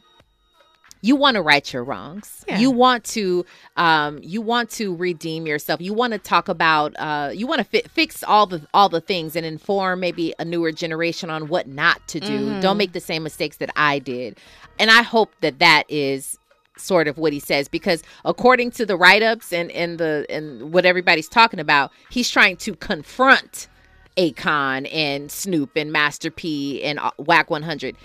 you 1.05 1.15
want 1.15 1.35
to 1.35 1.41
right 1.41 1.65
your 1.73 1.83
wrongs. 1.83 2.43
Yeah. 2.47 2.59
you 2.59 2.71
want 2.71 3.03
to 3.15 3.45
um 3.77 4.19
you 4.23 4.41
want 4.41 4.69
to 4.71 4.95
redeem 4.95 5.45
yourself. 5.45 5.81
You 5.81 5.93
want 5.93 6.13
to 6.13 6.19
talk 6.19 6.47
about 6.49 6.93
uh 6.97 7.29
you 7.33 7.45
want 7.47 7.59
to 7.59 7.63
fi- 7.65 7.87
fix 7.89 8.23
all 8.23 8.45
the 8.47 8.59
all 8.73 8.89
the 8.89 9.01
things 9.01 9.35
and 9.35 9.45
inform 9.45 9.99
maybe 9.99 10.33
a 10.39 10.45
newer 10.45 10.71
generation 10.71 11.29
on 11.29 11.47
what 11.47 11.67
not 11.67 12.05
to 12.07 12.19
do. 12.19 12.37
Mhm. 12.49 12.61
don't 12.61 12.77
make 12.77 12.93
the 12.93 12.99
same 13.11 13.23
mistakes 13.23 13.57
that 13.57 13.69
i 13.75 13.99
did. 13.99 14.37
And 14.79 14.89
i 14.89 15.01
hope 15.01 15.31
that 15.41 15.59
that 15.59 15.83
is 15.89 16.37
sort 16.77 17.07
of 17.07 17.17
what 17.17 17.31
he 17.31 17.39
says 17.39 17.69
because 17.69 18.03
according 18.25 18.69
to 18.71 18.85
the 18.85 18.97
write-ups 18.97 19.53
and 19.53 19.71
and 19.71 19.97
the 19.97 20.25
and 20.29 20.73
what 20.73 20.85
everybody's 20.85 21.29
talking 21.29 21.59
about 21.59 21.89
he's 22.09 22.29
trying 22.29 22.57
to 22.57 22.75
confront 22.75 23.69
akon 24.17 24.85
and 24.93 25.31
snoop 25.31 25.71
and 25.75 25.91
master 25.91 26.29
p 26.31 26.83
and 26.83 26.99
uh, 26.99 27.11
wack 27.17 27.49
100 27.49 27.95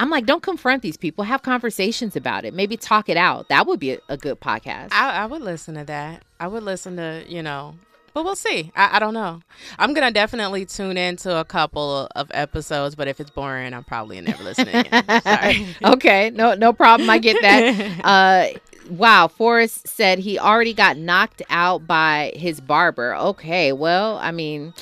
I'm 0.00 0.08
like, 0.08 0.24
don't 0.24 0.42
confront 0.42 0.82
these 0.82 0.96
people. 0.96 1.24
Have 1.24 1.42
conversations 1.42 2.16
about 2.16 2.46
it. 2.46 2.54
Maybe 2.54 2.78
talk 2.78 3.10
it 3.10 3.18
out. 3.18 3.48
That 3.48 3.66
would 3.66 3.78
be 3.78 3.92
a, 3.92 3.98
a 4.08 4.16
good 4.16 4.40
podcast. 4.40 4.88
I, 4.92 5.10
I 5.10 5.26
would 5.26 5.42
listen 5.42 5.74
to 5.74 5.84
that. 5.84 6.22
I 6.40 6.48
would 6.48 6.62
listen 6.62 6.96
to, 6.96 7.22
you 7.28 7.42
know, 7.42 7.74
but 8.14 8.24
we'll 8.24 8.34
see. 8.34 8.72
I, 8.74 8.96
I 8.96 8.98
don't 8.98 9.12
know. 9.12 9.42
I'm 9.78 9.92
gonna 9.92 10.10
definitely 10.10 10.64
tune 10.64 10.96
into 10.96 11.38
a 11.38 11.44
couple 11.44 12.08
of 12.16 12.30
episodes, 12.32 12.94
but 12.94 13.08
if 13.08 13.20
it's 13.20 13.30
boring, 13.30 13.74
I'm 13.74 13.84
probably 13.84 14.18
never 14.22 14.42
listening. 14.42 14.74
Again. 14.74 15.04
Sorry. 15.22 15.66
okay, 15.84 16.30
no, 16.30 16.54
no 16.54 16.72
problem. 16.72 17.10
I 17.10 17.18
get 17.18 17.36
that. 17.42 18.00
uh, 18.04 18.58
wow, 18.90 19.28
Forrest 19.28 19.86
said 19.86 20.18
he 20.18 20.38
already 20.38 20.72
got 20.72 20.96
knocked 20.96 21.42
out 21.50 21.86
by 21.86 22.32
his 22.34 22.60
barber. 22.60 23.14
Okay, 23.16 23.72
well, 23.72 24.16
I 24.16 24.30
mean. 24.30 24.72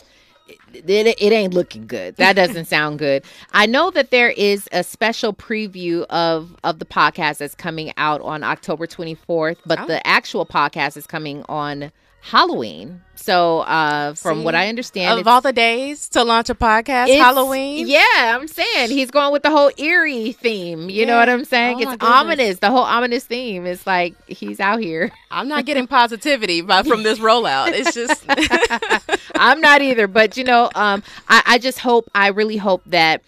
It, 0.49 0.89
it, 0.89 1.17
it 1.21 1.33
ain't 1.33 1.55
looking 1.55 1.87
good. 1.87 2.17
That 2.17 2.35
doesn't 2.37 2.67
sound 2.67 2.99
good. 2.99 3.25
I 3.53 3.67
know 3.67 3.91
that 3.91 4.11
there 4.11 4.31
is 4.31 4.69
a 4.73 4.83
special 4.83 5.33
preview 5.33 6.05
of 6.07 6.57
of 6.65 6.79
the 6.79 6.85
podcast 6.87 7.39
that's 7.39 7.55
coming 7.55 7.93
out 7.97 8.21
on 8.23 8.43
October 8.43 8.87
24th, 8.87 9.57
but 9.67 9.81
Oh. 9.81 9.87
the 9.87 10.05
actual 10.07 10.45
podcast 10.47 10.97
is 10.97 11.07
coming 11.07 11.45
on 11.49 11.93
Halloween. 12.21 13.01
So, 13.15 13.61
uh, 13.61 14.15
from 14.15 14.45
what 14.45 14.55
I 14.55 14.69
understand, 14.69 15.19
of 15.21 15.27
all 15.27 15.41
the 15.41 15.53
days 15.53 16.09
to 16.11 16.23
launch 16.23 16.51
a 16.51 16.55
podcast, 16.55 17.09
Halloween. 17.17 17.87
Yeah, 17.89 18.01
I'm 18.15 18.47
saying 18.47 18.91
he's 18.91 19.11
going 19.11 19.33
with 19.33 19.43
the 19.43 19.51
whole 19.51 19.71
eerie 19.77 20.33
theme. 20.33 20.89
You 20.89 21.05
know 21.05 21.19
what 21.19 21.29
I'm 21.29 21.45
saying? 21.45 21.85
Oh, 21.85 21.93
it's 21.93 22.05
ominous. 22.05 22.59
The 22.61 22.71
whole 22.71 22.85
ominous 22.85 23.25
theme 23.25 23.67
is 23.67 23.87
like 23.87 24.15
he's 24.29 24.61
out 24.61 24.81
here. 24.81 25.11
I'm 25.31 25.49
not 25.49 25.65
getting 25.65 25.87
positivity 25.89 26.61
by, 26.61 26.83
from 26.85 27.03
this 27.03 27.19
rollout. 27.19 27.73
It's 27.73 27.93
just 27.95 28.25
I'm 29.39 29.61
not 29.61 29.82
either, 29.82 30.07
but 30.07 30.36
you 30.36 30.45
know, 30.45 30.70
um, 30.74 31.03
I, 31.28 31.43
I 31.47 31.59
just 31.59 31.78
hope, 31.78 32.11
I 32.14 32.28
really 32.28 32.57
hope 32.57 32.82
that 32.86 33.22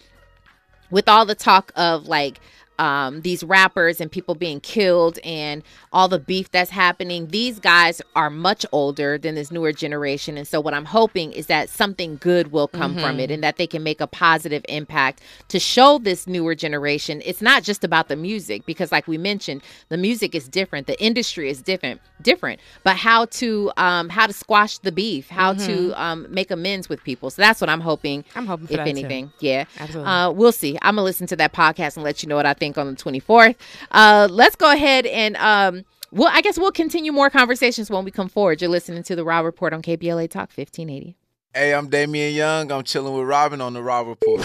with 0.89 1.07
all 1.07 1.25
the 1.25 1.35
talk 1.35 1.71
of 1.75 2.05
like 2.07 2.39
um, 2.81 3.21
these 3.21 3.43
rappers 3.43 4.01
and 4.01 4.11
people 4.11 4.33
being 4.35 4.59
killed 4.59 5.19
and 5.23 5.61
all 5.93 6.07
the 6.07 6.19
beef 6.19 6.49
that's 6.51 6.71
happening, 6.71 7.27
these 7.27 7.59
guys 7.59 8.01
are 8.15 8.29
much 8.29 8.65
older 8.71 9.17
than 9.17 9.35
this 9.35 9.51
newer 9.51 9.71
generation. 9.71 10.37
And 10.37 10.47
so, 10.47 10.59
what 10.59 10.73
I'm 10.73 10.85
hoping 10.85 11.31
is 11.31 11.45
that 11.47 11.69
something 11.69 12.17
good 12.19 12.51
will 12.51 12.67
come 12.67 12.93
from 12.95 13.17
Mhm. 13.17 13.19
it 13.23 13.31
and 13.31 13.43
that 13.43 13.57
they 13.57 13.67
can 13.67 13.83
make 13.83 14.01
a 14.01 14.07
positive 14.07 14.65
impact 14.67 15.21
to 15.49 15.59
show 15.59 15.97
this 15.99 16.25
newer 16.27 16.55
generation 16.55 17.21
it's 17.23 17.41
not 17.41 17.61
just 17.63 17.83
about 17.83 18.07
the 18.07 18.15
music, 18.15 18.65
because, 18.65 18.91
like 18.91 19.07
we 19.07 19.17
mentioned, 19.17 19.61
the 19.89 19.97
music 19.97 20.33
is 20.33 20.47
different, 20.47 20.87
the 20.87 20.99
industry 21.01 21.49
is 21.49 21.61
different, 21.61 22.01
different, 22.21 22.59
but 22.83 22.95
how 22.97 23.25
to 23.25 23.71
um, 23.77 24.09
how 24.09 24.25
to 24.27 24.33
squash 24.33 24.79
the 24.79 24.91
beef, 24.91 25.29
how 25.29 25.53
to 25.53 25.59
Mhm. 25.89 25.99
um, 25.99 26.27
make 26.29 26.49
amends 26.51 26.89
with 26.89 27.03
people. 27.03 27.29
So 27.29 27.41
that's 27.41 27.61
what 27.61 27.69
I'm 27.69 27.81
hoping. 27.81 28.23
I'm 28.35 28.47
hoping 28.47 28.67
for 28.67 28.73
if 28.73 28.77
that, 28.77 28.85
too. 28.85 28.89
anything, 28.89 29.31
yeah. 29.39 29.65
Absolutely. 29.79 30.11
Uh, 30.11 30.31
we'll 30.31 30.51
see. 30.51 30.77
I'm 30.81 30.95
gonna 30.95 31.03
listen 31.05 31.27
to 31.27 31.35
that 31.37 31.53
podcast 31.53 31.95
and 31.95 32.03
let 32.03 32.23
you 32.23 32.29
know 32.29 32.35
what 32.35 32.45
I 32.47 32.53
think 32.53 32.70
on 32.77 32.87
the 32.87 32.93
24th. 32.93 33.55
Uh, 33.91 34.27
let's 34.29 34.55
go 34.55 34.71
ahead 34.71 35.05
and 35.05 35.35
um, 35.37 35.83
well, 36.11 36.29
I 36.31 36.41
guess 36.41 36.57
we'll 36.57 36.71
continue 36.71 37.11
more 37.11 37.29
conversations 37.29 37.89
when 37.89 38.03
we 38.03 38.11
come 38.11 38.27
forward. 38.27 38.61
You're 38.61 38.69
listening 38.69 39.03
to 39.03 39.15
the 39.15 39.23
Rob 39.23 39.45
Report 39.45 39.73
on 39.73 39.81
KBLA 39.81 40.29
Talk 40.29 40.49
1580. 40.53 41.15
Hey, 41.53 41.73
I'm 41.73 41.89
Damian 41.89 42.33
Young. 42.33 42.71
I'm 42.71 42.83
chilling 42.83 43.17
with 43.17 43.27
Robin 43.27 43.61
on 43.61 43.73
the 43.73 43.81
Rob 43.81 44.07
Report. 44.07 44.41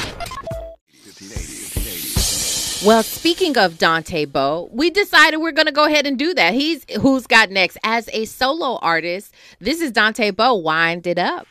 Well, 2.84 3.02
speaking 3.02 3.56
of 3.58 3.78
Dante 3.78 4.26
Bowe, 4.26 4.68
we 4.70 4.90
decided 4.90 5.38
we're 5.38 5.50
going 5.50 5.66
to 5.66 5.72
go 5.72 5.86
ahead 5.86 6.06
and 6.06 6.18
do 6.18 6.34
that. 6.34 6.54
He's 6.54 6.84
who's 7.00 7.26
got 7.26 7.50
next 7.50 7.78
as 7.82 8.08
a 8.12 8.26
solo 8.26 8.78
artist. 8.82 9.34
This 9.60 9.80
is 9.80 9.90
Dante 9.90 10.30
Bowe. 10.30 10.54
Wind 10.54 11.06
it 11.06 11.18
up. 11.18 11.48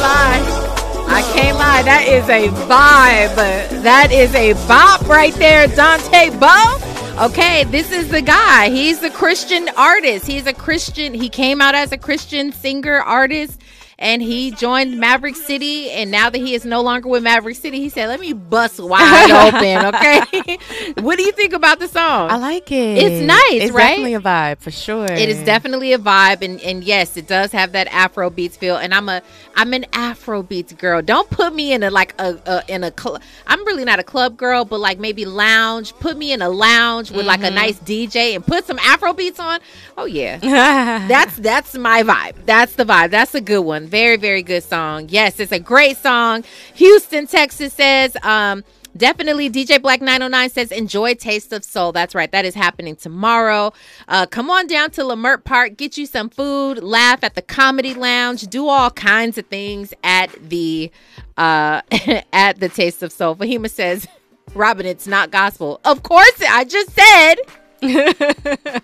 lie. 0.00 1.06
I 1.08 1.22
can't 1.34 1.58
lie. 1.58 1.82
That 1.82 2.06
is 2.08 2.28
a 2.28 2.48
vibe. 2.66 3.82
That 3.82 4.10
is 4.12 4.34
a 4.34 4.54
bop 4.66 5.06
right 5.08 5.34
there, 5.34 5.66
Dante 5.68 6.30
Bowe. 6.38 7.26
Okay, 7.26 7.64
this 7.64 7.92
is 7.92 8.08
the 8.08 8.22
guy. 8.22 8.70
He's 8.70 9.02
a 9.02 9.10
Christian 9.10 9.68
artist. 9.76 10.26
He's 10.26 10.46
a 10.46 10.54
Christian. 10.54 11.12
He 11.12 11.28
came 11.28 11.60
out 11.60 11.74
as 11.74 11.92
a 11.92 11.98
Christian 11.98 12.52
singer 12.52 12.98
artist 12.98 13.60
and 14.00 14.22
he 14.22 14.50
joined 14.50 14.98
Maverick 14.98 15.36
City. 15.36 15.90
And 15.90 16.10
now 16.10 16.30
that 16.30 16.38
he 16.38 16.54
is 16.54 16.64
no 16.64 16.80
longer 16.80 17.08
with 17.08 17.22
Maverick 17.22 17.56
City, 17.56 17.78
he 17.80 17.90
said, 17.90 18.08
Let 18.08 18.18
me 18.18 18.32
bust 18.32 18.80
wide 18.80 19.30
open. 19.54 19.94
Okay. 19.94 20.58
what 21.02 21.16
do 21.18 21.22
you 21.22 21.32
think 21.32 21.52
about 21.52 21.78
the 21.78 21.86
song? 21.88 22.30
I 22.30 22.36
like 22.36 22.72
it. 22.72 22.98
It's 22.98 23.20
nice, 23.24 23.62
It's 23.64 23.72
right? 23.72 23.88
definitely 23.90 24.14
a 24.14 24.20
vibe 24.20 24.58
for 24.58 24.70
sure. 24.70 25.04
It 25.04 25.28
is 25.28 25.42
definitely 25.44 25.92
a 25.92 25.98
vibe, 25.98 26.42
and, 26.42 26.60
and 26.62 26.82
yes, 26.82 27.16
it 27.16 27.26
does 27.28 27.52
have 27.52 27.72
that 27.72 27.88
Afro 27.88 28.30
beats 28.30 28.56
feel. 28.56 28.76
And 28.76 28.94
I'm 28.94 29.08
a 29.08 29.22
I'm 29.54 29.74
an 29.74 29.84
Afro 29.92 30.42
beats 30.42 30.72
girl. 30.72 31.02
Don't 31.02 31.28
put 31.28 31.54
me 31.54 31.72
in 31.72 31.82
a 31.82 31.90
like 31.90 32.14
a, 32.18 32.38
a 32.46 32.64
in 32.68 32.82
a 32.84 32.90
club. 32.90 33.20
I'm 33.46 33.64
really 33.66 33.84
not 33.84 33.98
a 33.98 34.02
club 34.04 34.36
girl, 34.38 34.64
but 34.64 34.80
like 34.80 34.98
maybe 34.98 35.26
lounge. 35.26 35.92
Put 36.00 36.16
me 36.16 36.32
in 36.32 36.40
a 36.40 36.48
lounge 36.48 37.10
with 37.10 37.26
like 37.26 37.40
a 37.42 37.50
Mhm. 37.50 37.54
nice 37.54 37.78
DJ 37.80 38.34
and 38.34 38.46
put 38.46 38.64
some 38.66 38.78
Afro 38.78 39.12
beats 39.12 39.38
on. 39.38 39.60
Oh 39.98 40.06
yeah, 40.06 40.38
that's 41.08 41.36
that's 41.36 41.76
my 41.76 42.02
vibe. 42.02 42.46
That's 42.46 42.74
the 42.76 42.84
vibe. 42.84 43.10
That's 43.10 43.34
a 43.34 43.40
good 43.42 43.60
one. 43.60 43.88
Very 43.90 44.16
very 44.16 44.42
good 44.42 44.62
song. 44.62 45.08
Yes, 45.08 45.40
it's 45.40 45.52
a 45.52 45.58
great 45.58 45.96
song. 45.96 46.44
Houston, 46.74 47.26
Texas 47.26 47.72
says. 47.72 48.16
um 48.22 48.64
Definitely, 48.96 49.48
DJ 49.48 49.80
Black 49.80 50.00
909 50.00 50.50
says, 50.50 50.72
enjoy 50.72 51.14
Taste 51.14 51.52
of 51.52 51.64
Soul. 51.64 51.92
That's 51.92 52.14
right. 52.14 52.30
That 52.32 52.44
is 52.44 52.54
happening 52.56 52.96
tomorrow. 52.96 53.72
Uh, 54.08 54.26
come 54.26 54.50
on 54.50 54.66
down 54.66 54.90
to 54.92 55.02
Leimert 55.02 55.44
Park, 55.44 55.76
get 55.76 55.96
you 55.96 56.06
some 56.06 56.28
food, 56.28 56.82
laugh 56.82 57.22
at 57.22 57.36
the 57.36 57.42
comedy 57.42 57.94
lounge, 57.94 58.42
do 58.48 58.66
all 58.68 58.90
kinds 58.90 59.38
of 59.38 59.46
things 59.46 59.94
at 60.02 60.30
the 60.42 60.90
uh, 61.36 61.82
at 62.32 62.58
the 62.58 62.68
Taste 62.68 63.02
of 63.02 63.12
Soul. 63.12 63.36
Fahima 63.36 63.70
says, 63.70 64.08
Robin, 64.54 64.86
it's 64.86 65.06
not 65.06 65.30
gospel. 65.30 65.80
Of 65.84 66.02
course, 66.02 66.42
I 66.48 66.64
just 66.64 66.90
said. 66.90 67.36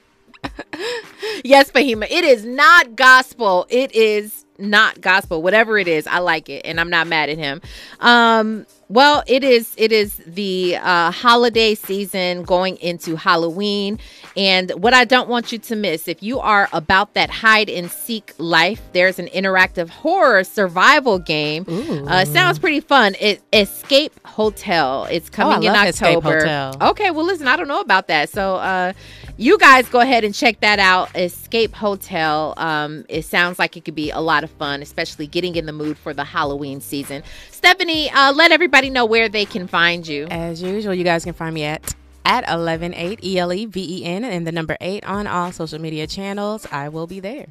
yes, 1.44 1.70
Fahima, 1.72 2.06
it 2.08 2.24
is 2.24 2.44
not 2.44 2.94
gospel. 2.94 3.66
It 3.68 3.92
is 3.94 4.45
not 4.58 5.00
gospel. 5.00 5.42
Whatever 5.42 5.78
it 5.78 5.88
is, 5.88 6.06
I 6.06 6.18
like 6.18 6.48
it, 6.48 6.62
and 6.64 6.80
I'm 6.80 6.90
not 6.90 7.06
mad 7.06 7.28
at 7.28 7.38
him. 7.38 7.60
Um, 8.00 8.66
well, 8.88 9.24
it 9.26 9.42
is. 9.42 9.74
It 9.76 9.90
is 9.90 10.16
the 10.26 10.76
uh, 10.76 11.10
holiday 11.10 11.74
season 11.74 12.44
going 12.44 12.76
into 12.76 13.16
Halloween, 13.16 13.98
and 14.36 14.70
what 14.80 14.94
I 14.94 15.04
don't 15.04 15.28
want 15.28 15.50
you 15.50 15.58
to 15.58 15.74
miss, 15.74 16.06
if 16.06 16.22
you 16.22 16.38
are 16.38 16.68
about 16.72 17.14
that 17.14 17.28
hide 17.28 17.68
and 17.68 17.90
seek 17.90 18.32
life, 18.38 18.80
there's 18.92 19.18
an 19.18 19.26
interactive 19.28 19.88
horror 19.88 20.44
survival 20.44 21.18
game. 21.18 21.64
Uh, 22.06 22.24
sounds 22.24 22.60
pretty 22.60 22.78
fun. 22.80 23.16
It 23.18 23.42
Escape 23.52 24.12
Hotel. 24.24 25.06
It's 25.10 25.28
coming 25.30 25.52
Oh, 25.54 25.56
I 25.56 25.66
in 25.66 25.72
love 25.72 25.88
Escape 25.88 26.16
October. 26.18 26.38
Hotel. 26.38 26.76
Okay, 26.90 27.10
well, 27.10 27.24
listen, 27.26 27.48
I 27.48 27.56
don't 27.56 27.68
know 27.68 27.80
about 27.80 28.06
that. 28.06 28.28
So, 28.30 28.54
uh, 28.56 28.92
you 29.36 29.58
guys 29.58 29.88
go 29.88 30.00
ahead 30.00 30.24
and 30.24 30.34
check 30.34 30.60
that 30.60 30.78
out. 30.78 31.14
Escape 31.16 31.74
Hotel. 31.74 32.54
Um, 32.56 33.04
it 33.08 33.22
sounds 33.22 33.58
like 33.58 33.76
it 33.76 33.84
could 33.84 33.94
be 33.94 34.10
a 34.10 34.20
lot 34.20 34.44
of 34.44 34.50
fun, 34.50 34.82
especially 34.82 35.26
getting 35.26 35.56
in 35.56 35.66
the 35.66 35.72
mood 35.72 35.98
for 35.98 36.14
the 36.14 36.24
Halloween 36.24 36.80
season. 36.80 37.22
Stephanie, 37.50 38.10
uh, 38.10 38.32
let 38.32 38.52
everybody 38.52 38.90
know 38.90 39.04
where 39.04 39.28
they 39.28 39.44
can 39.44 39.66
find 39.66 40.06
you. 40.06 40.26
As 40.30 40.62
usual, 40.62 40.94
you 40.94 41.04
guys 41.04 41.24
can 41.24 41.34
find 41.34 41.54
me 41.54 41.64
at 41.64 41.94
at 42.26 42.44
118 42.48 43.18
E 43.22 43.38
L 43.38 43.52
E 43.52 43.66
V 43.66 44.00
E 44.00 44.04
N 44.04 44.24
and 44.24 44.46
the 44.46 44.52
number 44.52 44.76
8 44.80 45.04
on 45.04 45.26
all 45.28 45.52
social 45.52 45.80
media 45.80 46.08
channels. 46.08 46.66
I 46.72 46.88
will 46.88 47.06
be 47.06 47.20
there. 47.20 47.46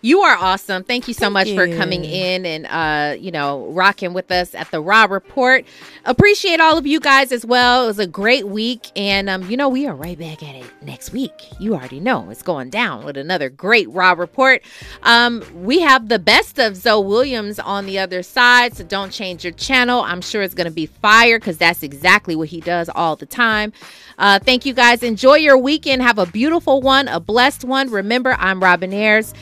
You 0.00 0.20
are 0.20 0.36
awesome. 0.36 0.82
Thank 0.82 1.08
you 1.08 1.14
so 1.14 1.28
much 1.28 1.52
for 1.52 1.66
coming 1.76 2.04
in 2.04 2.46
and 2.46 2.66
uh, 2.66 3.16
you 3.18 3.30
know, 3.30 3.66
rocking 3.66 4.14
with 4.14 4.32
us 4.32 4.54
at 4.54 4.70
the 4.70 4.80
Rob 4.80 5.10
Report. 5.10 5.66
Appreciate 6.06 6.58
all 6.58 6.78
of 6.78 6.86
you 6.86 7.00
guys 7.00 7.32
as 7.32 7.44
well. 7.44 7.84
It 7.84 7.86
was 7.86 7.98
a 7.98 8.06
great 8.06 8.46
week 8.48 8.90
and 8.96 9.28
um, 9.28 9.50
you 9.50 9.58
know, 9.58 9.68
we 9.68 9.86
are 9.86 9.94
right 9.94 10.18
back 10.18 10.42
at 10.42 10.54
it 10.54 10.64
next 10.82 11.12
week. 11.12 11.32
You 11.60 11.74
already 11.74 12.00
know 12.00 12.30
it's 12.30 12.42
going 12.42 12.70
down 12.70 13.04
with 13.04 13.18
another 13.18 13.50
great 13.50 13.90
Rob 13.90 14.18
Report. 14.18 14.62
Um, 15.02 15.44
we 15.54 15.80
have 15.80 16.08
the 16.08 16.18
best 16.18 16.58
of 16.58 16.76
Zoe 16.76 17.04
Williams 17.04 17.58
on 17.58 17.84
the 17.84 17.98
other 17.98 18.22
side, 18.22 18.74
so 18.74 18.84
don't 18.84 19.10
change 19.10 19.44
your 19.44 19.52
channel. 19.52 20.00
I'm 20.00 20.22
sure 20.22 20.40
it's 20.42 20.54
going 20.54 20.66
to 20.66 20.74
be 20.74 20.86
fire 20.86 21.38
cuz 21.38 21.58
that's 21.58 21.82
exactly 21.82 22.34
what 22.34 22.48
he 22.48 22.62
does 22.62 22.88
all 22.88 23.16
the 23.16 23.26
time. 23.26 23.72
Uh, 24.18 24.38
thank 24.38 24.64
you 24.64 24.74
guys. 24.74 25.02
Enjoy 25.02 25.34
your 25.36 25.58
weekend. 25.58 26.02
Have 26.02 26.18
a 26.18 26.26
beautiful 26.26 26.80
one, 26.80 27.08
a 27.08 27.20
blessed 27.20 27.64
one. 27.64 27.90
Remember, 27.90 28.36
I'm 28.38 28.62
Robin 28.62 28.92
Ayers. 28.92 29.34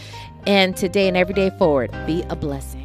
And 0.46 0.76
today 0.76 1.06
and 1.06 1.16
every 1.16 1.34
day 1.34 1.50
forward, 1.58 1.92
be 2.06 2.22
a 2.28 2.34
blessing. 2.34 2.81